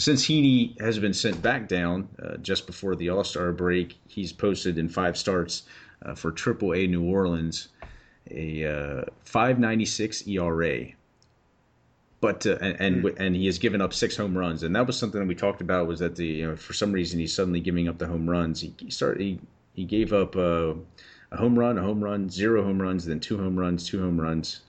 Since 0.00 0.24
Heaney 0.24 0.80
has 0.80 0.98
been 0.98 1.12
sent 1.12 1.42
back 1.42 1.68
down 1.68 2.08
uh, 2.22 2.38
just 2.38 2.66
before 2.66 2.96
the 2.96 3.10
All 3.10 3.22
Star 3.22 3.52
break, 3.52 3.98
he's 4.08 4.32
posted 4.32 4.78
in 4.78 4.88
five 4.88 5.16
starts 5.16 5.64
uh, 6.02 6.14
for 6.14 6.32
Triple 6.32 6.74
A 6.74 6.86
New 6.86 7.04
Orleans 7.04 7.68
a 8.30 8.64
uh, 8.64 9.04
5.96 9.26 10.28
ERA 10.28 10.92
but 12.20 12.46
uh, 12.46 12.58
and 12.60 12.76
and, 12.80 13.04
mm. 13.04 13.18
and, 13.18 13.34
he 13.34 13.46
has 13.46 13.58
given 13.58 13.80
up 13.80 13.94
six 13.94 14.16
home 14.16 14.36
runs, 14.36 14.62
and 14.62 14.76
that 14.76 14.86
was 14.86 14.98
something 14.98 15.20
that 15.20 15.26
we 15.26 15.34
talked 15.34 15.62
about. 15.62 15.86
Was 15.86 16.00
that 16.00 16.16
the 16.16 16.26
you 16.26 16.48
know, 16.48 16.56
for 16.56 16.74
some 16.74 16.92
reason 16.92 17.18
he's 17.18 17.34
suddenly 17.34 17.60
giving 17.60 17.88
up 17.88 17.96
the 17.96 18.06
home 18.06 18.28
runs. 18.28 18.60
He, 18.60 18.74
he 18.78 18.90
started 18.90 19.22
he 19.22 19.40
he 19.72 19.84
gave 19.84 20.12
up 20.12 20.36
uh, 20.36 20.74
a 21.32 21.36
home 21.38 21.58
run, 21.58 21.78
a 21.78 21.82
home 21.82 22.04
run, 22.04 22.28
zero 22.28 22.62
home 22.62 22.80
runs, 22.80 23.06
then 23.06 23.20
two 23.20 23.38
home 23.38 23.58
runs, 23.58 23.86
two 23.86 24.00
home 24.00 24.20
runs. 24.20 24.60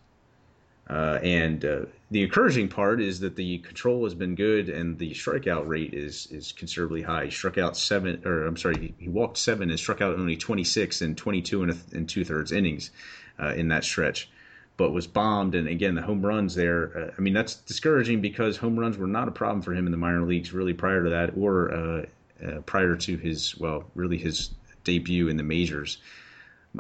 Uh, 0.91 1.19
and 1.23 1.63
uh, 1.63 1.85
the 2.11 2.21
encouraging 2.21 2.67
part 2.67 3.01
is 3.01 3.21
that 3.21 3.37
the 3.37 3.59
control 3.59 4.03
has 4.03 4.13
been 4.13 4.35
good, 4.35 4.67
and 4.67 4.99
the 4.99 5.11
strikeout 5.11 5.65
rate 5.65 5.93
is 5.93 6.27
is 6.31 6.51
considerably 6.51 7.01
high. 7.01 7.25
He 7.25 7.31
struck 7.31 7.57
out 7.57 7.77
seven, 7.77 8.21
or 8.25 8.45
I'm 8.45 8.57
sorry, 8.57 8.93
he, 8.99 9.07
walked 9.07 9.37
seven 9.37 9.69
and 9.69 9.79
struck 9.79 10.01
out 10.01 10.19
only 10.19 10.35
26 10.35 11.01
and 11.01 11.17
22 11.17 11.63
and, 11.63 11.81
and 11.93 12.09
two 12.09 12.25
thirds 12.25 12.51
innings 12.51 12.91
uh, 13.39 13.53
in 13.55 13.69
that 13.69 13.85
stretch 13.85 14.29
but 14.77 14.91
was 14.91 15.05
bombed. 15.05 15.53
And 15.53 15.67
again, 15.67 15.93
the 15.93 16.01
home 16.01 16.25
runs 16.25 16.55
there, 16.55 16.97
uh, 16.97 17.11
I 17.15 17.21
mean, 17.21 17.33
that's 17.33 17.55
discouraging 17.55 18.19
because 18.19 18.57
home 18.57 18.79
runs 18.79 18.97
were 18.97 19.05
not 19.05 19.27
a 19.27 19.31
problem 19.31 19.61
for 19.61 19.73
him 19.73 19.85
in 19.85 19.91
the 19.91 19.97
minor 19.97 20.23
leagues 20.23 20.53
really 20.53 20.73
prior 20.73 21.03
to 21.03 21.09
that 21.11 21.37
or 21.37 21.71
uh, 21.71 22.05
uh, 22.43 22.61
prior 22.61 22.95
to 22.95 23.17
his, 23.17 23.55
well, 23.59 23.83
really 23.93 24.17
his 24.17 24.49
debut 24.83 25.27
in 25.27 25.37
the 25.37 25.43
majors. 25.43 25.99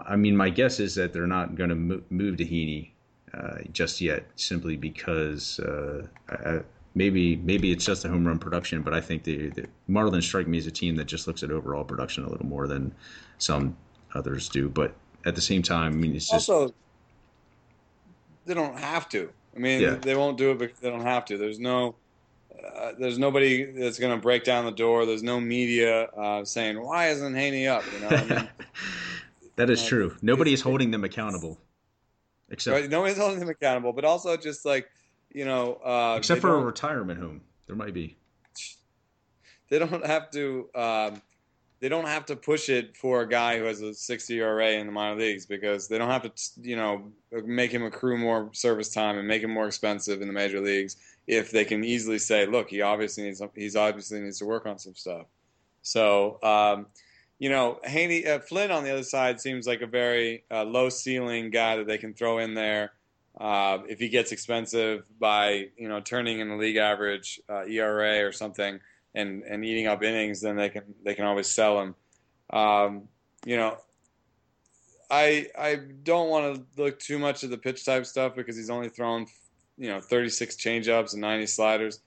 I 0.03 0.15
mean, 0.15 0.35
my 0.35 0.49
guess 0.49 0.79
is 0.79 0.95
that 0.95 1.13
they're 1.13 1.27
not 1.27 1.53
going 1.53 1.69
to 1.69 1.75
mo- 1.75 2.01
move 2.09 2.37
to 2.37 2.45
Heaney 2.45 2.89
uh, 3.33 3.59
just 3.71 4.01
yet 4.01 4.25
simply 4.35 4.75
because 4.75 5.59
uh, 5.59 6.05
I, 6.29 6.59
maybe 6.95 7.37
maybe 7.37 7.71
it's 7.71 7.85
just 7.85 8.05
a 8.05 8.09
home 8.09 8.27
run 8.27 8.39
production, 8.39 8.81
but 8.81 8.93
I 8.93 9.01
think 9.01 9.23
the, 9.23 9.49
the 9.49 9.67
Marlins 9.89 10.23
strike 10.23 10.47
me 10.47 10.57
as 10.57 10.67
a 10.67 10.71
team 10.71 10.95
that 10.97 11.05
just 11.05 11.27
looks 11.27 11.43
at 11.43 11.51
overall 11.51 11.83
production 11.83 12.25
a 12.25 12.29
little 12.29 12.45
more 12.45 12.67
than 12.67 12.93
some 13.37 13.75
others 14.13 14.49
do. 14.49 14.69
But 14.69 14.93
at 15.25 15.35
the 15.35 15.41
same 15.41 15.61
time, 15.61 15.93
I 15.93 15.95
mean, 15.95 16.15
it's 16.15 16.29
just 16.29 16.49
also 16.49 16.73
they 18.45 18.53
don't 18.53 18.77
have 18.77 19.07
to. 19.09 19.29
I 19.55 19.59
mean, 19.59 19.81
yeah. 19.81 19.95
they 19.95 20.15
won't 20.15 20.37
do 20.37 20.51
it 20.51 20.57
because 20.57 20.79
they 20.79 20.89
don't 20.89 21.01
have 21.01 21.25
to. 21.25 21.37
There's 21.37 21.59
no, 21.59 21.95
uh, 22.75 22.93
there's 22.97 23.19
nobody 23.19 23.65
that's 23.65 23.99
going 23.99 24.15
to 24.15 24.21
break 24.21 24.43
down 24.43 24.65
the 24.65 24.71
door. 24.71 25.05
There's 25.05 25.23
no 25.23 25.39
media 25.39 26.05
uh, 26.05 26.45
saying 26.45 26.81
why 26.81 27.09
isn't 27.09 27.33
Heaney 27.33 27.69
up? 27.69 27.83
You 27.93 27.99
know, 27.99 28.09
I 28.09 28.23
mean, 28.23 28.49
that 29.57 29.69
is 29.69 29.85
true. 29.85 30.15
Nobody 30.21 30.53
is 30.53 30.61
holding 30.61 30.91
them 30.91 31.03
accountable, 31.03 31.59
except 32.51 32.81
right? 32.81 32.89
nobody's 32.89 33.17
holding 33.17 33.39
them 33.39 33.49
accountable. 33.49 33.93
But 33.93 34.05
also, 34.05 34.37
just 34.37 34.65
like 34.65 34.89
you 35.29 35.45
know, 35.45 35.75
uh, 35.75 36.15
except 36.17 36.41
for 36.41 36.55
a 36.55 36.61
retirement 36.61 37.19
home, 37.19 37.41
there 37.67 37.75
might 37.75 37.93
be. 37.93 38.17
They 39.69 39.79
don't 39.79 40.05
have 40.05 40.29
to. 40.31 40.69
Um, 40.75 41.21
they 41.81 41.89
don't 41.89 42.05
have 42.05 42.27
to 42.27 42.35
push 42.35 42.69
it 42.69 42.95
for 42.95 43.21
a 43.21 43.27
guy 43.27 43.57
who 43.57 43.63
has 43.63 43.81
a 43.81 43.91
60 43.91 44.39
ERA 44.39 44.73
in 44.73 44.85
the 44.85 44.91
minor 44.91 45.19
leagues 45.19 45.47
because 45.47 45.87
they 45.87 45.97
don't 45.97 46.11
have 46.11 46.21
to, 46.21 46.31
you 46.61 46.75
know, 46.75 47.11
make 47.43 47.71
him 47.71 47.83
accrue 47.83 48.19
more 48.19 48.51
service 48.53 48.93
time 48.93 49.17
and 49.17 49.27
make 49.27 49.41
him 49.41 49.49
more 49.49 49.65
expensive 49.65 50.21
in 50.21 50.27
the 50.27 50.33
major 50.33 50.61
leagues 50.61 50.97
if 51.25 51.49
they 51.49 51.65
can 51.65 51.83
easily 51.83 52.19
say, 52.19 52.45
look, 52.45 52.69
he 52.69 52.83
obviously 52.83 53.23
needs, 53.23 53.41
he's 53.55 53.75
obviously 53.75 54.19
needs 54.19 54.37
to 54.37 54.45
work 54.45 54.67
on 54.67 54.77
some 54.77 54.93
stuff. 54.93 55.25
So, 55.81 56.37
um, 56.43 56.85
you 57.41 57.49
know, 57.49 57.79
Heaney, 57.83 58.27
uh, 58.27 58.37
Flynn 58.37 58.69
on 58.69 58.83
the 58.83 58.91
other 58.91 59.03
side 59.03 59.41
seems 59.41 59.65
like 59.65 59.81
a 59.81 59.87
very 59.87 60.43
uh, 60.51 60.63
low 60.63 60.89
ceiling 60.89 61.49
guy 61.49 61.75
that 61.75 61.87
they 61.87 61.97
can 61.97 62.13
throw 62.13 62.37
in 62.37 62.53
there. 62.53 62.91
Uh, 63.35 63.79
if 63.89 63.97
he 63.97 64.09
gets 64.09 64.31
expensive 64.31 65.05
by, 65.19 65.69
you 65.75 65.89
know, 65.89 65.99
turning 65.99 66.39
in 66.39 66.49
the 66.49 66.55
league 66.55 66.75
average 66.75 67.41
uh, 67.49 67.65
ERA 67.65 68.23
or 68.23 68.31
something, 68.31 68.79
and 69.15 69.41
and 69.41 69.65
eating 69.65 69.87
up 69.87 70.03
innings, 70.03 70.39
then 70.39 70.55
they 70.55 70.69
can 70.69 70.83
they 71.03 71.15
can 71.15 71.25
always 71.25 71.47
sell 71.47 71.81
him. 71.81 71.95
Um, 72.51 73.07
you 73.43 73.57
know, 73.57 73.75
I 75.09 75.47
I 75.57 75.79
don't 76.03 76.29
want 76.29 76.55
to 76.55 76.79
look 76.79 76.99
too 76.99 77.17
much 77.17 77.43
at 77.43 77.49
the 77.49 77.57
pitch 77.57 77.83
type 77.83 78.05
stuff 78.05 78.35
because 78.35 78.55
he's 78.55 78.69
only 78.69 78.89
thrown 78.89 79.25
you 79.79 79.89
know 79.89 79.99
36 79.99 80.57
changeups 80.57 81.13
and 81.13 81.21
90 81.21 81.47
sliders. 81.47 82.01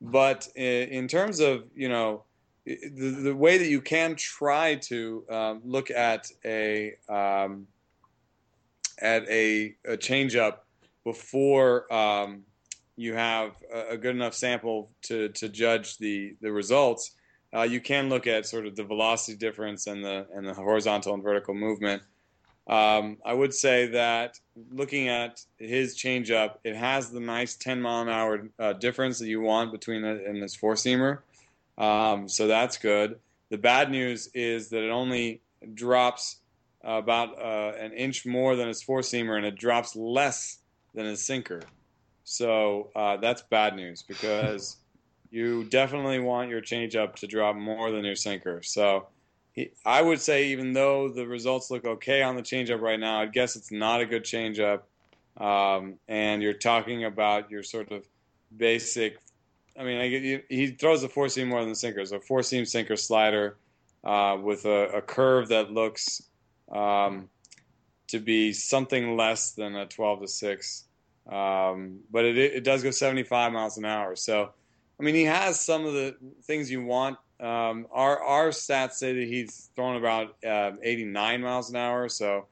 But 0.00 0.46
in, 0.54 0.90
in 0.90 1.08
terms 1.08 1.40
of 1.40 1.64
you 1.74 1.88
know 1.88 2.22
the, 2.66 3.20
the 3.22 3.34
way 3.34 3.58
that 3.58 3.68
you 3.68 3.80
can 3.80 4.16
try 4.16 4.74
to 4.74 5.24
um, 5.30 5.62
look 5.64 5.90
at 5.90 6.30
a 6.44 6.96
um, 7.08 7.66
at 9.00 9.28
a, 9.28 9.74
a 9.84 9.96
changeup 9.96 10.58
before 11.04 11.92
um, 11.92 12.42
you 12.96 13.14
have 13.14 13.52
a, 13.72 13.96
good 13.96 14.16
enough 14.16 14.34
sample 14.34 14.90
to, 15.02 15.28
to 15.28 15.50
judge 15.50 15.98
the, 15.98 16.34
the 16.40 16.50
results 16.50 17.14
uh, 17.54 17.62
you 17.62 17.80
can 17.80 18.08
look 18.08 18.26
at 18.26 18.46
sort 18.46 18.66
of 18.66 18.76
the 18.76 18.84
velocity 18.84 19.36
difference 19.36 19.86
and 19.86 20.04
the 20.04 20.26
and 20.34 20.46
the 20.46 20.54
horizontal 20.54 21.14
and 21.14 21.22
vertical 21.22 21.54
movement. 21.54 22.02
Um, 22.66 23.18
I 23.24 23.32
would 23.32 23.54
say 23.54 23.86
that 23.88 24.40
looking 24.72 25.08
at 25.08 25.40
his 25.56 25.96
changeup, 25.96 26.56
it 26.64 26.74
has 26.74 27.10
the 27.10 27.20
nice 27.20 27.54
10 27.54 27.80
mile 27.80 28.02
an 28.02 28.08
hour 28.08 28.48
uh, 28.58 28.72
difference 28.72 29.20
that 29.20 29.28
you 29.28 29.40
want 29.40 29.70
between 29.70 30.04
it 30.04 30.26
and 30.26 30.42
this 30.42 30.56
four 30.56 30.74
seamer. 30.74 31.20
Um, 31.78 32.28
so 32.28 32.46
that's 32.46 32.78
good. 32.78 33.18
The 33.50 33.58
bad 33.58 33.90
news 33.90 34.28
is 34.34 34.70
that 34.70 34.82
it 34.82 34.90
only 34.90 35.42
drops 35.74 36.38
about 36.82 37.40
uh, 37.40 37.72
an 37.78 37.92
inch 37.92 38.26
more 38.26 38.56
than 38.56 38.68
his 38.68 38.82
four 38.82 39.00
seamer, 39.00 39.36
and 39.36 39.46
it 39.46 39.56
drops 39.56 39.96
less 39.96 40.58
than 40.94 41.06
his 41.06 41.24
sinker. 41.24 41.62
So 42.24 42.90
uh, 42.96 43.18
that's 43.18 43.42
bad 43.42 43.76
news 43.76 44.02
because 44.02 44.76
you 45.30 45.64
definitely 45.64 46.18
want 46.18 46.50
your 46.50 46.60
changeup 46.60 47.16
to 47.16 47.26
drop 47.26 47.56
more 47.56 47.90
than 47.90 48.04
your 48.04 48.16
sinker. 48.16 48.62
So 48.62 49.08
I 49.84 50.02
would 50.02 50.20
say, 50.20 50.48
even 50.48 50.72
though 50.72 51.08
the 51.08 51.26
results 51.26 51.70
look 51.70 51.84
okay 51.84 52.22
on 52.22 52.36
the 52.36 52.42
changeup 52.42 52.80
right 52.80 53.00
now, 53.00 53.20
I 53.20 53.26
guess 53.26 53.56
it's 53.56 53.72
not 53.72 54.00
a 54.00 54.06
good 54.06 54.24
changeup. 54.24 54.82
Um, 55.36 55.94
and 56.08 56.42
you're 56.42 56.52
talking 56.52 57.04
about 57.04 57.50
your 57.50 57.62
sort 57.62 57.90
of 57.90 58.06
basic. 58.54 59.18
I 59.78 59.84
mean, 59.84 60.00
I, 60.00 60.42
he 60.48 60.68
throws 60.68 61.02
the 61.02 61.08
four 61.08 61.28
seam 61.28 61.48
more 61.48 61.60
than 61.60 61.70
the 61.70 61.76
sinker. 61.76 62.04
So 62.06 62.18
four 62.20 62.42
seam 62.42 62.64
sinker 62.64 62.96
slider 62.96 63.56
uh, 64.04 64.38
with 64.42 64.64
a, 64.64 64.88
a, 64.96 65.02
curve 65.02 65.48
that 65.48 65.70
looks 65.70 66.22
um, 66.72 67.28
to 68.08 68.18
be 68.18 68.52
something 68.52 69.16
less 69.16 69.52
than 69.52 69.76
a 69.76 69.86
12 69.86 70.20
to 70.20 70.28
six, 70.28 70.84
um, 71.30 71.98
but 72.10 72.24
it, 72.24 72.38
it 72.38 72.64
does 72.64 72.82
go 72.82 72.90
75 72.90 73.52
miles 73.52 73.76
an 73.78 73.84
hour. 73.84 74.14
So, 74.16 74.50
I 74.98 75.02
mean, 75.02 75.14
he 75.14 75.24
has 75.24 75.60
some 75.60 75.84
of 75.84 75.92
the 75.92 76.16
things 76.44 76.70
you 76.70 76.82
want 76.82 77.18
um, 77.40 77.86
our 77.92 78.22
our 78.22 78.48
stats 78.48 78.92
say 78.92 79.12
that 79.12 79.28
he's 79.28 79.70
thrown 79.76 79.96
about 79.96 80.36
uh, 80.44 80.72
89 80.82 81.42
miles 81.42 81.70
an 81.70 81.76
hour, 81.76 82.08
so 82.08 82.46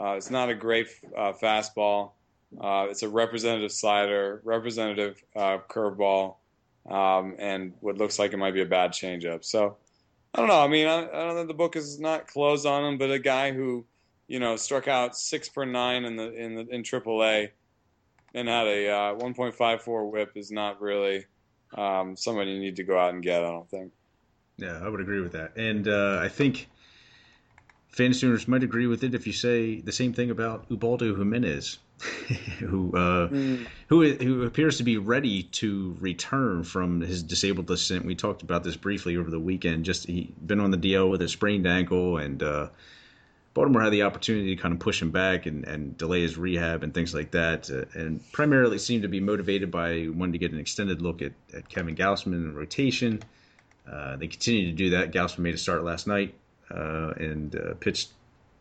uh, 0.00 0.12
it's 0.12 0.30
not 0.30 0.48
a 0.48 0.54
great 0.54 0.88
uh, 1.16 1.32
fastball. 1.32 2.12
Uh, 2.58 2.86
it's 2.88 3.02
a 3.02 3.08
representative 3.08 3.70
slider, 3.70 4.40
representative 4.44 5.22
uh, 5.36 5.58
curveball, 5.68 6.36
um, 6.88 7.36
and 7.38 7.72
what 7.80 7.98
looks 7.98 8.18
like 8.18 8.32
it 8.32 8.36
might 8.36 8.54
be 8.54 8.62
a 8.62 8.66
bad 8.66 8.92
changeup. 8.92 9.44
So 9.44 9.76
I 10.34 10.38
don't 10.38 10.48
know. 10.48 10.60
I 10.60 10.68
mean, 10.68 10.86
I, 10.86 10.98
I 11.08 11.24
don't 11.24 11.36
know. 11.36 11.46
The 11.46 11.54
book 11.54 11.76
is 11.76 11.98
not 11.98 12.26
closed 12.26 12.66
on 12.66 12.84
him, 12.84 12.98
but 12.98 13.10
a 13.10 13.18
guy 13.18 13.52
who 13.52 13.84
you 14.28 14.40
know 14.40 14.56
struck 14.56 14.88
out 14.88 15.16
six 15.16 15.48
per 15.48 15.64
nine 15.64 16.04
in 16.04 16.16
the 16.16 16.32
in 16.32 16.54
the 16.54 16.66
in 16.68 16.82
AAA 16.82 17.50
and 18.34 18.48
had 18.48 18.66
a 18.66 18.88
uh, 18.88 19.14
1.54 19.16 20.10
WHIP 20.10 20.36
is 20.36 20.52
not 20.52 20.80
really 20.80 21.26
um, 21.76 22.16
somebody 22.16 22.52
you 22.52 22.60
need 22.60 22.76
to 22.76 22.84
go 22.84 22.98
out 22.98 23.12
and 23.12 23.22
get. 23.22 23.42
I 23.42 23.50
don't 23.50 23.68
think. 23.68 23.92
Yeah, 24.56 24.78
I 24.82 24.88
would 24.88 25.00
agree 25.00 25.20
with 25.20 25.32
that, 25.32 25.56
and 25.56 25.88
uh, 25.88 26.20
I 26.22 26.28
think 26.28 26.68
fantasy 27.88 28.26
owners 28.26 28.46
might 28.46 28.62
agree 28.62 28.86
with 28.86 29.02
it 29.04 29.14
if 29.14 29.26
you 29.26 29.32
say 29.32 29.80
the 29.80 29.92
same 29.92 30.12
thing 30.12 30.30
about 30.30 30.66
Ubaldo 30.70 31.16
Jimenez, 31.16 31.78
who 32.58 32.90
uh, 32.96 33.28
mm. 33.28 33.66
who 33.88 34.12
who 34.14 34.42
appears 34.44 34.78
to 34.78 34.82
be 34.82 34.96
ready 34.96 35.42
to 35.44 35.96
return 36.00 36.64
from 36.64 37.00
his 37.00 37.22
disabled 37.22 37.66
descent. 37.66 38.04
We 38.04 38.14
talked 38.14 38.42
about 38.42 38.64
this 38.64 38.76
briefly 38.76 39.16
over 39.16 39.30
the 39.30 39.38
weekend. 39.38 39.84
Just 39.84 40.06
he 40.06 40.32
been 40.44 40.60
on 40.60 40.70
the 40.70 40.78
DL 40.78 41.10
with 41.10 41.20
a 41.22 41.28
sprained 41.28 41.66
ankle, 41.66 42.16
and 42.16 42.42
uh, 42.42 42.68
Baltimore 43.52 43.82
had 43.82 43.92
the 43.92 44.02
opportunity 44.02 44.54
to 44.54 44.62
kind 44.62 44.72
of 44.72 44.80
push 44.80 45.02
him 45.02 45.10
back 45.10 45.46
and, 45.46 45.64
and 45.64 45.96
delay 45.98 46.22
his 46.22 46.38
rehab 46.38 46.82
and 46.82 46.94
things 46.94 47.14
like 47.14 47.32
that, 47.32 47.70
uh, 47.70 47.84
and 47.98 48.20
primarily 48.32 48.78
seemed 48.78 49.02
to 49.02 49.08
be 49.08 49.20
motivated 49.20 49.70
by 49.70 50.06
wanting 50.08 50.32
to 50.32 50.38
get 50.38 50.52
an 50.52 50.58
extended 50.58 51.02
look 51.02 51.20
at, 51.20 51.32
at 51.52 51.68
Kevin 51.68 51.96
Gausman 51.96 52.32
in 52.32 52.54
rotation. 52.54 53.20
Uh, 53.90 54.16
they 54.16 54.28
continue 54.28 54.66
to 54.66 54.72
do 54.72 54.90
that. 54.90 55.12
Gausman 55.12 55.40
made 55.40 55.54
a 55.54 55.58
start 55.58 55.82
last 55.82 56.06
night 56.06 56.34
uh, 56.70 57.12
and 57.16 57.56
uh, 57.56 57.74
pitched 57.74 58.10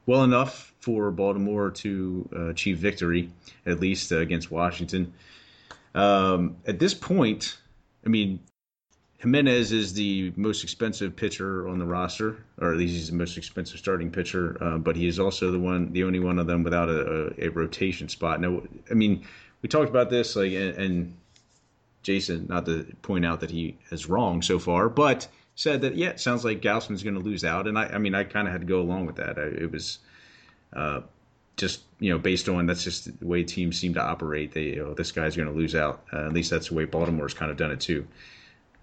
well 0.10 0.24
enough 0.24 0.74
for 0.80 1.12
Baltimore 1.12 1.70
to 1.70 2.28
uh, 2.36 2.48
achieve 2.48 2.80
victory, 2.80 3.30
at 3.68 3.80
least 3.80 4.12
uh, 4.12 4.18
against 4.18 4.50
Washington. 4.50 5.14
Um, 5.94 6.58
at 6.66 6.80
this 6.80 6.96
point, 6.96 7.60
I 8.04 8.10
mean, 8.10 8.40
Jimenez 9.20 9.72
is 9.72 9.94
the 9.94 10.34
most 10.36 10.64
expensive 10.64 11.16
pitcher 11.16 11.70
on 11.70 11.78
the 11.78 11.86
roster, 11.86 12.44
or 12.60 12.72
at 12.72 12.80
least 12.80 12.94
he's 12.96 13.12
the 13.12 13.18
most 13.18 13.38
expensive 13.38 13.78
starting 13.78 14.10
pitcher. 14.10 14.58
Uh, 14.60 14.80
but 14.80 14.96
he 14.96 15.06
is 15.06 15.20
also 15.20 15.52
the 15.52 15.60
one, 15.60 15.94
the 15.94 16.04
only 16.04 16.20
one 16.20 16.40
of 16.40 16.48
them 16.48 16.64
without 16.64 16.90
a, 16.90 17.28
a, 17.44 17.46
a 17.46 17.50
rotation 17.50 18.10
spot. 18.10 18.42
Now, 18.42 18.64
I 18.90 18.96
mean, 18.96 19.24
we 19.62 19.70
talked 19.70 19.92
about 19.92 20.10
this, 20.10 20.36
like, 20.36 20.54
and, 20.54 20.76
and 20.76 21.18
Jason, 22.02 22.48
not 22.50 22.66
to 22.66 22.84
point 23.04 23.28
out 23.28 23.42
that 23.42 23.52
he 23.52 23.78
is 23.92 24.10
wrong 24.10 24.42
so 24.42 24.58
far, 24.58 24.90
but 24.90 25.28
said 25.60 25.82
that 25.82 25.96
yeah, 25.98 26.08
it 26.08 26.22
sounds 26.22 26.46
like 26.46 26.62
Gausman's 26.62 27.04
going 27.04 27.16
to 27.16 27.20
lose 27.20 27.44
out, 27.44 27.68
and 27.68 27.78
I, 27.78 27.88
I 27.88 27.98
mean, 27.98 28.16
I 28.16 28.24
kind 28.24 28.48
of 28.48 28.54
had 28.54 28.62
to 28.62 28.68
go 28.68 28.80
along 28.80 29.08
with 29.08 29.18
that. 29.18 29.38
I, 29.38 29.42
it 29.42 29.70
was 29.70 30.00
uh, 30.72 31.02
just 31.58 31.82
you 32.00 32.12
know 32.12 32.18
based 32.18 32.48
on 32.48 32.66
that's 32.66 32.86
just 32.86 33.20
the 33.20 33.28
way 33.28 33.44
teams 33.44 33.78
seem 33.78 33.94
to 33.96 34.02
operate. 34.02 34.54
They 34.54 34.62
you 34.62 34.78
know, 34.78 34.94
this 34.94 35.12
guy's 35.12 35.36
going 35.36 35.50
to 35.50 35.54
lose 35.54 35.76
out. 35.76 36.06
Uh, 36.14 36.28
at 36.28 36.34
least 36.34 36.50
that's 36.50 36.70
the 36.70 36.76
way 36.76 36.86
Baltimore's 36.86 37.34
kind 37.34 37.52
of 37.52 37.58
done 37.58 37.72
it 37.72 37.82
too. 37.82 38.08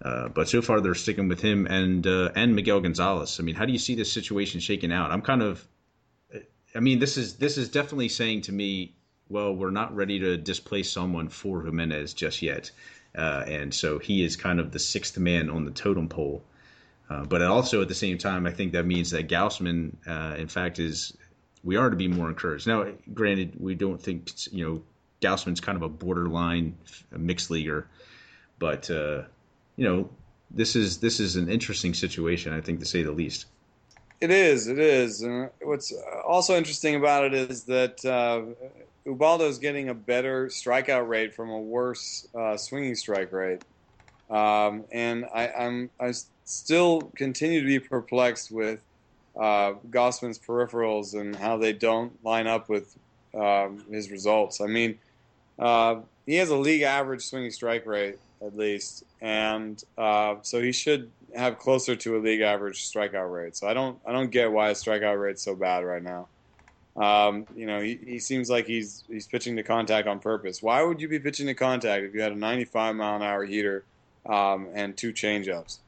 Uh, 0.03 0.27
but 0.27 0.47
so 0.47 0.61
far 0.61 0.79
they're 0.79 0.93
sticking 0.93 1.27
with 1.27 1.41
him 1.41 1.65
and 1.65 2.05
uh, 2.05 2.29
and 2.35 2.55
Miguel 2.55 2.79
Gonzalez. 2.79 3.39
I 3.39 3.43
mean, 3.43 3.55
how 3.55 3.65
do 3.65 3.73
you 3.73 3.79
see 3.79 3.95
this 3.95 4.11
situation 4.11 4.59
shaking 4.59 4.91
out? 4.91 5.09
I'm 5.09 5.23
kind 5.23 5.41
of, 5.41 5.67
I 6.75 6.79
mean, 6.79 6.99
this 6.99 7.17
is 7.17 7.37
this 7.37 7.57
is 7.57 7.69
definitely 7.69 8.09
saying 8.09 8.41
to 8.41 8.51
me, 8.51 8.93
well, 9.29 9.51
we're 9.55 9.71
not 9.71 9.95
ready 9.95 10.19
to 10.19 10.37
displace 10.37 10.91
someone 10.91 11.29
for 11.29 11.63
Jimenez 11.63 12.13
just 12.13 12.43
yet. 12.43 12.69
Uh, 13.15 13.43
and 13.47 13.73
so 13.73 13.97
he 13.97 14.23
is 14.23 14.35
kind 14.35 14.59
of 14.59 14.71
the 14.71 14.77
sixth 14.77 15.17
man 15.17 15.49
on 15.49 15.65
the 15.65 15.71
totem 15.71 16.07
pole. 16.07 16.43
Uh, 17.09 17.23
but 17.23 17.41
also 17.41 17.81
at 17.81 17.87
the 17.87 17.95
same 17.95 18.17
time, 18.17 18.45
I 18.45 18.51
think 18.51 18.73
that 18.73 18.85
means 18.85 19.11
that 19.11 19.29
Gausman, 19.29 19.93
uh, 20.05 20.35
in 20.35 20.47
fact, 20.47 20.77
is 20.77 21.15
we 21.63 21.77
are 21.77 21.89
to 21.89 21.95
be 21.95 22.07
more 22.07 22.27
encouraged. 22.27 22.67
Now, 22.67 22.85
granted, 23.13 23.53
we 23.59 23.75
don't 23.75 24.01
think 24.01 24.31
you 24.51 24.65
know 24.65 24.81
Gausman's 25.21 25.61
kind 25.61 25.75
of 25.75 25.83
a 25.83 25.89
borderline 25.89 26.75
mixed 27.11 27.49
leaguer, 27.49 27.87
but 28.59 28.89
uh, 28.89 29.23
you 29.77 29.87
know 29.87 30.09
this 30.51 30.75
is 30.75 30.99
this 30.99 31.19
is 31.19 31.35
an 31.35 31.49
interesting 31.49 31.93
situation, 31.93 32.53
I 32.53 32.61
think, 32.61 32.79
to 32.79 32.85
say 32.85 33.03
the 33.03 33.11
least. 33.11 33.45
It 34.19 34.31
is. 34.31 34.67
It 34.67 34.79
is. 34.79 35.21
And 35.21 35.49
what's 35.61 35.93
also 36.27 36.55
interesting 36.57 36.95
about 36.95 37.25
it 37.25 37.33
is 37.33 37.63
that 37.65 38.03
uh, 38.03 38.41
Ubaldo's 39.05 39.59
getting 39.59 39.89
a 39.89 39.93
better 39.93 40.47
strikeout 40.47 41.07
rate 41.07 41.35
from 41.35 41.49
a 41.51 41.59
worse 41.59 42.27
uh, 42.33 42.57
swinging 42.57 42.95
strike 42.95 43.31
rate, 43.31 43.63
um, 44.29 44.85
and 44.91 45.25
I, 45.33 45.49
I'm 45.49 45.89
I 45.99 46.13
still 46.47 47.01
continue 47.15 47.59
to 47.59 47.67
be 47.67 47.77
perplexed 47.77 48.51
with 48.51 48.79
uh, 49.35 49.73
Gausman's 49.91 50.39
peripherals 50.39 51.13
and 51.13 51.35
how 51.35 51.57
they 51.57 51.73
don't 51.73 52.13
line 52.23 52.47
up 52.47 52.69
with 52.69 52.97
um, 53.35 53.83
his 53.91 54.09
results. 54.09 54.61
I 54.61 54.67
mean, 54.67 54.97
uh, 55.59 55.97
he 56.25 56.35
has 56.35 56.49
a 56.49 56.55
league 56.55 56.83
average 56.83 57.25
swinging 57.25 57.51
strike 57.51 57.85
rate 57.85 58.17
at 58.41 58.55
least, 58.55 59.03
and 59.19 59.83
uh, 59.97 60.35
so 60.41 60.61
he 60.61 60.71
should 60.71 61.11
have 61.35 61.59
closer 61.59 61.95
to 61.97 62.17
a 62.17 62.19
league 62.19 62.41
average 62.41 62.89
strikeout 62.89 63.31
rate. 63.31 63.57
So 63.57 63.67
I 63.67 63.73
don't 63.73 63.99
I 64.05 64.13
don't 64.13 64.31
get 64.31 64.51
why 64.51 64.69
his 64.69 64.81
strikeout 64.81 65.21
rate's 65.21 65.41
so 65.41 65.53
bad 65.53 65.83
right 65.83 66.03
now. 66.03 66.27
Um, 66.95 67.45
you 67.55 67.65
know, 67.65 67.81
he, 67.81 67.99
he 68.05 68.19
seems 68.19 68.49
like 68.49 68.65
he's 68.65 69.03
he's 69.09 69.27
pitching 69.27 69.57
to 69.57 69.63
contact 69.63 70.07
on 70.07 70.19
purpose. 70.19 70.63
Why 70.63 70.81
would 70.81 71.01
you 71.01 71.09
be 71.09 71.19
pitching 71.19 71.47
to 71.47 71.53
contact 71.53 72.05
if 72.05 72.13
you 72.13 72.21
had 72.21 72.31
a 72.31 72.35
95 72.35 72.95
mile 72.95 73.17
an 73.17 73.21
hour 73.21 73.43
heater 73.43 73.83
um, 74.25 74.69
and 74.73 74.95
two 74.95 75.11
changeups? 75.11 75.79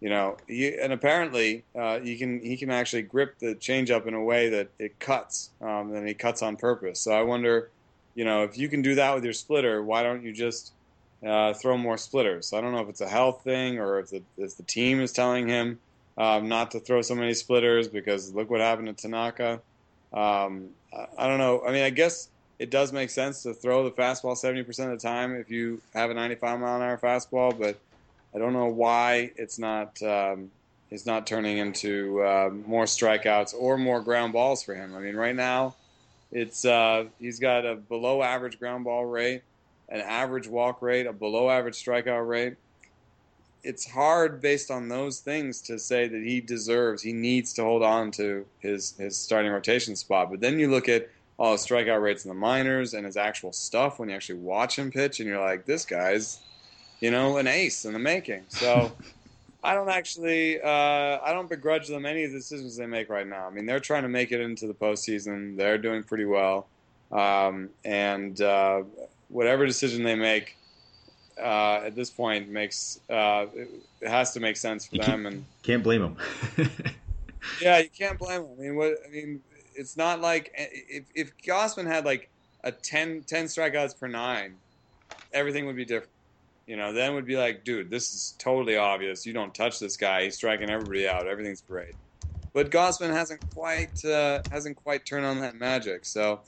You 0.00 0.08
know, 0.08 0.38
he, 0.48 0.74
and 0.78 0.92
apparently 0.92 1.64
uh, 1.74 2.00
he 2.00 2.16
can 2.16 2.40
he 2.40 2.56
can 2.56 2.70
actually 2.70 3.02
grip 3.02 3.38
the 3.38 3.54
changeup 3.54 4.06
in 4.06 4.14
a 4.14 4.22
way 4.22 4.48
that 4.48 4.68
it 4.78 4.98
cuts, 4.98 5.50
um, 5.60 5.94
and 5.94 6.08
he 6.08 6.14
cuts 6.14 6.42
on 6.42 6.56
purpose. 6.56 7.00
So 7.00 7.12
I 7.12 7.22
wonder, 7.22 7.68
you 8.14 8.24
know, 8.24 8.44
if 8.44 8.56
you 8.56 8.68
can 8.68 8.80
do 8.80 8.94
that 8.94 9.14
with 9.14 9.24
your 9.24 9.34
splitter, 9.34 9.82
why 9.82 10.02
don't 10.02 10.22
you 10.22 10.32
just 10.32 10.72
uh, 11.24 11.52
throw 11.52 11.76
more 11.76 11.98
splitters? 11.98 12.54
I 12.54 12.62
don't 12.62 12.72
know 12.72 12.80
if 12.80 12.88
it's 12.88 13.02
a 13.02 13.08
health 13.08 13.42
thing 13.44 13.78
or 13.78 13.98
if 13.98 14.08
the, 14.08 14.22
if 14.38 14.56
the 14.56 14.62
team 14.62 15.02
is 15.02 15.12
telling 15.12 15.48
him 15.48 15.78
um, 16.16 16.48
not 16.48 16.70
to 16.70 16.80
throw 16.80 17.02
so 17.02 17.14
many 17.14 17.34
splitters 17.34 17.88
because 17.88 18.34
look 18.34 18.50
what 18.50 18.60
happened 18.60 18.88
to 18.88 18.94
Tanaka. 18.94 19.60
Um, 20.14 20.70
I, 20.94 21.06
I 21.18 21.26
don't 21.26 21.38
know. 21.38 21.62
I 21.66 21.72
mean, 21.72 21.82
I 21.82 21.90
guess 21.90 22.28
it 22.58 22.70
does 22.70 22.92
make 22.92 23.10
sense 23.10 23.42
to 23.42 23.54
throw 23.54 23.84
the 23.84 23.90
fastball 23.90 24.36
70% 24.36 24.68
of 24.92 25.00
the 25.00 25.08
time 25.08 25.34
if 25.34 25.50
you 25.50 25.80
have 25.94 26.10
a 26.10 26.14
95 26.14 26.60
mile 26.60 26.76
an 26.76 26.82
hour 26.82 26.98
fastball, 26.98 27.58
but 27.58 27.78
I 28.34 28.38
don't 28.38 28.52
know 28.52 28.66
why 28.66 29.32
it's 29.36 29.58
not 29.58 30.00
um, 30.02 30.50
it's 30.90 31.06
not 31.06 31.26
turning 31.26 31.58
into 31.58 32.22
uh, 32.22 32.50
more 32.66 32.84
strikeouts 32.84 33.54
or 33.58 33.78
more 33.78 34.00
ground 34.00 34.32
balls 34.32 34.62
for 34.62 34.74
him. 34.74 34.94
I 34.94 35.00
mean, 35.00 35.16
right 35.16 35.34
now 35.34 35.74
it's 36.32 36.64
uh, 36.64 37.04
he's 37.18 37.40
got 37.40 37.66
a 37.66 37.74
below 37.74 38.22
average 38.22 38.58
ground 38.58 38.84
ball 38.84 39.04
rate, 39.04 39.42
an 39.88 40.00
average 40.00 40.48
walk 40.48 40.82
rate, 40.82 41.06
a 41.06 41.12
below 41.12 41.50
average 41.50 41.74
strikeout 41.74 42.26
rate 42.28 42.56
it's 43.62 43.90
hard 43.90 44.40
based 44.40 44.70
on 44.70 44.88
those 44.88 45.20
things 45.20 45.60
to 45.62 45.78
say 45.78 46.08
that 46.08 46.22
he 46.22 46.40
deserves, 46.40 47.02
he 47.02 47.12
needs 47.12 47.52
to 47.54 47.62
hold 47.62 47.82
on 47.82 48.10
to 48.12 48.46
his 48.60 48.94
his 48.98 49.16
starting 49.16 49.52
rotation 49.52 49.96
spot. 49.96 50.30
But 50.30 50.40
then 50.40 50.58
you 50.58 50.70
look 50.70 50.88
at 50.88 51.08
all 51.38 51.52
his 51.52 51.66
strikeout 51.66 52.02
rates 52.02 52.24
in 52.24 52.28
the 52.28 52.34
minors 52.34 52.94
and 52.94 53.04
his 53.04 53.16
actual 53.16 53.52
stuff 53.52 53.98
when 53.98 54.08
you 54.08 54.14
actually 54.14 54.40
watch 54.40 54.78
him 54.78 54.90
pitch, 54.90 55.20
and 55.20 55.28
you're 55.28 55.40
like, 55.40 55.66
this 55.66 55.84
guy's, 55.84 56.40
you 57.00 57.10
know, 57.10 57.38
an 57.38 57.46
ace 57.46 57.84
in 57.84 57.92
the 57.92 57.98
making. 57.98 58.44
So 58.48 58.92
I 59.62 59.74
don't 59.74 59.88
actually. 59.88 60.60
Uh, 60.60 61.18
I 61.22 61.32
don't 61.32 61.48
begrudge 61.48 61.88
them 61.88 62.06
any 62.06 62.24
of 62.24 62.32
the 62.32 62.38
decisions 62.38 62.76
they 62.76 62.86
make 62.86 63.08
right 63.08 63.26
now. 63.26 63.46
I 63.46 63.50
mean, 63.50 63.66
they're 63.66 63.80
trying 63.80 64.02
to 64.02 64.08
make 64.08 64.32
it 64.32 64.40
into 64.40 64.66
the 64.66 64.74
postseason. 64.74 65.56
They're 65.56 65.78
doing 65.78 66.02
pretty 66.02 66.24
well, 66.24 66.66
um, 67.12 67.68
and 67.84 68.40
uh, 68.40 68.82
whatever 69.28 69.66
decision 69.66 70.02
they 70.02 70.14
make 70.14 70.56
uh, 71.40 71.82
at 71.84 71.94
this 71.94 72.10
point 72.10 72.48
makes 72.48 73.00
uh, 73.10 73.46
it 74.00 74.08
has 74.08 74.32
to 74.32 74.40
make 74.40 74.56
sense 74.56 74.86
for 74.86 74.96
You 74.96 75.02
them. 75.02 75.26
And 75.26 75.44
Can't 75.62 75.82
blame 75.82 76.02
them. 76.02 76.16
yeah, 77.60 77.78
you 77.78 77.88
can't 77.90 78.18
blame 78.18 78.42
them. 78.42 78.50
I 78.58 78.62
mean, 78.62 78.76
what? 78.76 78.94
I 79.06 79.10
mean, 79.10 79.40
it's 79.74 79.96
not 79.96 80.20
like 80.20 80.52
if 80.54 81.04
if 81.14 81.36
Gausman 81.38 81.86
had 81.86 82.04
like 82.04 82.30
a 82.64 82.72
10, 82.72 83.24
10 83.26 83.46
strikeouts 83.46 83.98
per 83.98 84.06
nine, 84.06 84.54
everything 85.32 85.66
would 85.66 85.76
be 85.76 85.84
different. 85.84 86.12
You 86.70 86.76
know, 86.76 86.92
then 86.92 87.14
would 87.14 87.26
be 87.26 87.36
like, 87.36 87.64
dude, 87.64 87.90
this 87.90 88.14
is 88.14 88.36
totally 88.38 88.76
obvious. 88.76 89.26
You 89.26 89.32
don't 89.32 89.52
touch 89.52 89.80
this 89.80 89.96
guy. 89.96 90.22
He's 90.22 90.36
striking 90.36 90.70
everybody 90.70 91.08
out. 91.08 91.26
Everything's 91.26 91.62
great. 91.62 91.96
But 92.52 92.70
Gausman 92.70 93.10
hasn't 93.12 93.40
quite 93.52 94.04
uh, 94.04 94.42
hasn't 94.52 94.76
quite 94.76 95.04
turned 95.04 95.26
on 95.26 95.40
that 95.40 95.56
magic. 95.56 96.04
So, 96.04 96.38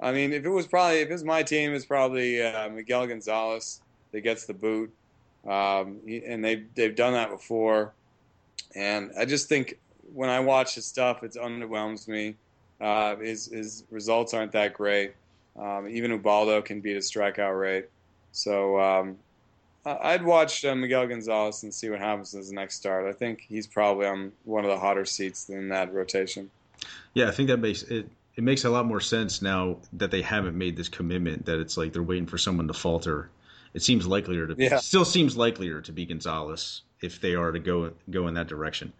I 0.00 0.12
mean, 0.12 0.32
if 0.32 0.46
it 0.46 0.48
was 0.48 0.66
probably 0.66 1.00
if 1.00 1.10
it 1.10 1.12
was 1.12 1.24
my 1.24 1.42
team, 1.42 1.74
it's 1.74 1.84
probably 1.84 2.42
uh, 2.42 2.70
Miguel 2.70 3.06
Gonzalez 3.06 3.82
that 4.12 4.22
gets 4.22 4.46
the 4.46 4.54
boot, 4.54 4.90
um, 5.46 5.98
he, 6.06 6.24
and 6.24 6.42
they 6.42 6.64
they've 6.74 6.96
done 6.96 7.12
that 7.12 7.28
before. 7.28 7.92
And 8.74 9.10
I 9.18 9.26
just 9.26 9.46
think 9.46 9.78
when 10.14 10.30
I 10.30 10.40
watch 10.40 10.74
his 10.74 10.86
stuff, 10.86 11.22
it 11.22 11.32
underwhelms 11.32 12.08
me. 12.08 12.36
Uh, 12.80 13.16
his 13.16 13.48
his 13.48 13.84
results 13.90 14.32
aren't 14.32 14.52
that 14.52 14.72
great. 14.72 15.12
Um, 15.54 15.86
even 15.86 16.12
Ubaldo 16.12 16.62
can 16.62 16.80
beat 16.80 16.96
his 16.96 17.12
strikeout 17.12 17.60
rate. 17.60 17.90
So 18.32 18.80
um, 18.80 19.16
I'd 19.86 20.24
watch 20.24 20.64
uh, 20.64 20.74
Miguel 20.74 21.06
Gonzalez 21.06 21.62
and 21.62 21.72
see 21.72 21.88
what 21.88 22.00
happens 22.00 22.34
in 22.34 22.40
his 22.40 22.52
next 22.52 22.76
start. 22.76 23.06
I 23.06 23.12
think 23.12 23.44
he's 23.48 23.66
probably 23.66 24.06
on 24.06 24.32
one 24.44 24.64
of 24.64 24.70
the 24.70 24.78
hotter 24.78 25.04
seats 25.04 25.48
in 25.48 25.68
that 25.68 25.94
rotation. 25.94 26.50
Yeah, 27.14 27.28
I 27.28 27.30
think 27.30 27.48
that 27.48 27.58
makes 27.58 27.82
it. 27.82 28.08
It 28.34 28.44
makes 28.44 28.64
a 28.64 28.70
lot 28.70 28.84
more 28.84 29.00
sense 29.00 29.40
now 29.40 29.78
that 29.94 30.10
they 30.10 30.20
haven't 30.20 30.58
made 30.58 30.76
this 30.76 30.88
commitment. 30.88 31.46
That 31.46 31.60
it's 31.60 31.76
like 31.76 31.92
they're 31.92 32.02
waiting 32.02 32.26
for 32.26 32.36
someone 32.36 32.68
to 32.68 32.74
falter. 32.74 33.30
It 33.72 33.82
seems 33.82 34.06
likelier 34.06 34.46
to. 34.46 34.54
Yeah. 34.58 34.78
Still 34.78 35.04
seems 35.04 35.36
likelier 35.36 35.80
to 35.80 35.92
be 35.92 36.04
Gonzalez 36.04 36.82
if 37.00 37.20
they 37.20 37.34
are 37.34 37.52
to 37.52 37.58
go 37.58 37.92
go 38.10 38.26
in 38.26 38.34
that 38.34 38.48
direction. 38.48 38.92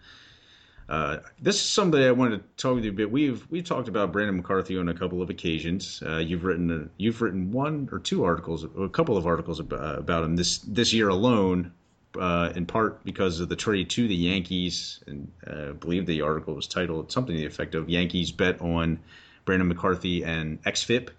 Uh, 0.89 1.19
this 1.41 1.57
is 1.57 1.63
something 1.63 2.01
I 2.01 2.13
wanted 2.13 2.39
to 2.39 2.63
talk 2.63 2.79
to 2.79 2.85
you 2.85 2.91
a 2.91 2.95
bit. 2.95 3.11
We've 3.11 3.45
we've 3.51 3.65
talked 3.65 3.89
about 3.89 4.13
Brandon 4.13 4.37
McCarthy 4.37 4.79
on 4.79 4.89
a 4.89 4.95
couple 4.95 5.21
of 5.21 5.31
occasions. 5.31 6.03
Uh, 6.05 6.19
you've 6.19 6.45
written 6.45 6.71
a, 6.71 6.89
you've 6.97 7.21
written 7.21 7.51
one 7.51 7.89
or 7.91 7.99
two 7.99 8.25
articles, 8.25 8.65
a 8.79 8.89
couple 8.89 9.17
of 9.17 9.27
articles 9.27 9.59
about, 9.59 9.99
about 9.99 10.25
him 10.25 10.37
this 10.37 10.59
this 10.59 10.93
year 10.93 11.09
alone. 11.09 11.73
Uh, 12.19 12.51
in 12.57 12.65
part 12.65 13.05
because 13.05 13.41
of 13.41 13.51
the 13.51 13.57
trade 13.57 13.91
to 13.91 14.09
the 14.09 14.15
Yankees, 14.15 15.05
and 15.07 15.31
uh, 15.47 15.69
I 15.69 15.73
believe 15.73 16.07
the 16.07 16.23
article 16.23 16.55
was 16.55 16.67
titled 16.67 17.13
something 17.13 17.35
to 17.35 17.41
the 17.41 17.47
effect 17.47 17.75
of 17.75 17.91
"Yankees 17.91 18.33
bet 18.33 18.59
on 18.63 19.01
Brandon 19.45 19.69
McCarthy 19.69 20.25
and 20.25 20.63
xFIP." 20.63 21.11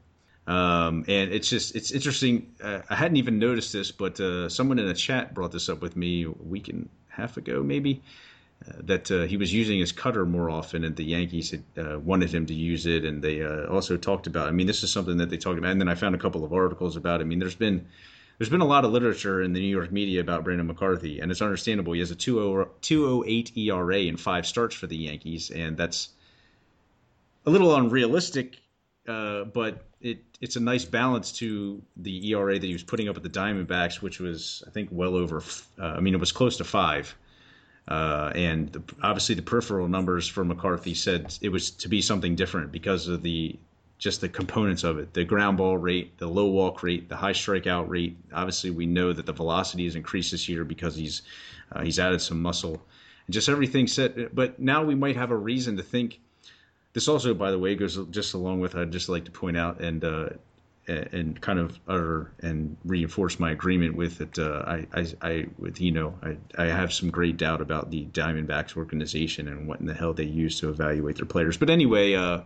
Um, 0.47 1.03
and 1.07 1.32
it's 1.32 1.49
just 1.49 1.76
it's 1.76 1.91
interesting. 1.91 2.51
Uh, 2.63 2.80
I 2.89 2.95
hadn't 2.95 3.18
even 3.18 3.38
noticed 3.38 3.74
this, 3.74 3.91
but 3.91 4.20
uh, 4.20 4.49
someone 4.49 4.80
in 4.80 4.88
a 4.88 4.93
chat 4.95 5.36
brought 5.36 5.51
this 5.51 5.70
up 5.70 5.82
with 5.82 5.95
me 5.95 6.24
a 6.24 6.32
week 6.32 6.68
and 6.70 6.89
a 7.11 7.15
half 7.15 7.38
ago, 7.38 7.61
maybe. 7.61 8.01
That 8.79 9.09
uh, 9.11 9.23
he 9.23 9.37
was 9.37 9.53
using 9.53 9.79
his 9.79 9.91
cutter 9.91 10.25
more 10.25 10.49
often, 10.49 10.83
and 10.83 10.95
the 10.95 11.03
Yankees 11.03 11.51
had 11.51 11.63
uh, 11.77 11.99
wanted 11.99 12.33
him 12.33 12.47
to 12.47 12.53
use 12.53 12.85
it, 12.85 13.05
and 13.05 13.23
they 13.23 13.41
uh, 13.41 13.67
also 13.67 13.97
talked 13.97 14.27
about. 14.27 14.47
I 14.47 14.51
mean, 14.51 14.67
this 14.67 14.83
is 14.83 14.91
something 14.91 15.17
that 15.17 15.29
they 15.29 15.37
talked 15.37 15.57
about, 15.57 15.71
and 15.71 15.79
then 15.79 15.87
I 15.87 15.95
found 15.95 16.15
a 16.15 16.17
couple 16.17 16.43
of 16.43 16.51
articles 16.51 16.97
about. 16.97 17.21
It. 17.21 17.23
I 17.23 17.27
mean, 17.27 17.39
there's 17.39 17.55
been 17.55 17.87
there's 18.37 18.49
been 18.49 18.61
a 18.61 18.65
lot 18.65 18.85
of 18.85 18.91
literature 18.91 19.41
in 19.41 19.53
the 19.53 19.59
New 19.59 19.67
York 19.67 19.91
media 19.91 20.21
about 20.21 20.43
Brandon 20.43 20.67
McCarthy, 20.67 21.19
and 21.19 21.31
it's 21.31 21.41
understandable. 21.41 21.93
He 21.93 21.99
has 21.99 22.11
a 22.11 22.15
208 22.15 23.57
ERA 23.57 23.99
in 23.99 24.17
five 24.17 24.45
starts 24.45 24.75
for 24.75 24.87
the 24.87 24.97
Yankees, 24.97 25.49
and 25.49 25.75
that's 25.75 26.09
a 27.45 27.49
little 27.49 27.75
unrealistic, 27.75 28.59
uh, 29.07 29.45
but 29.45 29.85
it 30.01 30.23
it's 30.39 30.55
a 30.55 30.59
nice 30.59 30.85
balance 30.85 31.31
to 31.33 31.81
the 31.95 32.31
ERA 32.31 32.59
that 32.59 32.67
he 32.67 32.73
was 32.73 32.83
putting 32.83 33.09
up 33.09 33.17
at 33.17 33.23
the 33.23 33.29
Diamondbacks, 33.29 34.01
which 34.01 34.19
was 34.19 34.63
I 34.67 34.69
think 34.69 34.89
well 34.91 35.15
over. 35.15 35.41
Uh, 35.79 35.85
I 35.85 35.99
mean, 35.99 36.13
it 36.13 36.19
was 36.19 36.31
close 36.31 36.57
to 36.57 36.63
five. 36.63 37.15
Uh, 37.88 38.31
and 38.35 38.71
the, 38.73 38.83
obviously, 39.01 39.35
the 39.35 39.41
peripheral 39.41 39.88
numbers 39.88 40.27
for 40.27 40.43
McCarthy 40.43 40.93
said 40.93 41.38
it 41.41 41.49
was 41.49 41.71
to 41.71 41.88
be 41.88 42.01
something 42.01 42.35
different 42.35 42.71
because 42.71 43.07
of 43.07 43.23
the 43.23 43.57
just 43.97 44.21
the 44.21 44.29
components 44.29 44.83
of 44.83 44.99
it: 44.99 45.13
the 45.13 45.23
ground 45.23 45.57
ball 45.57 45.77
rate, 45.77 46.17
the 46.17 46.27
low 46.27 46.47
walk 46.47 46.83
rate, 46.83 47.07
the 47.07 47.15
high 47.15 47.31
strikeout 47.31 47.88
rate. 47.88 48.17
Obviously, 48.33 48.71
we 48.71 48.85
know 48.85 49.13
that 49.13 49.25
the 49.25 49.33
velocity 49.33 49.85
has 49.85 49.95
increased 49.95 50.31
this 50.31 50.49
year 50.49 50.65
because 50.65 50.95
he's 50.95 51.21
uh, 51.71 51.81
he's 51.81 51.97
added 51.97 52.21
some 52.21 52.41
muscle, 52.41 52.81
and 53.25 53.33
just 53.33 53.47
everything 53.47 53.88
set. 53.88 54.35
But 54.35 54.59
now 54.59 54.83
we 54.83 54.95
might 54.95 55.15
have 55.15 55.31
a 55.31 55.38
reason 55.38 55.77
to 55.77 55.83
think. 55.83 56.19
This 56.91 57.07
also, 57.07 57.33
by 57.33 57.51
the 57.51 57.59
way, 57.59 57.75
goes 57.75 57.97
just 58.09 58.33
along 58.33 58.59
with. 58.59 58.75
I'd 58.75 58.91
just 58.91 59.07
like 59.07 59.23
to 59.25 59.31
point 59.31 59.55
out 59.55 59.79
and 59.79 60.03
uh, 60.03 60.29
and 60.88 61.39
kind 61.41 61.59
of 61.59 61.79
utter 61.88 62.31
and 62.39 62.77
reinforce 62.85 63.39
my 63.39 63.51
agreement 63.51 63.95
with 63.95 64.21
it. 64.21 64.39
Uh, 64.39 64.63
I, 64.65 64.88
I, 64.93 65.05
I, 65.21 65.45
with 65.57 65.81
you 65.81 65.91
know, 65.91 66.17
I, 66.23 66.38
I 66.57 66.65
have 66.67 66.93
some 66.93 67.09
great 67.09 67.38
doubt 67.38 67.61
about 67.61 67.91
the 67.91 68.05
Diamondbacks 68.05 68.77
organization 68.77 69.47
and 69.47 69.67
what 69.67 69.79
in 69.79 69.85
the 69.85 69.93
hell 69.93 70.13
they 70.13 70.23
use 70.23 70.59
to 70.61 70.69
evaluate 70.69 71.17
their 71.17 71.25
players. 71.25 71.57
But 71.57 71.69
anyway, 71.69 72.13
uh, 72.13 72.41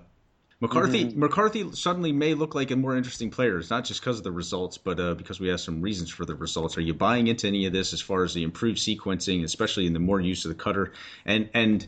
McCarthy, 0.59 1.05
mm-hmm. 1.05 1.19
McCarthy 1.19 1.71
suddenly 1.73 2.11
may 2.11 2.35
look 2.35 2.53
like 2.53 2.69
a 2.69 2.75
more 2.75 2.95
interesting 2.95 3.31
player. 3.31 3.57
It's 3.57 3.71
not 3.71 3.83
just 3.83 3.99
because 3.99 4.19
of 4.19 4.23
the 4.23 4.31
results, 4.31 4.77
but 4.77 4.99
uh, 4.99 5.15
because 5.15 5.39
we 5.39 5.47
have 5.47 5.59
some 5.59 5.81
reasons 5.81 6.09
for 6.09 6.23
the 6.23 6.35
results. 6.35 6.77
Are 6.77 6.81
you 6.81 6.93
buying 6.93 7.27
into 7.27 7.47
any 7.47 7.65
of 7.65 7.73
this 7.73 7.93
as 7.93 8.01
far 8.01 8.23
as 8.23 8.33
the 8.33 8.43
improved 8.43 8.77
sequencing, 8.77 9.43
especially 9.43 9.87
in 9.87 9.93
the 9.93 9.99
more 9.99 10.19
use 10.19 10.45
of 10.45 10.49
the 10.49 10.55
cutter? 10.55 10.93
And 11.25 11.49
and 11.53 11.87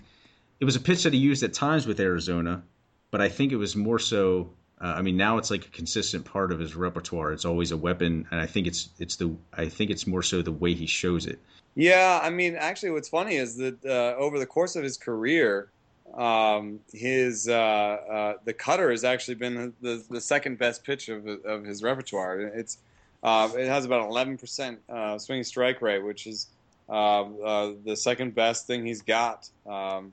it 0.60 0.66
was 0.66 0.76
a 0.76 0.80
pitch 0.80 1.04
that 1.04 1.14
he 1.14 1.20
used 1.20 1.44
at 1.44 1.54
times 1.54 1.86
with 1.86 2.00
Arizona, 2.00 2.64
but 3.12 3.22
I 3.22 3.30
think 3.30 3.52
it 3.52 3.58
was 3.58 3.76
more 3.76 4.00
so 4.00 4.50
uh, 4.84 4.96
I 4.98 5.02
mean, 5.02 5.16
now 5.16 5.38
it's 5.38 5.50
like 5.50 5.66
a 5.66 5.70
consistent 5.70 6.26
part 6.26 6.52
of 6.52 6.60
his 6.60 6.76
repertoire. 6.76 7.32
It's 7.32 7.46
always 7.46 7.72
a 7.72 7.78
weapon, 7.78 8.28
and 8.32 8.42
I 8.42 8.46
think 8.46 8.68
it's 8.68 8.90
it's 9.00 9.16
the 9.16 9.34
I 9.54 9.70
think 9.70 9.90
it's 9.90 10.06
more 10.06 10.22
so 10.22 10.42
the 10.42 10.52
way 10.52 10.74
he 10.74 10.88
shows 10.88 11.26
it. 11.26 11.40
Yeah, 11.76 12.20
I 12.22 12.30
mean, 12.30 12.56
actually, 12.58 12.92
what's 12.92 13.08
funny 13.08 13.38
is 13.38 13.56
that 13.58 13.84
uh, 13.86 14.20
over 14.20 14.40
the 14.40 14.46
course 14.46 14.76
of 14.76 14.84
his 14.84 14.98
career, 14.98 15.70
um, 16.16 16.82
his 16.92 17.48
uh, 17.48 17.54
uh 17.54 18.34
the 18.44 18.52
cutter 18.52 18.92
has 18.92 19.06
actually 19.06 19.36
been 19.36 19.74
the, 19.82 20.04
the 20.10 20.20
second 20.20 20.58
best 20.58 20.84
pitch 20.84 21.08
of, 21.08 21.26
of 21.28 21.64
his 21.64 21.82
repertoire. 21.82 22.42
It's 22.42 22.78
uh, 23.24 23.50
it 23.58 23.68
has 23.68 23.86
about 23.86 24.10
11 24.10 24.38
percent 24.38 24.80
uh, 24.90 25.18
swing 25.18 25.46
strike 25.46 25.82
rate, 25.82 26.04
which 26.04 26.28
is 26.28 26.48
the 26.90 27.96
second 27.96 28.36
best 28.36 28.68
thing 28.68 28.86
he's 28.86 29.02
got. 29.02 29.50
Um, 29.66 30.12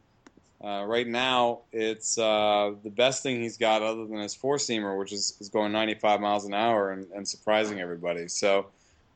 uh, 0.62 0.84
right 0.86 1.06
now, 1.06 1.60
it's 1.72 2.18
uh, 2.18 2.72
the 2.82 2.90
best 2.90 3.22
thing 3.22 3.40
he's 3.40 3.56
got 3.56 3.82
other 3.82 4.04
than 4.06 4.18
his 4.18 4.34
four 4.34 4.56
seamer, 4.56 4.98
which 4.98 5.12
is, 5.12 5.36
is 5.40 5.48
going 5.48 5.72
95 5.72 6.20
miles 6.20 6.44
an 6.44 6.52
hour 6.52 6.90
and, 6.90 7.06
and 7.14 7.26
surprising 7.26 7.80
everybody. 7.80 8.28
So 8.28 8.66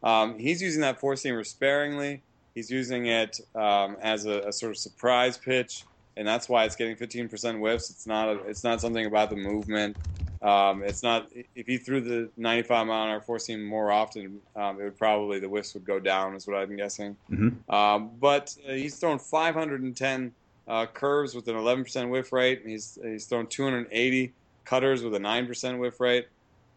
um, 0.02 0.38
he's 0.38 0.62
using 0.62 0.80
that 0.80 0.98
four 0.98 1.14
seamer 1.14 1.46
sparingly. 1.46 2.22
He's 2.54 2.70
using 2.70 3.06
it 3.06 3.40
um, 3.54 3.96
as 4.00 4.24
a, 4.24 4.40
a, 4.40 4.52
sort 4.52 4.70
of 4.70 4.78
surprise 4.78 5.36
pitch, 5.36 5.84
and 6.16 6.26
that's 6.26 6.48
why 6.48 6.64
it's 6.64 6.76
getting 6.76 6.96
15% 6.96 7.58
whiffs. 7.58 7.90
It's 7.90 8.06
not 8.06 8.28
a, 8.28 8.38
it's 8.44 8.64
not 8.64 8.80
something 8.80 9.04
about 9.04 9.28
the 9.28 9.36
movement. 9.36 9.96
Um, 10.40 10.82
it's 10.82 11.02
not 11.02 11.30
if 11.54 11.66
he 11.66 11.78
threw 11.78 12.00
the 12.00 12.30
95 12.36 12.86
mile 12.86 13.04
an 13.04 13.10
hour 13.10 13.20
four 13.20 13.38
seam 13.38 13.64
more 13.64 13.90
often, 13.90 14.40
um, 14.54 14.80
it 14.80 14.84
would 14.84 14.98
probably 14.98 15.40
the 15.40 15.48
whiffs 15.48 15.74
would 15.74 15.86
go 15.86 15.98
down, 15.98 16.34
is 16.36 16.46
what 16.46 16.56
I'm 16.56 16.76
guessing. 16.76 17.16
Mm-hmm. 17.30 17.74
Um, 17.74 18.10
but 18.20 18.54
uh, 18.68 18.72
he's 18.72 18.96
thrown 18.96 19.18
510 19.18 20.32
uh, 20.66 20.86
curves 20.86 21.34
with 21.34 21.48
an 21.48 21.56
11% 21.56 22.08
whiff 22.10 22.32
rate. 22.32 22.62
He's 22.64 22.98
he's 23.02 23.26
thrown 23.26 23.46
280 23.46 24.32
cutters 24.64 25.02
with 25.02 25.14
a 25.14 25.18
9% 25.18 25.78
whiff 25.78 26.00
rate. 26.00 26.26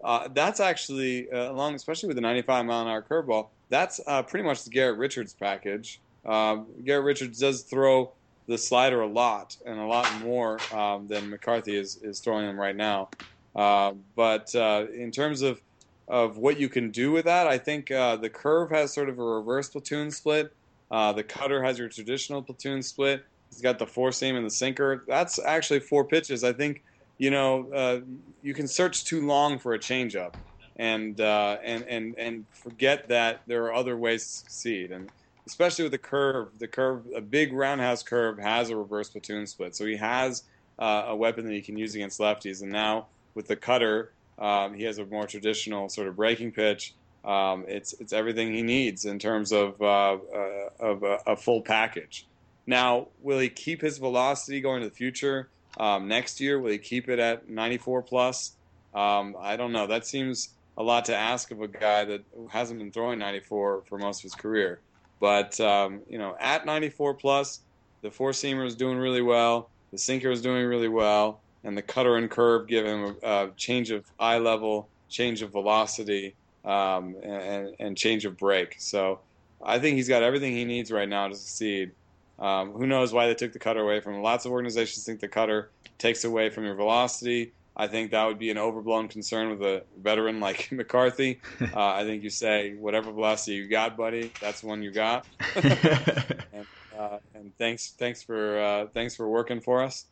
Uh, 0.04 0.28
that's 0.34 0.60
actually 0.60 1.32
uh, 1.32 1.52
along, 1.52 1.76
especially 1.76 2.08
with 2.08 2.16
the 2.16 2.22
95 2.22 2.66
mile 2.66 2.82
an 2.82 2.88
hour 2.88 3.02
curveball. 3.02 3.48
That's 3.70 4.00
uh, 4.06 4.24
pretty 4.24 4.46
much 4.46 4.64
the 4.64 4.70
Garrett 4.70 4.98
Richards 4.98 5.34
package. 5.34 6.00
Um, 6.26 6.68
Garrett 6.86 7.06
Richards 7.06 7.40
does 7.40 7.64
throw 7.64 8.12
the 8.48 8.58
slider 8.58 9.02
a 9.02 9.08
lot 9.08 9.58
and 9.66 9.80
a 9.80 9.86
lot 9.86 10.22
more 10.22 10.60
um, 10.74 11.08
than 11.08 11.30
McCarthy 11.30 11.76
is 11.76 11.98
is 11.98 12.20
throwing 12.20 12.46
them 12.46 12.60
right 12.60 12.76
now. 12.76 13.10
Uh, 13.56 13.94
but 14.16 14.54
uh, 14.56 14.86
in 14.94 15.12
terms 15.12 15.42
of 15.42 15.62
of 16.08 16.38
what 16.38 16.58
you 16.58 16.70
can 16.70 16.90
do 16.92 17.12
with 17.12 17.26
that, 17.26 17.48
I 17.48 17.58
think 17.58 17.88
the 17.88 18.30
curve 18.32 18.70
has 18.70 18.94
sort 18.94 19.10
of 19.10 19.20
a 19.20 19.24
reverse 19.24 19.70
platoon 19.70 20.12
split. 20.12 20.54
the 20.90 21.26
cutter 21.28 21.64
has 21.64 21.80
your 21.80 21.90
traditional 21.90 22.42
platoon 22.42 22.82
split 22.82 23.26
He's 23.50 23.62
got 23.62 23.80
the 23.80 23.88
four 23.88 24.12
seam 24.12 24.36
and 24.36 24.46
the 24.46 24.52
sinker. 24.52 25.04
That's 25.08 25.40
actually 25.40 25.80
four 25.80 26.04
pitches. 26.06 26.44
I 26.44 26.54
think 26.54 26.84
you 27.18 27.32
know 27.32 27.72
uh, 27.72 28.00
you 28.42 28.54
can 28.54 28.68
search 28.68 29.06
too 29.06 29.26
long 29.26 29.60
for 29.60 29.74
a 29.74 29.80
changeup, 29.80 30.36
and 30.76 31.20
uh, 31.20 31.58
and 31.64 31.84
and 31.84 32.16
and 32.18 32.46
forget 32.52 33.08
that 33.10 33.42
there 33.48 33.64
are 33.66 33.74
other 33.74 33.98
ways 33.98 34.24
to 34.24 34.30
succeed. 34.40 34.92
And 34.92 35.10
especially 35.46 35.84
with 35.84 35.94
the 35.94 35.98
curve, 35.98 36.50
the 36.60 36.68
curve, 36.68 37.04
a 37.16 37.22
big 37.22 37.54
roundhouse 37.54 38.04
curve 38.04 38.38
has 38.38 38.70
a 38.70 38.76
reverse 38.76 39.10
platoon 39.10 39.48
split, 39.48 39.76
so 39.76 39.86
he 39.86 39.96
has 39.96 40.44
uh, 40.78 41.06
a 41.08 41.16
weapon 41.16 41.46
that 41.46 41.54
he 41.54 41.62
can 41.62 41.78
use 41.78 41.96
against 41.96 42.20
lefties. 42.20 42.62
And 42.62 42.72
now 42.72 43.08
with 43.34 43.48
the 43.48 43.56
cutter, 43.56 44.12
um, 44.38 44.74
he 44.74 44.84
has 44.84 45.00
a 45.00 45.06
more 45.06 45.26
traditional 45.26 45.90
sort 45.90 46.08
of 46.08 46.16
breaking 46.16 46.52
pitch. 46.52 46.94
Um, 47.26 47.66
it's 47.68 47.94
it's 47.94 48.14
everything 48.14 48.54
he 48.54 48.62
needs 48.62 49.06
in 49.06 49.20
terms 49.20 49.52
of 49.52 49.82
uh, 49.82 50.14
uh, 50.14 50.70
of 50.80 51.04
a, 51.04 51.20
a, 51.26 51.36
full 51.36 51.62
package. 51.62 52.27
Now, 52.68 53.08
will 53.22 53.40
he 53.40 53.50
keep 53.50 53.82
his 53.82 53.98
velocity 53.98 54.62
going 54.62 54.82
to 54.82 54.90
the 54.90 54.96
future 54.96 55.50
um, 55.80 56.08
next 56.08 56.40
year? 56.40 56.60
Will 56.60 56.72
he 56.72 56.78
keep 56.78 57.10
it 57.10 57.18
at 57.18 57.50
94 57.50 58.04
plus? 58.04 58.52
Um, 58.94 59.36
I 59.40 59.56
don't 59.56 59.72
know. 59.72 59.88
That 59.88 60.06
seems 60.06 60.50
a 60.78 60.84
lot 60.84 61.06
to 61.06 61.16
ask 61.16 61.50
of 61.52 61.62
a 61.62 61.68
guy 61.68 62.06
that 62.06 62.22
hasn't 62.50 62.80
been 62.80 62.92
throwing 62.92 63.20
94 63.20 63.84
for 63.88 63.98
most 63.98 64.20
of 64.20 64.24
his 64.24 64.36
career. 64.36 64.80
But 65.20 65.60
um, 65.60 66.02
you 66.10 66.18
know, 66.18 66.36
at 66.40 66.66
94 66.66 67.16
plus, 67.16 67.62
the 68.02 68.12
four 68.12 68.32
seamer 68.32 68.66
is 68.66 68.76
doing 68.76 68.98
really 68.98 69.22
well. 69.22 69.70
The 69.92 69.98
sinker 69.98 70.30
is 70.30 70.42
doing 70.42 70.66
really 70.66 70.90
well, 70.90 71.40
and 71.64 71.76
the 71.76 71.82
cutter 71.82 72.18
and 72.18 72.30
curve 72.30 72.68
give 72.68 72.86
him 72.86 73.16
a, 73.24 73.28
a 73.28 73.52
change 73.56 73.90
of 73.90 74.06
eye 74.20 74.38
level, 74.38 74.88
change 75.10 75.42
of 75.42 75.52
velocity 75.52 76.36
um, 76.66 77.16
and, 77.24 77.74
and, 77.80 77.98
change 77.98 78.26
of 78.26 78.38
break. 78.38 78.76
So 78.78 79.20
I 79.64 79.80
think 79.80 79.96
he's 79.96 80.10
got 80.10 80.22
everything 80.22 80.52
he 80.52 80.66
needs 80.66 80.92
right 80.92 81.08
now 81.08 81.30
to 81.30 81.36
succeed. 81.36 81.92
Um, 82.40 82.72
who 82.72 82.86
knows 82.86 83.14
why 83.14 83.28
they 83.28 83.36
took 83.36 83.54
the 83.54 83.60
cutter 83.60 83.82
away 83.82 84.00
from 84.00 84.16
him? 84.16 84.22
Lots 84.22 84.46
of 84.46 84.52
organizations 84.52 85.06
think 85.06 85.20
the 85.20 85.28
cutter 85.28 85.72
takes 85.98 86.24
away 86.24 86.50
from 86.50 86.66
your 86.66 86.76
velocity. 86.76 87.54
I 87.76 87.88
think 87.88 88.12
that 88.12 88.26
would 88.26 88.40
be 88.40 88.50
an 88.50 88.58
overblown 88.58 89.08
concern 89.08 89.50
with 89.50 89.62
a 89.62 89.84
veteran 90.02 90.40
like 90.40 90.72
McCarthy. 90.72 91.40
Uh, 91.62 91.94
I 91.94 92.06
think 92.06 92.24
you 92.24 92.30
say 92.30 92.74
whatever 92.76 93.12
velocity 93.12 93.58
you 93.58 93.68
got, 93.68 93.98
buddy, 93.98 94.32
that's 94.42 94.62
the 94.62 94.68
one 94.68 94.82
you 94.82 94.92
got. 94.92 95.26
and, 95.56 96.66
uh, 96.98 97.18
and, 97.36 97.56
thanks, 97.58 97.94
thanks 97.98 98.24
for 98.24 98.60
uh, 98.60 98.88
thanks 98.94 99.16
for 99.16 99.28
working 99.28 99.60
for 99.60 99.84
us. 99.84 100.06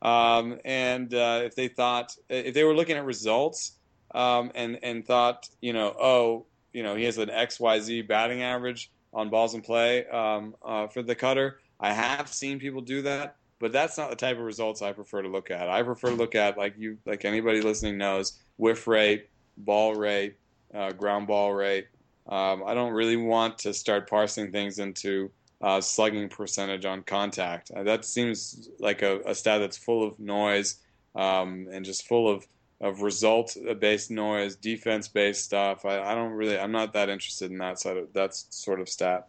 Um, 0.00 0.58
and 0.64 1.12
uh, 1.12 1.42
if 1.44 1.54
they 1.54 1.68
thought 1.68 2.16
if 2.28 2.54
they 2.54 2.64
were 2.64 2.74
looking 2.74 2.96
at 2.96 3.04
results, 3.04 3.72
um, 4.14 4.52
and 4.54 4.78
and 4.82 5.06
thought, 5.06 5.48
you 5.60 5.72
know, 5.72 5.94
oh, 5.98 6.46
you 6.72 6.82
know, 6.82 6.94
he 6.94 7.04
has 7.04 7.18
an 7.18 7.30
X 7.30 7.60
Y 7.60 7.80
Z 7.80 8.02
batting 8.02 8.42
average 8.42 8.90
on 9.12 9.30
balls 9.30 9.54
in 9.54 9.62
play 9.62 10.06
um, 10.06 10.54
uh, 10.64 10.86
for 10.86 11.02
the 11.02 11.14
cutter. 11.14 11.60
I 11.80 11.92
have 11.92 12.28
seen 12.28 12.58
people 12.58 12.80
do 12.80 13.02
that, 13.02 13.36
but 13.58 13.72
that's 13.72 13.98
not 13.98 14.10
the 14.10 14.16
type 14.16 14.38
of 14.38 14.44
results 14.44 14.82
I 14.82 14.92
prefer 14.92 15.22
to 15.22 15.28
look 15.28 15.50
at. 15.50 15.68
I 15.68 15.82
prefer 15.82 16.08
to 16.08 16.14
look 16.14 16.34
at 16.34 16.56
like 16.56 16.74
you, 16.78 16.98
like 17.06 17.24
anybody 17.24 17.60
listening 17.60 17.98
knows, 17.98 18.38
whiff 18.56 18.86
rate, 18.86 19.28
ball 19.56 19.94
rate, 19.94 20.36
uh, 20.74 20.92
ground 20.92 21.26
ball 21.26 21.52
rate. 21.52 21.86
Um, 22.28 22.62
I 22.64 22.74
don't 22.74 22.92
really 22.92 23.16
want 23.16 23.58
to 23.60 23.74
start 23.74 24.08
parsing 24.08 24.52
things 24.52 24.78
into 24.78 25.30
uh, 25.60 25.80
slugging 25.80 26.28
percentage 26.28 26.84
on 26.84 27.02
contact. 27.02 27.70
Uh, 27.70 27.82
that 27.84 28.04
seems 28.04 28.68
like 28.78 29.02
a, 29.02 29.20
a, 29.26 29.34
stat 29.34 29.60
that's 29.60 29.76
full 29.76 30.06
of 30.06 30.18
noise 30.18 30.78
um, 31.14 31.68
and 31.70 31.84
just 31.84 32.06
full 32.06 32.28
of 32.28 32.46
of 32.80 33.00
result 33.00 33.56
based 33.78 34.10
noise, 34.10 34.56
defense 34.56 35.06
based 35.06 35.44
stuff. 35.44 35.84
I, 35.84 36.00
I, 36.00 36.14
don't 36.16 36.32
really, 36.32 36.58
I'm 36.58 36.72
not 36.72 36.92
that 36.94 37.08
interested 37.08 37.50
in 37.50 37.58
that 37.58 37.78
side 37.78 37.96
of 37.96 38.12
that 38.12 38.34
sort 38.34 38.80
of 38.80 38.88
stat. 38.88 39.28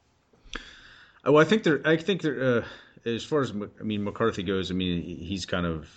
Well, 1.26 1.38
I 1.38 1.45
think 1.45 1.63
there, 1.63 1.82
I 1.86 1.95
think 1.97 2.21
there, 2.21 2.57
uh, 2.57 2.63
as 3.05 3.24
far 3.24 3.41
as 3.41 3.51
I 3.80 3.84
mean 3.84 4.03
McCarthy 4.03 4.43
goes, 4.43 4.71
I 4.71 4.74
mean 4.74 5.01
he's 5.01 5.45
kind 5.45 5.65
of, 5.65 5.89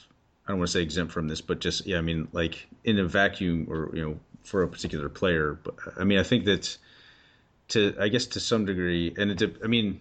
I 0.46 0.52
don't 0.52 0.58
want 0.58 0.68
to 0.68 0.72
say 0.72 0.82
exempt 0.82 1.12
from 1.12 1.26
this, 1.26 1.40
but 1.40 1.58
just 1.60 1.86
yeah, 1.86 1.98
I 1.98 2.00
mean 2.00 2.28
like 2.32 2.68
in 2.84 2.98
a 2.98 3.04
vacuum 3.04 3.66
or 3.68 3.90
you 3.94 4.02
know 4.02 4.20
for 4.44 4.62
a 4.62 4.68
particular 4.68 5.08
player. 5.08 5.58
But 5.62 5.74
I 5.98 6.04
mean 6.04 6.18
I 6.18 6.22
think 6.22 6.44
that 6.44 6.76
to 7.68 7.96
I 8.00 8.08
guess 8.08 8.26
to 8.26 8.40
some 8.40 8.66
degree, 8.66 9.14
and 9.16 9.40
it, 9.40 9.56
I 9.64 9.66
mean 9.66 10.00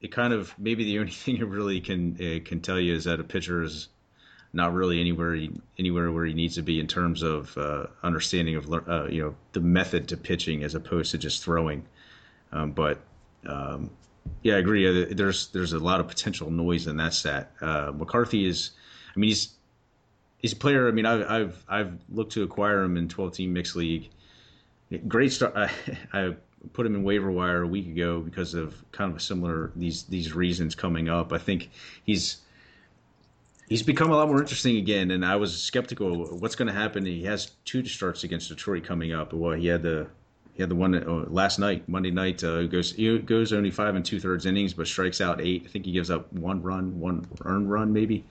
it 0.00 0.12
kind 0.12 0.32
of 0.32 0.54
maybe 0.58 0.84
the 0.84 0.98
only 1.00 1.12
thing 1.12 1.36
it 1.36 1.46
really 1.46 1.80
can 1.80 2.14
uh, 2.14 2.40
can 2.44 2.60
tell 2.60 2.80
you 2.80 2.94
is 2.94 3.04
that 3.04 3.20
a 3.20 3.24
pitcher 3.24 3.62
is 3.62 3.88
not 4.54 4.74
really 4.74 5.00
anywhere 5.00 5.34
he, 5.34 5.50
anywhere 5.78 6.10
where 6.10 6.26
he 6.26 6.34
needs 6.34 6.54
to 6.54 6.62
be 6.62 6.78
in 6.78 6.86
terms 6.86 7.22
of 7.22 7.56
uh, 7.58 7.86
understanding 8.02 8.56
of 8.56 8.72
uh, 8.72 9.08
you 9.08 9.22
know 9.22 9.34
the 9.52 9.60
method 9.60 10.08
to 10.08 10.16
pitching 10.16 10.64
as 10.64 10.74
opposed 10.74 11.10
to 11.10 11.18
just 11.18 11.42
throwing. 11.44 11.84
Um, 12.50 12.72
but 12.72 13.00
um, 13.46 13.90
yeah, 14.42 14.54
I 14.54 14.58
agree. 14.58 15.14
There's 15.14 15.48
there's 15.48 15.72
a 15.72 15.78
lot 15.78 16.00
of 16.00 16.08
potential 16.08 16.50
noise 16.50 16.86
in 16.86 16.96
that 16.96 17.14
stat. 17.14 17.52
Uh, 17.60 17.92
McCarthy 17.94 18.46
is, 18.46 18.72
I 19.14 19.18
mean, 19.18 19.28
he's 19.28 19.54
he's 20.38 20.52
a 20.52 20.56
player. 20.56 20.88
I 20.88 20.90
mean, 20.90 21.06
I've 21.06 21.30
I've, 21.30 21.64
I've 21.68 21.98
looked 22.10 22.32
to 22.32 22.42
acquire 22.42 22.82
him 22.82 22.96
in 22.96 23.08
12 23.08 23.32
team 23.34 23.52
mixed 23.52 23.76
league. 23.76 24.10
Great 25.08 25.32
start. 25.32 25.56
I, 25.56 25.70
I 26.12 26.36
put 26.72 26.86
him 26.86 26.94
in 26.94 27.02
waiver 27.02 27.30
wire 27.30 27.62
a 27.62 27.66
week 27.66 27.86
ago 27.86 28.20
because 28.20 28.54
of 28.54 28.74
kind 28.92 29.10
of 29.10 29.16
a 29.16 29.20
similar 29.20 29.72
these 29.76 30.04
these 30.04 30.34
reasons 30.34 30.74
coming 30.74 31.08
up. 31.08 31.32
I 31.32 31.38
think 31.38 31.70
he's 32.04 32.38
he's 33.68 33.82
become 33.82 34.10
a 34.10 34.16
lot 34.16 34.28
more 34.28 34.40
interesting 34.40 34.76
again. 34.76 35.10
And 35.10 35.24
I 35.24 35.36
was 35.36 35.60
skeptical 35.60 36.36
what's 36.38 36.56
going 36.56 36.68
to 36.68 36.74
happen. 36.74 37.06
He 37.06 37.24
has 37.24 37.52
two 37.64 37.84
starts 37.86 38.24
against 38.24 38.48
Detroit 38.48 38.84
coming 38.84 39.12
up. 39.12 39.32
Well, 39.32 39.52
he 39.52 39.66
had 39.66 39.82
the 39.82 40.08
he 40.54 40.62
had 40.62 40.68
the 40.68 40.74
one 40.74 40.94
uh, 40.94 41.24
last 41.28 41.58
night, 41.58 41.88
Monday 41.88 42.10
night. 42.10 42.44
Uh, 42.44 42.64
goes 42.66 42.92
goes 42.92 43.52
only 43.52 43.70
five 43.70 43.94
and 43.94 44.04
two 44.04 44.20
thirds 44.20 44.44
innings, 44.44 44.74
but 44.74 44.86
strikes 44.86 45.20
out 45.20 45.40
eight. 45.40 45.62
I 45.64 45.68
think 45.68 45.86
he 45.86 45.92
gives 45.92 46.10
up 46.10 46.32
one 46.32 46.62
run, 46.62 47.00
one 47.00 47.26
earned 47.44 47.70
run 47.70 47.92
maybe. 47.92 48.24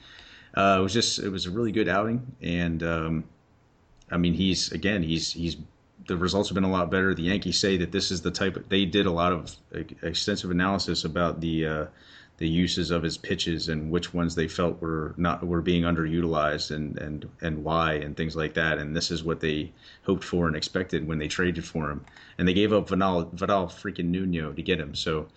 Uh, 0.55 0.77
it 0.79 0.83
was 0.83 0.93
just 0.93 1.19
it 1.19 1.29
was 1.29 1.45
a 1.45 1.51
really 1.51 1.71
good 1.71 1.87
outing, 1.87 2.35
and 2.41 2.83
um, 2.83 3.23
I 4.11 4.17
mean 4.17 4.33
he's 4.33 4.71
again 4.71 5.01
he's 5.01 5.33
he's 5.33 5.57
the 6.07 6.17
results 6.17 6.49
have 6.49 6.55
been 6.55 6.63
a 6.63 6.71
lot 6.71 6.91
better. 6.91 7.13
The 7.13 7.23
Yankees 7.23 7.59
say 7.59 7.77
that 7.77 7.91
this 7.91 8.11
is 8.11 8.21
the 8.21 8.31
type 8.31 8.55
of, 8.55 8.69
they 8.69 8.85
did 8.85 9.05
a 9.05 9.11
lot 9.11 9.31
of 9.31 9.55
extensive 10.01 10.51
analysis 10.51 11.05
about 11.05 11.41
the 11.41 11.65
uh, 11.65 11.85
the 12.41 12.49
uses 12.49 12.89
of 12.89 13.03
his 13.03 13.19
pitches 13.19 13.69
and 13.69 13.91
which 13.91 14.15
ones 14.15 14.33
they 14.33 14.47
felt 14.47 14.81
were 14.81 15.13
not 15.15 15.45
were 15.45 15.61
being 15.61 15.83
underutilized 15.83 16.75
and 16.75 16.97
and 16.97 17.29
and 17.39 17.63
why 17.63 17.93
and 17.93 18.17
things 18.17 18.35
like 18.35 18.55
that. 18.55 18.79
And 18.79 18.95
this 18.95 19.11
is 19.11 19.23
what 19.23 19.41
they 19.41 19.71
hoped 20.07 20.23
for 20.23 20.47
and 20.47 20.55
expected 20.55 21.07
when 21.07 21.19
they 21.19 21.27
traded 21.27 21.63
for 21.63 21.91
him. 21.91 22.03
And 22.39 22.47
they 22.47 22.55
gave 22.55 22.73
up 22.73 22.89
Vidal 22.89 23.29
Vidal 23.31 23.67
freaking 23.67 24.05
Nuno 24.05 24.51
to 24.53 24.61
get 24.61 24.79
him. 24.79 24.95
So. 24.95 25.27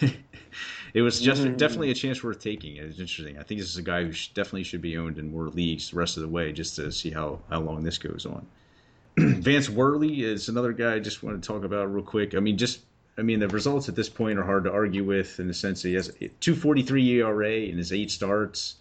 it 0.94 1.02
was 1.02 1.20
just 1.20 1.42
mm-hmm. 1.42 1.56
definitely 1.56 1.90
a 1.90 1.94
chance 1.94 2.22
worth 2.22 2.38
taking. 2.38 2.76
It's 2.76 3.00
interesting. 3.00 3.38
I 3.38 3.42
think 3.42 3.60
this 3.60 3.70
is 3.70 3.76
a 3.76 3.82
guy 3.82 4.04
who 4.04 4.12
definitely 4.34 4.62
should 4.62 4.82
be 4.82 4.96
owned 4.96 5.18
in 5.18 5.32
more 5.32 5.48
leagues 5.48 5.90
the 5.90 5.96
rest 5.96 6.16
of 6.16 6.22
the 6.22 6.28
way, 6.28 6.52
just 6.52 6.76
to 6.76 6.92
see 6.92 7.10
how 7.10 7.40
how 7.50 7.60
long 7.60 7.82
this 7.82 7.98
goes 7.98 8.26
on. 8.26 8.46
Vance 9.18 9.68
Worley 9.68 10.22
is 10.22 10.48
another 10.48 10.72
guy 10.72 10.94
I 10.94 10.98
just 11.00 11.22
want 11.22 11.40
to 11.40 11.46
talk 11.46 11.64
about 11.64 11.92
real 11.92 12.04
quick. 12.04 12.34
I 12.34 12.40
mean, 12.40 12.58
just 12.58 12.80
I 13.16 13.22
mean, 13.22 13.38
the 13.38 13.48
results 13.48 13.88
at 13.88 13.94
this 13.94 14.08
point 14.08 14.38
are 14.38 14.44
hard 14.44 14.64
to 14.64 14.72
argue 14.72 15.04
with 15.04 15.38
in 15.38 15.46
the 15.46 15.54
sense 15.54 15.82
that 15.82 15.88
he 15.88 15.94
has 15.94 16.08
2.43 16.08 17.06
ERA 17.06 17.52
in 17.52 17.78
his 17.78 17.92
eight 17.92 18.10
starts, 18.10 18.76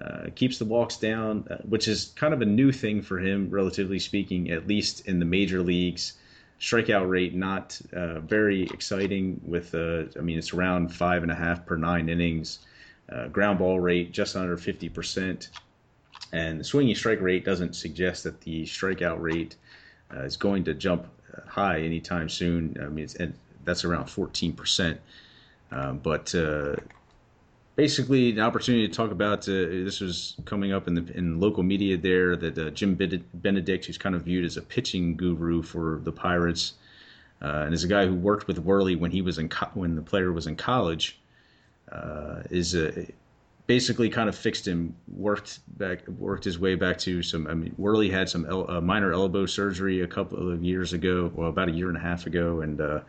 uh, 0.00 0.26
keeps 0.34 0.58
the 0.58 0.64
walks 0.64 0.96
down, 0.96 1.46
uh, 1.50 1.56
which 1.58 1.86
is 1.86 2.12
kind 2.16 2.32
of 2.32 2.40
a 2.40 2.46
new 2.46 2.72
thing 2.72 3.02
for 3.02 3.18
him, 3.18 3.50
relatively 3.50 3.98
speaking, 3.98 4.50
at 4.50 4.66
least 4.66 5.06
in 5.06 5.18
the 5.18 5.24
major 5.24 5.62
leagues. 5.62 6.14
Strikeout 6.60 7.08
rate 7.08 7.34
not 7.34 7.78
uh, 7.92 8.20
very 8.20 8.62
exciting. 8.62 9.40
With 9.44 9.74
uh, 9.74 10.04
I 10.16 10.22
mean, 10.22 10.38
it's 10.38 10.52
around 10.52 10.88
five 10.88 11.22
and 11.22 11.30
a 11.30 11.34
half 11.34 11.66
per 11.66 11.76
nine 11.76 12.08
innings. 12.08 12.60
Uh, 13.08 13.28
ground 13.28 13.58
ball 13.58 13.78
rate 13.78 14.12
just 14.12 14.34
under 14.34 14.56
50 14.56 14.88
percent, 14.88 15.50
and 16.32 16.58
the 16.58 16.64
swinging 16.64 16.94
strike 16.94 17.20
rate 17.20 17.44
doesn't 17.44 17.74
suggest 17.74 18.24
that 18.24 18.40
the 18.40 18.64
strikeout 18.64 19.20
rate 19.20 19.56
uh, 20.14 20.22
is 20.22 20.36
going 20.36 20.64
to 20.64 20.74
jump 20.74 21.06
high 21.46 21.80
anytime 21.80 22.28
soon. 22.28 22.76
I 22.80 22.86
mean, 22.86 23.04
it's, 23.04 23.16
that's 23.64 23.84
around 23.84 24.06
14%. 24.06 24.98
Uh, 25.72 25.92
but 25.92 26.34
uh, 26.34 26.76
basically, 27.76 28.30
an 28.30 28.40
opportunity 28.40 28.86
to 28.86 28.94
talk 28.94 29.10
about 29.10 29.48
uh, 29.48 29.52
this 29.52 30.00
was 30.00 30.36
coming 30.44 30.72
up 30.72 30.86
in 30.86 30.94
the 30.94 31.16
in 31.16 31.40
local 31.40 31.62
media 31.62 31.96
there 31.96 32.36
that 32.36 32.58
uh, 32.58 32.70
Jim 32.70 32.94
Benedict, 33.34 33.86
who's 33.86 33.98
kind 33.98 34.14
of 34.14 34.22
viewed 34.22 34.44
as 34.44 34.56
a 34.56 34.62
pitching 34.62 35.16
guru 35.16 35.62
for 35.62 36.00
the 36.04 36.12
Pirates, 36.12 36.74
uh, 37.42 37.64
and 37.64 37.74
is 37.74 37.84
a 37.84 37.88
guy 37.88 38.06
who 38.06 38.14
worked 38.14 38.46
with 38.46 38.58
Worley 38.58 38.96
when 38.96 39.10
he 39.10 39.22
was 39.22 39.38
in 39.38 39.48
co- 39.48 39.70
when 39.74 39.96
the 39.96 40.02
player 40.02 40.32
was 40.32 40.46
in 40.46 40.56
college, 40.56 41.18
uh, 41.90 42.42
is 42.50 42.74
a 42.74 43.06
basically 43.66 44.10
kind 44.10 44.28
of 44.28 44.36
fixed 44.36 44.68
him, 44.68 44.94
worked 45.16 45.60
back, 45.78 46.06
worked 46.08 46.44
his 46.44 46.58
way 46.58 46.74
back 46.74 46.98
to 46.98 47.22
some. 47.22 47.46
I 47.46 47.54
mean, 47.54 47.74
Worley 47.78 48.10
had 48.10 48.28
some 48.28 48.46
el- 48.46 48.70
uh, 48.70 48.80
minor 48.80 49.12
elbow 49.12 49.46
surgery 49.46 50.02
a 50.02 50.06
couple 50.06 50.52
of 50.52 50.62
years 50.62 50.92
ago, 50.92 51.32
well, 51.34 51.48
about 51.48 51.68
a 51.68 51.72
year 51.72 51.88
and 51.88 51.96
a 51.96 52.00
half 52.00 52.26
ago, 52.26 52.60
and 52.60 52.80
uh, 52.80 53.00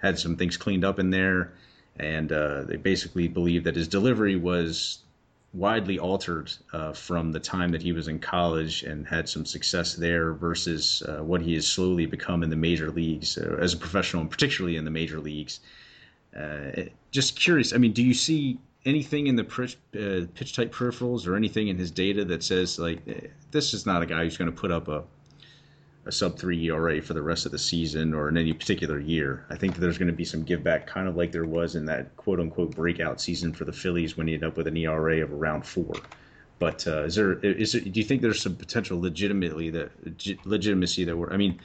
had 0.00 0.18
some 0.18 0.36
things 0.36 0.56
cleaned 0.56 0.84
up 0.84 0.98
in 0.98 1.10
there, 1.10 1.52
and 1.98 2.30
uh, 2.32 2.62
they 2.62 2.76
basically 2.76 3.28
believe 3.28 3.64
that 3.64 3.76
his 3.76 3.88
delivery 3.88 4.36
was 4.36 4.98
widely 5.54 5.98
altered 5.98 6.52
uh, 6.72 6.92
from 6.92 7.32
the 7.32 7.40
time 7.40 7.70
that 7.70 7.82
he 7.82 7.92
was 7.92 8.08
in 8.08 8.18
college 8.18 8.82
and 8.82 9.06
had 9.06 9.28
some 9.28 9.46
success 9.46 9.94
there 9.94 10.34
versus 10.34 11.02
uh, 11.02 11.22
what 11.22 11.40
he 11.40 11.54
has 11.54 11.66
slowly 11.66 12.04
become 12.04 12.42
in 12.42 12.50
the 12.50 12.56
major 12.56 12.90
leagues 12.90 13.38
uh, 13.38 13.56
as 13.58 13.72
a 13.72 13.76
professional, 13.76 14.20
and 14.20 14.30
particularly 14.30 14.76
in 14.76 14.84
the 14.84 14.90
major 14.90 15.18
leagues. 15.18 15.60
Uh, 16.36 16.82
just 17.10 17.38
curious, 17.40 17.72
I 17.72 17.78
mean, 17.78 17.92
do 17.92 18.02
you 18.02 18.12
see 18.12 18.58
anything 18.84 19.26
in 19.26 19.36
the 19.36 19.44
pitch, 19.44 19.76
uh, 19.94 20.26
pitch 20.34 20.54
type 20.54 20.72
peripherals 20.72 21.26
or 21.26 21.36
anything 21.36 21.68
in 21.68 21.76
his 21.76 21.90
data 21.90 22.24
that 22.24 22.42
says 22.42 22.78
like 22.78 23.00
eh, 23.08 23.26
this 23.50 23.74
is 23.74 23.84
not 23.84 24.02
a 24.02 24.06
guy 24.06 24.22
who's 24.22 24.36
going 24.36 24.50
to 24.50 24.56
put 24.56 24.70
up 24.70 24.88
a 24.88 25.02
a 26.06 26.12
sub 26.12 26.38
three 26.38 26.70
ERA 26.70 27.02
for 27.02 27.14
the 27.14 27.22
rest 27.22 27.46
of 27.46 27.52
the 27.52 27.58
season 27.58 28.14
or 28.14 28.28
in 28.28 28.36
any 28.36 28.52
particular 28.52 28.98
year. 28.98 29.44
I 29.50 29.56
think 29.56 29.76
there's 29.76 29.98
going 29.98 30.10
to 30.10 30.14
be 30.14 30.24
some 30.24 30.44
give 30.44 30.62
back, 30.62 30.86
kind 30.86 31.08
of 31.08 31.16
like 31.16 31.32
there 31.32 31.44
was 31.44 31.74
in 31.74 31.84
that 31.86 32.16
quote 32.16 32.38
unquote 32.38 32.74
breakout 32.74 33.20
season 33.20 33.52
for 33.52 33.64
the 33.64 33.72
Phillies 33.72 34.16
when 34.16 34.28
he 34.28 34.34
ended 34.34 34.48
up 34.48 34.56
with 34.56 34.68
an 34.68 34.76
ERA 34.76 35.22
of 35.22 35.32
around 35.32 35.66
four. 35.66 35.94
But 36.58 36.86
uh, 36.86 37.02
is 37.04 37.16
there 37.16 37.32
is 37.34 37.72
there, 37.72 37.80
do 37.82 38.00
you 38.00 38.04
think 38.04 38.22
there's 38.22 38.40
some 38.40 38.56
potential 38.56 39.00
legitimately 39.00 39.70
that 39.70 39.90
legitimacy 40.46 41.04
that 41.04 41.16
we're 41.16 41.30
I 41.30 41.36
mean 41.36 41.60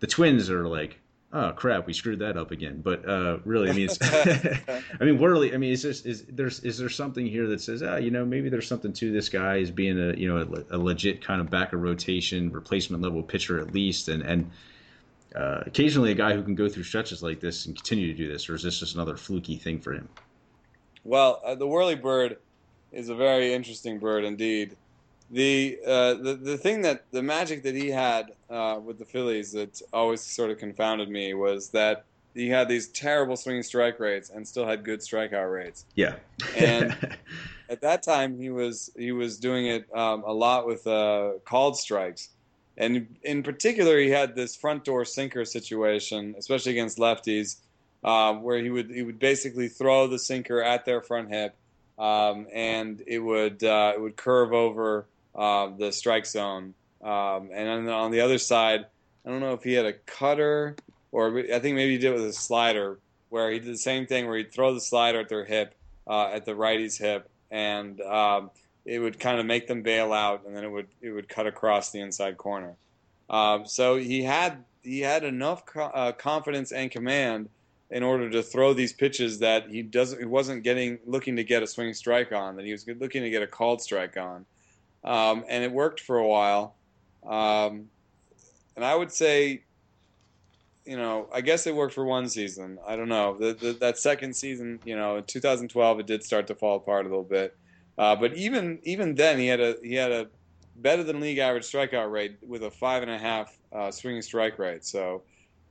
the 0.00 0.06
Twins 0.06 0.50
are 0.50 0.66
like, 0.66 0.98
oh 1.32 1.52
crap, 1.52 1.86
we 1.86 1.92
screwed 1.92 2.18
that 2.20 2.36
up 2.36 2.50
again. 2.50 2.80
But 2.82 3.08
uh, 3.08 3.38
really, 3.44 3.70
I 3.70 3.72
mean, 3.72 3.88
it's, 3.90 3.98
I 5.00 5.04
mean, 5.04 5.18
Worley. 5.18 5.54
I 5.54 5.56
mean, 5.58 5.72
is 5.72 5.82
this 5.82 6.02
is 6.02 6.24
there's 6.28 6.60
is 6.60 6.78
there 6.78 6.88
something 6.88 7.26
here 7.26 7.46
that 7.48 7.60
says, 7.60 7.82
ah, 7.82 7.96
you 7.96 8.10
know, 8.10 8.24
maybe 8.24 8.48
there's 8.48 8.68
something 8.68 8.92
to 8.94 9.12
this 9.12 9.28
guy 9.28 9.60
as 9.60 9.70
being 9.70 9.98
a 9.98 10.16
you 10.16 10.28
know 10.28 10.64
a, 10.70 10.76
a 10.76 10.78
legit 10.78 11.24
kind 11.24 11.40
of 11.40 11.50
back 11.50 11.72
of 11.72 11.80
rotation 11.80 12.50
replacement 12.50 13.02
level 13.02 13.22
pitcher 13.22 13.60
at 13.60 13.72
least, 13.72 14.08
and 14.08 14.22
and. 14.22 14.50
Uh, 15.34 15.62
occasionally, 15.66 16.10
a 16.10 16.14
guy 16.14 16.32
who 16.32 16.42
can 16.42 16.54
go 16.54 16.66
through 16.66 16.82
stretches 16.82 17.22
like 17.22 17.40
this 17.40 17.66
and 17.66 17.76
continue 17.76 18.06
to 18.06 18.14
do 18.14 18.26
this, 18.26 18.48
or 18.48 18.54
is 18.54 18.62
this 18.62 18.78
just 18.78 18.94
another 18.94 19.18
fluky 19.18 19.58
thing 19.58 19.78
for 19.78 19.92
him? 19.92 20.08
Well, 21.04 21.42
uh, 21.44 21.54
the 21.54 21.66
whirly 21.66 21.94
bird 21.94 22.38
is 22.90 23.10
a 23.10 23.14
very 23.14 23.52
interesting 23.52 23.98
bird 23.98 24.24
indeed. 24.24 24.76
The 25.30 25.78
uh, 25.84 26.14
the 26.14 26.38
the 26.40 26.56
thing 26.56 26.82
that 26.82 27.10
the 27.10 27.22
magic 27.22 27.64
that 27.64 27.74
he 27.74 27.90
had 27.90 28.32
uh, 28.48 28.78
with 28.82 28.98
the 28.98 29.04
Phillies 29.04 29.52
that 29.52 29.82
always 29.92 30.20
sort 30.20 30.50
of 30.50 30.58
confounded 30.58 31.08
me 31.08 31.34
was 31.34 31.70
that 31.70 32.04
he 32.32 32.48
had 32.48 32.68
these 32.68 32.88
terrible 32.88 33.36
swinging 33.36 33.64
strike 33.64 33.98
rates 33.98 34.30
and 34.30 34.46
still 34.46 34.66
had 34.66 34.84
good 34.84 35.00
strikeout 35.00 35.52
rates. 35.52 35.84
Yeah, 35.96 36.14
and 36.56 36.96
at 37.68 37.80
that 37.80 38.04
time 38.04 38.38
he 38.38 38.50
was 38.50 38.90
he 38.96 39.10
was 39.10 39.38
doing 39.38 39.66
it 39.66 39.86
um, 39.96 40.22
a 40.24 40.32
lot 40.32 40.64
with 40.64 40.86
uh, 40.86 41.32
called 41.44 41.76
strikes, 41.76 42.28
and 42.76 43.16
in 43.24 43.42
particular 43.42 43.98
he 43.98 44.10
had 44.10 44.36
this 44.36 44.54
front 44.54 44.84
door 44.84 45.04
sinker 45.04 45.44
situation, 45.44 46.36
especially 46.38 46.70
against 46.70 46.98
lefties, 46.98 47.56
uh, 48.04 48.32
where 48.34 48.62
he 48.62 48.70
would 48.70 48.90
he 48.90 49.02
would 49.02 49.18
basically 49.18 49.66
throw 49.66 50.06
the 50.06 50.20
sinker 50.20 50.62
at 50.62 50.84
their 50.84 51.00
front 51.00 51.30
hip, 51.30 51.56
um, 51.98 52.46
and 52.52 53.02
it 53.08 53.18
would 53.18 53.64
uh, 53.64 53.92
it 53.92 54.00
would 54.00 54.16
curve 54.16 54.52
over 54.52 55.06
uh, 55.36 55.68
the 55.76 55.92
strike 55.92 56.26
zone. 56.26 56.74
Um, 57.02 57.50
and 57.52 57.68
on 57.68 57.84
the, 57.84 57.92
on 57.92 58.10
the 58.10 58.20
other 58.20 58.38
side, 58.38 58.86
I 59.24 59.30
don't 59.30 59.40
know 59.40 59.52
if 59.52 59.62
he 59.62 59.74
had 59.74 59.86
a 59.86 59.92
cutter 59.92 60.76
or 61.16 61.38
I 61.38 61.58
think 61.60 61.76
maybe 61.76 61.92
he 61.92 61.98
did 61.98 62.12
it 62.12 62.14
with 62.14 62.26
a 62.26 62.32
slider, 62.32 62.98
where 63.30 63.50
he 63.50 63.58
did 63.58 63.72
the 63.72 63.78
same 63.78 64.06
thing 64.06 64.26
where 64.26 64.36
he'd 64.36 64.52
throw 64.52 64.74
the 64.74 64.80
slider 64.80 65.20
at 65.20 65.30
their 65.30 65.46
hip, 65.46 65.74
uh, 66.06 66.26
at 66.26 66.44
the 66.44 66.54
righty's 66.54 66.98
hip, 66.98 67.30
and 67.50 68.00
um, 68.02 68.50
it 68.84 68.98
would 68.98 69.18
kind 69.18 69.40
of 69.40 69.46
make 69.46 69.66
them 69.66 69.80
bail 69.80 70.12
out, 70.12 70.44
and 70.46 70.54
then 70.54 70.62
it 70.62 70.70
would 70.70 70.88
it 71.00 71.10
would 71.10 71.26
cut 71.26 71.46
across 71.46 71.90
the 71.90 72.00
inside 72.00 72.36
corner. 72.36 72.74
Um, 73.30 73.66
so 73.66 73.96
he 73.96 74.22
had 74.22 74.62
he 74.82 75.00
had 75.00 75.24
enough 75.24 75.64
co- 75.64 75.84
uh, 75.84 76.12
confidence 76.12 76.70
and 76.70 76.90
command 76.90 77.48
in 77.90 78.02
order 78.02 78.28
to 78.28 78.42
throw 78.42 78.74
these 78.74 78.92
pitches 78.92 79.38
that 79.38 79.70
he 79.70 79.80
doesn't 79.80 80.18
he 80.18 80.26
wasn't 80.26 80.64
getting 80.64 80.98
looking 81.06 81.36
to 81.36 81.44
get 81.44 81.62
a 81.62 81.66
swing 81.66 81.94
strike 81.94 82.30
on, 82.30 82.56
that 82.56 82.66
he 82.66 82.72
was 82.72 82.86
looking 82.86 83.22
to 83.22 83.30
get 83.30 83.42
a 83.42 83.46
called 83.46 83.80
strike 83.80 84.18
on 84.18 84.44
um, 85.06 85.44
and 85.48 85.64
it 85.64 85.72
worked 85.72 86.00
for 86.00 86.18
a 86.18 86.26
while. 86.26 86.74
Um, 87.24 87.88
and 88.74 88.84
I 88.84 88.94
would 88.94 89.10
say, 89.10 89.62
you 90.84 90.96
know, 90.96 91.28
I 91.32 91.40
guess 91.40 91.66
it 91.66 91.74
worked 91.74 91.94
for 91.94 92.04
one 92.04 92.28
season. 92.28 92.78
I 92.86 92.96
don't 92.96 93.08
know. 93.08 93.36
The, 93.38 93.54
the, 93.54 93.72
that 93.74 93.98
second 93.98 94.34
season, 94.34 94.78
you 94.84 94.96
know, 94.96 95.16
in 95.16 95.24
2012, 95.24 96.00
it 96.00 96.06
did 96.06 96.22
start 96.22 96.46
to 96.48 96.54
fall 96.54 96.76
apart 96.76 97.06
a 97.06 97.08
little 97.08 97.24
bit. 97.24 97.56
Uh, 97.98 98.14
but 98.14 98.34
even 98.34 98.78
even 98.82 99.14
then, 99.14 99.38
he 99.38 99.46
had 99.46 99.60
a 99.60 99.76
he 99.82 99.94
had 99.94 100.12
a 100.12 100.26
better 100.76 101.02
than 101.02 101.18
league 101.18 101.38
average 101.38 101.64
strikeout 101.64 102.10
rate 102.10 102.36
with 102.46 102.62
a 102.62 102.70
five 102.70 103.02
and 103.02 103.10
a 103.10 103.18
half 103.18 103.56
uh, 103.72 103.90
swinging 103.90 104.20
strike 104.20 104.58
rate. 104.58 104.84
So 104.84 105.22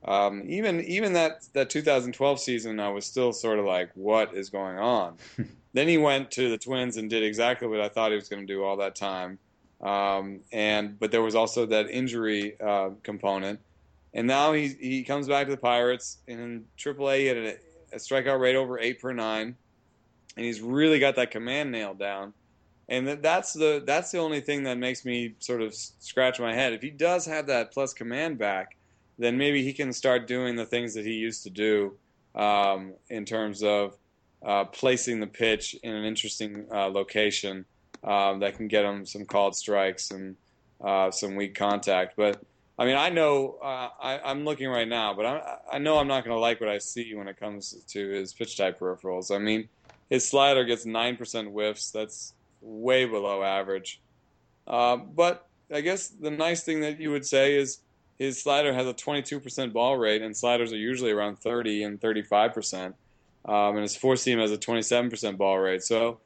um, 0.04 0.42
even 0.46 0.80
even 0.82 1.12
that 1.12 1.44
that 1.52 1.70
2012 1.70 2.40
season, 2.40 2.80
I 2.80 2.88
was 2.88 3.06
still 3.06 3.32
sort 3.32 3.60
of 3.60 3.64
like, 3.64 3.90
what 3.94 4.34
is 4.34 4.50
going 4.50 4.78
on? 4.78 5.16
Then 5.76 5.88
he 5.88 5.98
went 5.98 6.30
to 6.30 6.48
the 6.48 6.56
Twins 6.56 6.96
and 6.96 7.10
did 7.10 7.22
exactly 7.22 7.68
what 7.68 7.82
I 7.82 7.90
thought 7.90 8.10
he 8.10 8.16
was 8.16 8.30
going 8.30 8.46
to 8.46 8.50
do 8.50 8.64
all 8.64 8.78
that 8.78 8.96
time. 8.96 9.38
Um, 9.82 10.40
and 10.50 10.98
but 10.98 11.10
there 11.10 11.20
was 11.20 11.34
also 11.34 11.66
that 11.66 11.90
injury 11.90 12.58
uh, 12.58 12.92
component. 13.02 13.60
And 14.14 14.26
now 14.26 14.54
he 14.54 14.68
he 14.68 15.02
comes 15.02 15.28
back 15.28 15.48
to 15.48 15.50
the 15.50 15.58
Pirates 15.58 16.16
and 16.26 16.40
in 16.40 16.64
AAA 16.78 17.18
he 17.18 17.26
had 17.26 17.36
a, 17.36 17.56
a 17.92 17.96
strikeout 17.96 18.40
rate 18.40 18.56
over 18.56 18.78
eight 18.78 19.02
per 19.02 19.12
nine, 19.12 19.54
and 20.38 20.46
he's 20.46 20.62
really 20.62 20.98
got 20.98 21.14
that 21.16 21.30
command 21.30 21.72
nailed 21.72 21.98
down. 21.98 22.32
And 22.88 23.06
that's 23.06 23.52
the 23.52 23.82
that's 23.84 24.10
the 24.10 24.18
only 24.18 24.40
thing 24.40 24.62
that 24.62 24.78
makes 24.78 25.04
me 25.04 25.34
sort 25.40 25.60
of 25.60 25.74
scratch 25.74 26.40
my 26.40 26.54
head. 26.54 26.72
If 26.72 26.80
he 26.80 26.88
does 26.88 27.26
have 27.26 27.48
that 27.48 27.70
plus 27.70 27.92
command 27.92 28.38
back, 28.38 28.78
then 29.18 29.36
maybe 29.36 29.62
he 29.62 29.74
can 29.74 29.92
start 29.92 30.26
doing 30.26 30.56
the 30.56 30.64
things 30.64 30.94
that 30.94 31.04
he 31.04 31.12
used 31.12 31.42
to 31.42 31.50
do 31.50 31.98
um, 32.34 32.94
in 33.10 33.26
terms 33.26 33.62
of 33.62 33.94
uh, 34.46 34.64
placing 34.64 35.18
the 35.18 35.26
pitch 35.26 35.76
in 35.82 35.92
an 35.92 36.04
interesting 36.04 36.66
uh, 36.72 36.86
location 36.86 37.64
um, 38.04 38.38
that 38.40 38.56
can 38.56 38.68
get 38.68 38.84
him 38.84 39.04
some 39.04 39.24
called 39.24 39.56
strikes 39.56 40.12
and 40.12 40.36
uh, 40.82 41.10
some 41.10 41.34
weak 41.34 41.54
contact. 41.54 42.14
But 42.16 42.40
I 42.78 42.84
mean, 42.84 42.96
I 42.96 43.08
know 43.08 43.58
uh, 43.62 43.88
I, 44.00 44.30
am 44.30 44.44
looking 44.44 44.68
right 44.68 44.86
now, 44.86 45.14
but 45.14 45.26
I, 45.26 45.58
I 45.72 45.78
know 45.78 45.98
I'm 45.98 46.06
not 46.06 46.24
going 46.24 46.34
to 46.34 46.40
like 46.40 46.60
what 46.60 46.70
I 46.70 46.78
see 46.78 47.14
when 47.14 47.26
it 47.26 47.40
comes 47.40 47.72
to 47.88 48.08
his 48.08 48.32
pitch 48.32 48.56
type 48.56 48.78
peripherals. 48.78 49.34
I 49.34 49.38
mean, 49.38 49.68
his 50.08 50.28
slider 50.28 50.64
gets 50.64 50.86
nine 50.86 51.16
percent 51.16 51.48
whiffs. 51.48 51.90
That's 51.90 52.32
way 52.60 53.04
below 53.04 53.42
average. 53.42 54.00
Uh, 54.66 54.96
but 54.96 55.48
I 55.72 55.80
guess 55.80 56.08
the 56.08 56.30
nice 56.30 56.62
thing 56.62 56.80
that 56.82 57.00
you 57.00 57.10
would 57.10 57.26
say 57.26 57.56
is 57.56 57.80
his 58.16 58.40
slider 58.40 58.72
has 58.72 58.86
a 58.86 58.94
22% 58.94 59.72
ball 59.72 59.96
rate, 59.96 60.22
and 60.22 60.36
sliders 60.36 60.72
are 60.72 60.78
usually 60.78 61.10
around 61.10 61.40
30 61.40 61.82
and 61.82 62.00
35 62.00 62.54
percent 62.54 62.94
um, 63.46 63.76
and 63.76 63.82
his 63.82 63.96
four 63.96 64.16
seam 64.16 64.38
has 64.38 64.52
a 64.52 64.58
27% 64.58 65.36
ball 65.36 65.58
rate. 65.58 65.82
So 65.82 66.20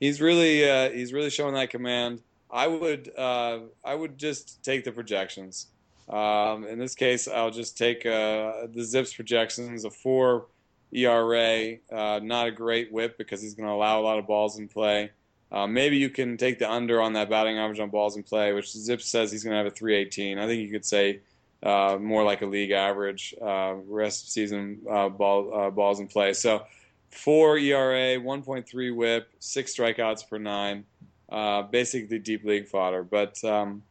he's 0.00 0.20
really 0.20 0.68
uh, 0.68 0.90
he's 0.90 1.12
really 1.12 1.30
showing 1.30 1.54
that 1.54 1.70
command. 1.70 2.22
I 2.50 2.66
would 2.66 3.12
uh, 3.16 3.60
I 3.84 3.94
would 3.94 4.18
just 4.18 4.62
take 4.64 4.84
the 4.84 4.92
projections. 4.92 5.68
Um, 6.08 6.64
in 6.64 6.78
this 6.78 6.94
case, 6.94 7.28
I'll 7.28 7.50
just 7.50 7.78
take 7.78 8.04
uh, 8.04 8.66
the 8.72 8.82
ZiPS 8.82 9.14
projections, 9.14 9.84
a 9.84 9.90
four 9.90 10.46
ERA, 10.92 11.76
uh, 11.90 12.20
not 12.22 12.48
a 12.48 12.50
great 12.50 12.92
whip 12.92 13.16
because 13.16 13.40
he's 13.40 13.54
going 13.54 13.68
to 13.68 13.72
allow 13.72 14.00
a 14.00 14.02
lot 14.02 14.18
of 14.18 14.26
balls 14.26 14.58
in 14.58 14.68
play. 14.68 15.10
Uh, 15.50 15.66
maybe 15.66 15.96
you 15.98 16.10
can 16.10 16.36
take 16.36 16.58
the 16.58 16.70
under 16.70 17.00
on 17.00 17.12
that 17.12 17.28
batting 17.30 17.58
average 17.58 17.78
on 17.78 17.90
balls 17.90 18.16
in 18.16 18.22
play, 18.22 18.52
which 18.52 18.66
ZiPS 18.66 19.02
says 19.02 19.30
he's 19.30 19.44
going 19.44 19.52
to 19.52 19.58
have 19.58 19.66
a 19.66 19.70
318. 19.70 20.38
I 20.38 20.46
think 20.46 20.62
you 20.62 20.70
could 20.70 20.84
say 20.84 21.20
uh, 21.62 21.96
more 22.00 22.24
like 22.24 22.42
a 22.42 22.46
league 22.46 22.72
average 22.72 23.34
uh, 23.40 23.74
rest 23.86 24.24
of 24.24 24.28
season 24.30 24.78
uh, 24.90 25.08
ball, 25.08 25.54
uh, 25.54 25.70
balls 25.70 26.00
in 26.00 26.08
play. 26.08 26.32
So 26.32 26.62
four 27.10 27.56
ERA, 27.58 28.18
1.3 28.20 28.96
WHIP, 28.96 29.28
six 29.38 29.76
strikeouts 29.76 30.28
per 30.28 30.38
nine, 30.38 30.84
uh, 31.30 31.62
basically 31.62 32.18
deep 32.18 32.44
league 32.44 32.66
fodder. 32.66 33.04
But 33.04 33.42
um, 33.44 33.82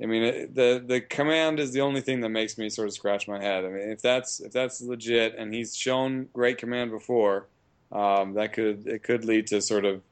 I 0.00 0.06
mean, 0.06 0.52
the 0.52 0.82
the 0.84 1.00
command 1.00 1.58
is 1.60 1.72
the 1.72 1.80
only 1.80 2.00
thing 2.00 2.20
that 2.20 2.28
makes 2.28 2.56
me 2.56 2.68
sort 2.68 2.88
of 2.88 2.94
scratch 2.94 3.26
my 3.26 3.40
head. 3.40 3.64
I 3.64 3.68
mean, 3.68 3.90
if 3.90 4.00
that's 4.00 4.40
if 4.40 4.52
that's 4.52 4.80
legit, 4.80 5.34
and 5.36 5.52
he's 5.52 5.76
shown 5.76 6.28
great 6.32 6.58
command 6.58 6.90
before, 6.90 7.46
um, 7.90 8.34
that 8.34 8.52
could 8.52 8.86
it 8.86 9.02
could 9.02 9.24
lead 9.24 9.48
to 9.48 9.60
sort 9.60 9.84
of 9.84 10.02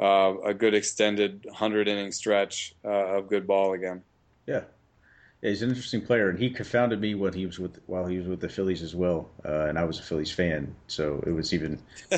uh, 0.00 0.34
a 0.44 0.54
good 0.54 0.74
extended 0.74 1.46
hundred 1.52 1.86
inning 1.88 2.12
stretch 2.12 2.74
of 2.84 3.28
good 3.28 3.46
ball 3.46 3.72
again. 3.74 4.02
Yeah, 4.46 4.62
he's 5.42 5.62
an 5.62 5.68
interesting 5.68 6.00
player, 6.00 6.30
and 6.30 6.38
he 6.38 6.48
confounded 6.48 7.00
me 7.00 7.14
when 7.14 7.32
he 7.32 7.46
was 7.46 7.58
with 7.58 7.80
while 7.86 8.06
he 8.06 8.18
was 8.18 8.26
with 8.26 8.40
the 8.40 8.48
Phillies 8.48 8.82
as 8.82 8.94
well, 8.94 9.28
uh, 9.44 9.66
and 9.66 9.78
I 9.78 9.84
was 9.84 9.98
a 9.98 10.02
Phillies 10.02 10.30
fan, 10.30 10.74
so 10.86 11.22
it 11.26 11.32
was 11.32 11.52
even. 11.52 11.80
uh, 12.12 12.16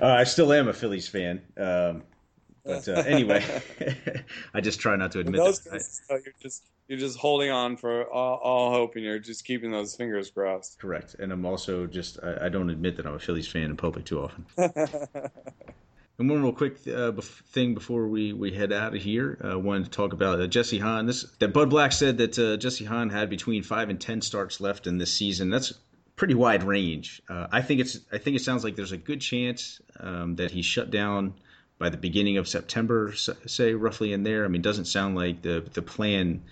I 0.00 0.24
still 0.24 0.52
am 0.52 0.68
a 0.68 0.72
Phillies 0.72 1.08
fan, 1.08 1.40
um, 1.56 2.02
but 2.64 2.86
uh, 2.88 3.04
anyway, 3.06 3.44
I 4.54 4.60
just 4.60 4.80
try 4.80 4.96
not 4.96 5.12
to 5.12 5.20
admit 5.20 5.36
those 5.36 5.60
that. 5.60 5.72
Cases, 5.74 6.02
I, 6.10 6.14
you're 6.14 6.34
just 6.42 6.64
you're 6.88 6.98
just 6.98 7.18
holding 7.18 7.50
on 7.50 7.76
for 7.76 8.10
all, 8.10 8.38
all, 8.42 8.70
hope, 8.72 8.96
and 8.96 9.04
you're 9.04 9.18
just 9.18 9.44
keeping 9.44 9.70
those 9.70 9.94
fingers 9.94 10.30
crossed. 10.30 10.78
Correct, 10.80 11.14
and 11.18 11.32
I'm 11.32 11.46
also 11.46 11.86
just 11.86 12.18
I, 12.22 12.46
I 12.46 12.48
don't 12.48 12.70
admit 12.70 12.96
that 12.96 13.06
I'm 13.06 13.14
a 13.14 13.18
Phillies 13.18 13.48
fan 13.48 13.64
in 13.64 13.76
public 13.76 14.04
too 14.04 14.20
often. 14.20 14.46
And 16.18 16.28
one 16.28 16.42
real 16.42 16.52
quick 16.52 16.78
uh, 16.88 17.12
thing 17.52 17.74
before 17.74 18.08
we, 18.08 18.32
we 18.32 18.50
head 18.50 18.72
out 18.72 18.94
of 18.94 19.00
here, 19.00 19.38
I 19.40 19.50
uh, 19.50 19.58
wanted 19.58 19.84
to 19.84 19.90
talk 19.90 20.12
about 20.12 20.40
uh, 20.40 20.48
Jesse 20.48 20.80
Hahn. 20.80 21.06
This 21.06 21.22
that 21.38 21.52
Bud 21.52 21.70
Black 21.70 21.92
said 21.92 22.18
that 22.18 22.36
uh, 22.36 22.56
Jesse 22.56 22.84
Hahn 22.84 23.08
had 23.08 23.30
between 23.30 23.62
five 23.62 23.88
and 23.88 24.00
ten 24.00 24.20
starts 24.20 24.60
left 24.60 24.88
in 24.88 24.98
this 24.98 25.12
season. 25.12 25.48
That's 25.48 25.72
pretty 26.16 26.34
wide 26.34 26.64
range. 26.64 27.22
Uh, 27.28 27.46
I 27.52 27.62
think 27.62 27.80
it's 27.80 28.00
I 28.12 28.18
think 28.18 28.34
it 28.34 28.42
sounds 28.42 28.64
like 28.64 28.74
there's 28.74 28.90
a 28.90 28.96
good 28.96 29.20
chance 29.20 29.80
um, 30.00 30.34
that 30.36 30.50
he's 30.50 30.66
shut 30.66 30.90
down 30.90 31.34
by 31.78 31.88
the 31.88 31.96
beginning 31.96 32.36
of 32.36 32.48
September, 32.48 33.14
say 33.14 33.74
roughly 33.74 34.12
in 34.12 34.24
there. 34.24 34.44
I 34.44 34.48
mean, 34.48 34.60
doesn't 34.60 34.86
sound 34.86 35.14
like 35.14 35.42
the 35.42 35.64
the 35.72 35.82
plan 35.82 36.42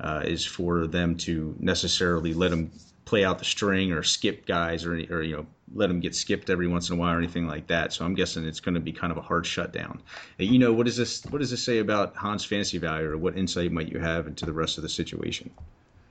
uh, 0.00 0.22
is 0.24 0.44
for 0.44 0.88
them 0.88 1.16
to 1.18 1.54
necessarily 1.60 2.34
let 2.34 2.52
him 2.52 2.72
play 3.04 3.24
out 3.24 3.38
the 3.38 3.44
string 3.44 3.92
or 3.92 4.02
skip 4.02 4.46
guys 4.46 4.84
or 4.84 4.94
or 5.10 5.22
you 5.22 5.36
know 5.36 5.46
let 5.74 5.88
them 5.88 6.00
get 6.00 6.14
skipped 6.14 6.50
every 6.50 6.68
once 6.68 6.90
in 6.90 6.96
a 6.96 7.00
while 7.00 7.14
or 7.14 7.18
anything 7.18 7.46
like 7.46 7.66
that. 7.68 7.92
So 7.92 8.04
I'm 8.04 8.14
guessing 8.14 8.44
it's 8.44 8.60
going 8.60 8.74
to 8.74 8.80
be 8.80 8.92
kind 8.92 9.10
of 9.10 9.16
a 9.16 9.22
hard 9.22 9.46
shutdown. 9.46 10.02
And, 10.38 10.48
you 10.48 10.58
know, 10.58 10.72
what 10.72 10.86
does 10.86 10.96
this 10.96 11.24
what 11.26 11.38
does 11.38 11.50
this 11.50 11.62
say 11.62 11.78
about 11.78 12.14
Hahn's 12.16 12.44
fantasy 12.44 12.78
value, 12.78 13.10
or 13.10 13.16
what 13.16 13.36
insight 13.36 13.72
might 13.72 13.88
you 13.88 13.98
have 13.98 14.26
into 14.26 14.46
the 14.46 14.52
rest 14.52 14.78
of 14.78 14.82
the 14.82 14.88
situation? 14.88 15.50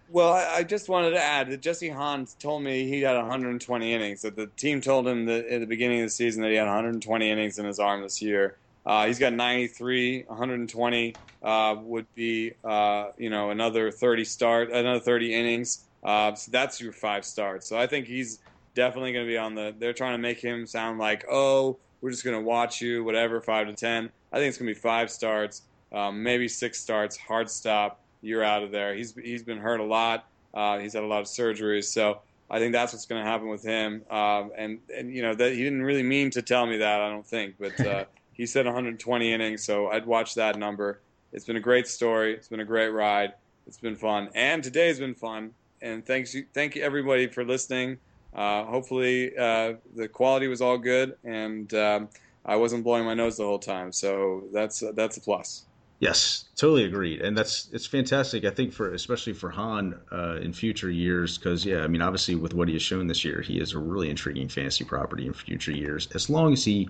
Well, 0.10 0.34
I 0.34 0.64
just 0.64 0.90
wanted 0.90 1.12
to 1.12 1.24
add 1.24 1.50
that 1.52 1.62
Jesse 1.62 1.88
Hahn 1.88 2.28
told 2.38 2.64
me 2.64 2.86
he 2.86 3.02
had 3.02 3.16
120 3.16 3.94
innings. 3.94 4.24
That 4.24 4.36
the 4.36 4.48
team 4.48 4.82
told 4.82 5.08
him 5.08 5.26
that 5.28 5.46
at 5.46 5.62
the 5.62 5.66
beginning 5.66 6.02
of 6.02 6.08
the 6.08 6.12
season 6.12 6.42
that 6.42 6.50
he 6.50 6.56
had 6.56 6.66
120 6.66 7.30
innings 7.30 7.60
in 7.60 7.66
his 7.66 7.80
arm 7.80 8.02
this 8.02 8.22
year. 8.22 8.58
Uh, 8.86 9.06
he's 9.06 9.20
got 9.20 9.32
93, 9.32 10.24
120 10.24 11.16
uh, 11.44 11.76
would 11.80 12.14
be 12.16 12.52
uh, 12.64 13.12
you 13.18 13.30
know 13.30 13.52
another 13.52 13.92
30 13.92 14.26
start, 14.26 14.72
another 14.72 15.00
30 15.00 15.34
innings. 15.34 15.86
Uh, 16.04 16.34
so 16.34 16.52
that's 16.52 16.82
your 16.82 16.92
five 16.92 17.26
starts. 17.26 17.68
So 17.68 17.78
I 17.78 17.88
think 17.88 18.08
he's 18.08 18.40
definitely 18.74 19.14
going 19.14 19.26
to 19.26 19.30
be 19.30 19.38
on 19.38 19.56
the. 19.56 19.76
They're 19.78 19.94
trying 19.94 20.14
to 20.14 20.18
make 20.18 20.40
him 20.40 20.66
sound 20.66 21.00
like, 21.00 21.26
oh, 21.30 21.78
we're 22.02 22.12
just 22.12 22.24
going 22.24 22.38
to 22.38 22.44
watch 22.44 22.82
you, 22.82 23.04
whatever, 23.04 23.42
five 23.42 23.68
to 23.68 23.74
ten. 23.74 24.10
I 24.32 24.38
think 24.38 24.50
it's 24.50 24.58
going 24.58 24.68
to 24.68 24.74
be 24.74 24.80
five 24.80 25.12
starts, 25.12 25.64
um, 25.92 26.24
maybe 26.24 26.48
six 26.48 26.80
starts, 26.80 27.18
hard 27.18 27.50
stop. 27.50 28.00
You're 28.22 28.44
out 28.44 28.64
of 28.64 28.72
there. 28.72 28.96
He's 28.96 29.14
he's 29.16 29.44
been 29.44 29.58
hurt 29.58 29.80
a 29.80 29.84
lot. 29.84 30.26
Uh, 30.54 30.80
he's 30.80 30.94
had 30.94 31.04
a 31.04 31.08
lot 31.08 31.22
of 31.22 31.28
surgeries, 31.28 31.86
so 31.86 32.22
I 32.50 32.60
think 32.60 32.74
that's 32.74 32.94
what's 32.94 33.06
going 33.06 33.24
to 33.24 33.30
happen 33.30 33.48
with 33.48 33.64
him. 33.64 34.04
Um, 34.10 34.52
and 34.56 34.80
and 34.96 35.14
you 35.14 35.22
know 35.22 35.34
that 35.34 35.54
he 35.54 35.64
didn't 35.64 35.84
really 35.84 36.04
mean 36.04 36.30
to 36.32 36.42
tell 36.42 36.66
me 36.66 36.78
that. 36.78 37.02
I 37.02 37.10
don't 37.10 37.26
think, 37.26 37.56
but 37.60 37.80
uh, 37.80 38.06
he 38.34 38.46
said 38.46 38.66
120 38.66 39.34
innings, 39.34 39.64
so 39.64 39.88
I'd 39.88 40.06
watch 40.06 40.36
that 40.36 40.58
number. 40.58 41.00
It's 41.34 41.46
been 41.46 41.56
a 41.56 41.62
great 41.62 41.88
story. 41.88 42.34
It's 42.34 42.50
been 42.50 42.60
a 42.60 42.66
great 42.66 42.90
ride. 42.90 43.34
It's 43.68 43.78
been 43.78 43.96
fun, 43.96 44.30
and 44.36 44.64
today's 44.64 45.00
been 45.00 45.16
fun. 45.16 45.52
And 45.82 46.06
thanks 46.06 46.36
thank 46.54 46.76
you 46.76 46.84
everybody 46.84 47.28
for 47.28 47.44
listening. 47.44 47.98
Uh, 48.34 48.64
hopefully 48.64 49.36
uh, 49.38 49.74
the 49.96 50.08
quality 50.08 50.48
was 50.48 50.62
all 50.62 50.78
good, 50.78 51.18
and 51.24 51.74
um, 51.74 52.10
I 52.46 52.56
wasn't 52.56 52.84
blowing 52.84 53.06
my 53.06 53.14
nose 53.14 53.38
the 53.38 53.46
whole 53.46 53.60
time. 53.60 53.92
So 53.92 54.44
that's 54.54 54.84
that's 54.96 55.18
a 55.18 55.22
plus. 55.22 55.66
Yes, 56.00 56.46
totally 56.56 56.86
agreed, 56.86 57.22
and 57.22 57.38
that's 57.38 57.70
it's 57.72 57.86
fantastic. 57.86 58.44
I 58.44 58.50
think 58.50 58.74
for 58.74 58.92
especially 58.94 59.34
for 59.34 59.52
Hahn 59.52 60.00
uh, 60.12 60.40
in 60.42 60.52
future 60.52 60.90
years, 60.90 61.38
because 61.38 61.64
yeah, 61.64 61.82
I 61.82 61.88
mean, 61.88 62.02
obviously 62.02 62.36
with 62.36 62.54
what 62.56 62.68
he 62.68 62.74
has 62.74 62.82
shown 62.82 63.06
this 63.06 63.24
year, 63.24 63.42
he 63.42 63.60
is 63.60 63.74
a 63.74 63.80
really 63.80 64.10
intriguing 64.10 64.50
fantasy 64.50 64.84
property 64.84 65.28
in 65.28 65.34
future 65.34 65.72
years, 65.72 66.08
as 66.16 66.30
long 66.30 66.54
as 66.54 66.66
he 66.66 66.90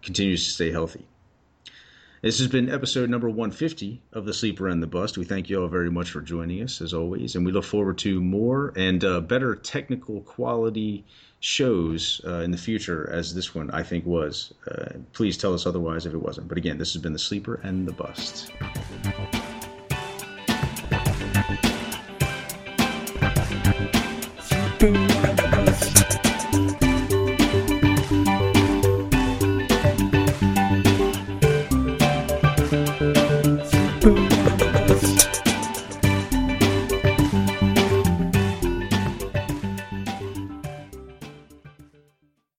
continues 0.00 0.44
to 0.44 0.50
stay 0.50 0.70
healthy. 0.70 1.06
This 2.22 2.38
has 2.38 2.46
been 2.46 2.70
episode 2.70 3.10
number 3.10 3.28
150 3.28 4.00
of 4.12 4.26
The 4.26 4.32
Sleeper 4.32 4.68
and 4.68 4.80
the 4.80 4.86
Bust. 4.86 5.18
We 5.18 5.24
thank 5.24 5.50
you 5.50 5.60
all 5.60 5.66
very 5.66 5.90
much 5.90 6.12
for 6.12 6.20
joining 6.20 6.62
us, 6.62 6.80
as 6.80 6.94
always, 6.94 7.34
and 7.34 7.44
we 7.44 7.50
look 7.50 7.64
forward 7.64 7.98
to 7.98 8.20
more 8.20 8.72
and 8.76 9.02
uh, 9.02 9.20
better 9.20 9.56
technical 9.56 10.20
quality 10.20 11.04
shows 11.40 12.20
uh, 12.24 12.34
in 12.34 12.52
the 12.52 12.58
future, 12.58 13.10
as 13.10 13.34
this 13.34 13.56
one, 13.56 13.72
I 13.72 13.82
think, 13.82 14.06
was. 14.06 14.54
Uh, 14.70 14.98
please 15.12 15.36
tell 15.36 15.52
us 15.52 15.66
otherwise 15.66 16.06
if 16.06 16.14
it 16.14 16.22
wasn't. 16.22 16.46
But 16.46 16.58
again, 16.58 16.78
this 16.78 16.92
has 16.92 17.02
been 17.02 17.12
The 17.12 17.18
Sleeper 17.18 17.58
and 17.64 17.88
the 17.88 17.92
Bust. 17.92 18.52
Boom. 24.78 25.31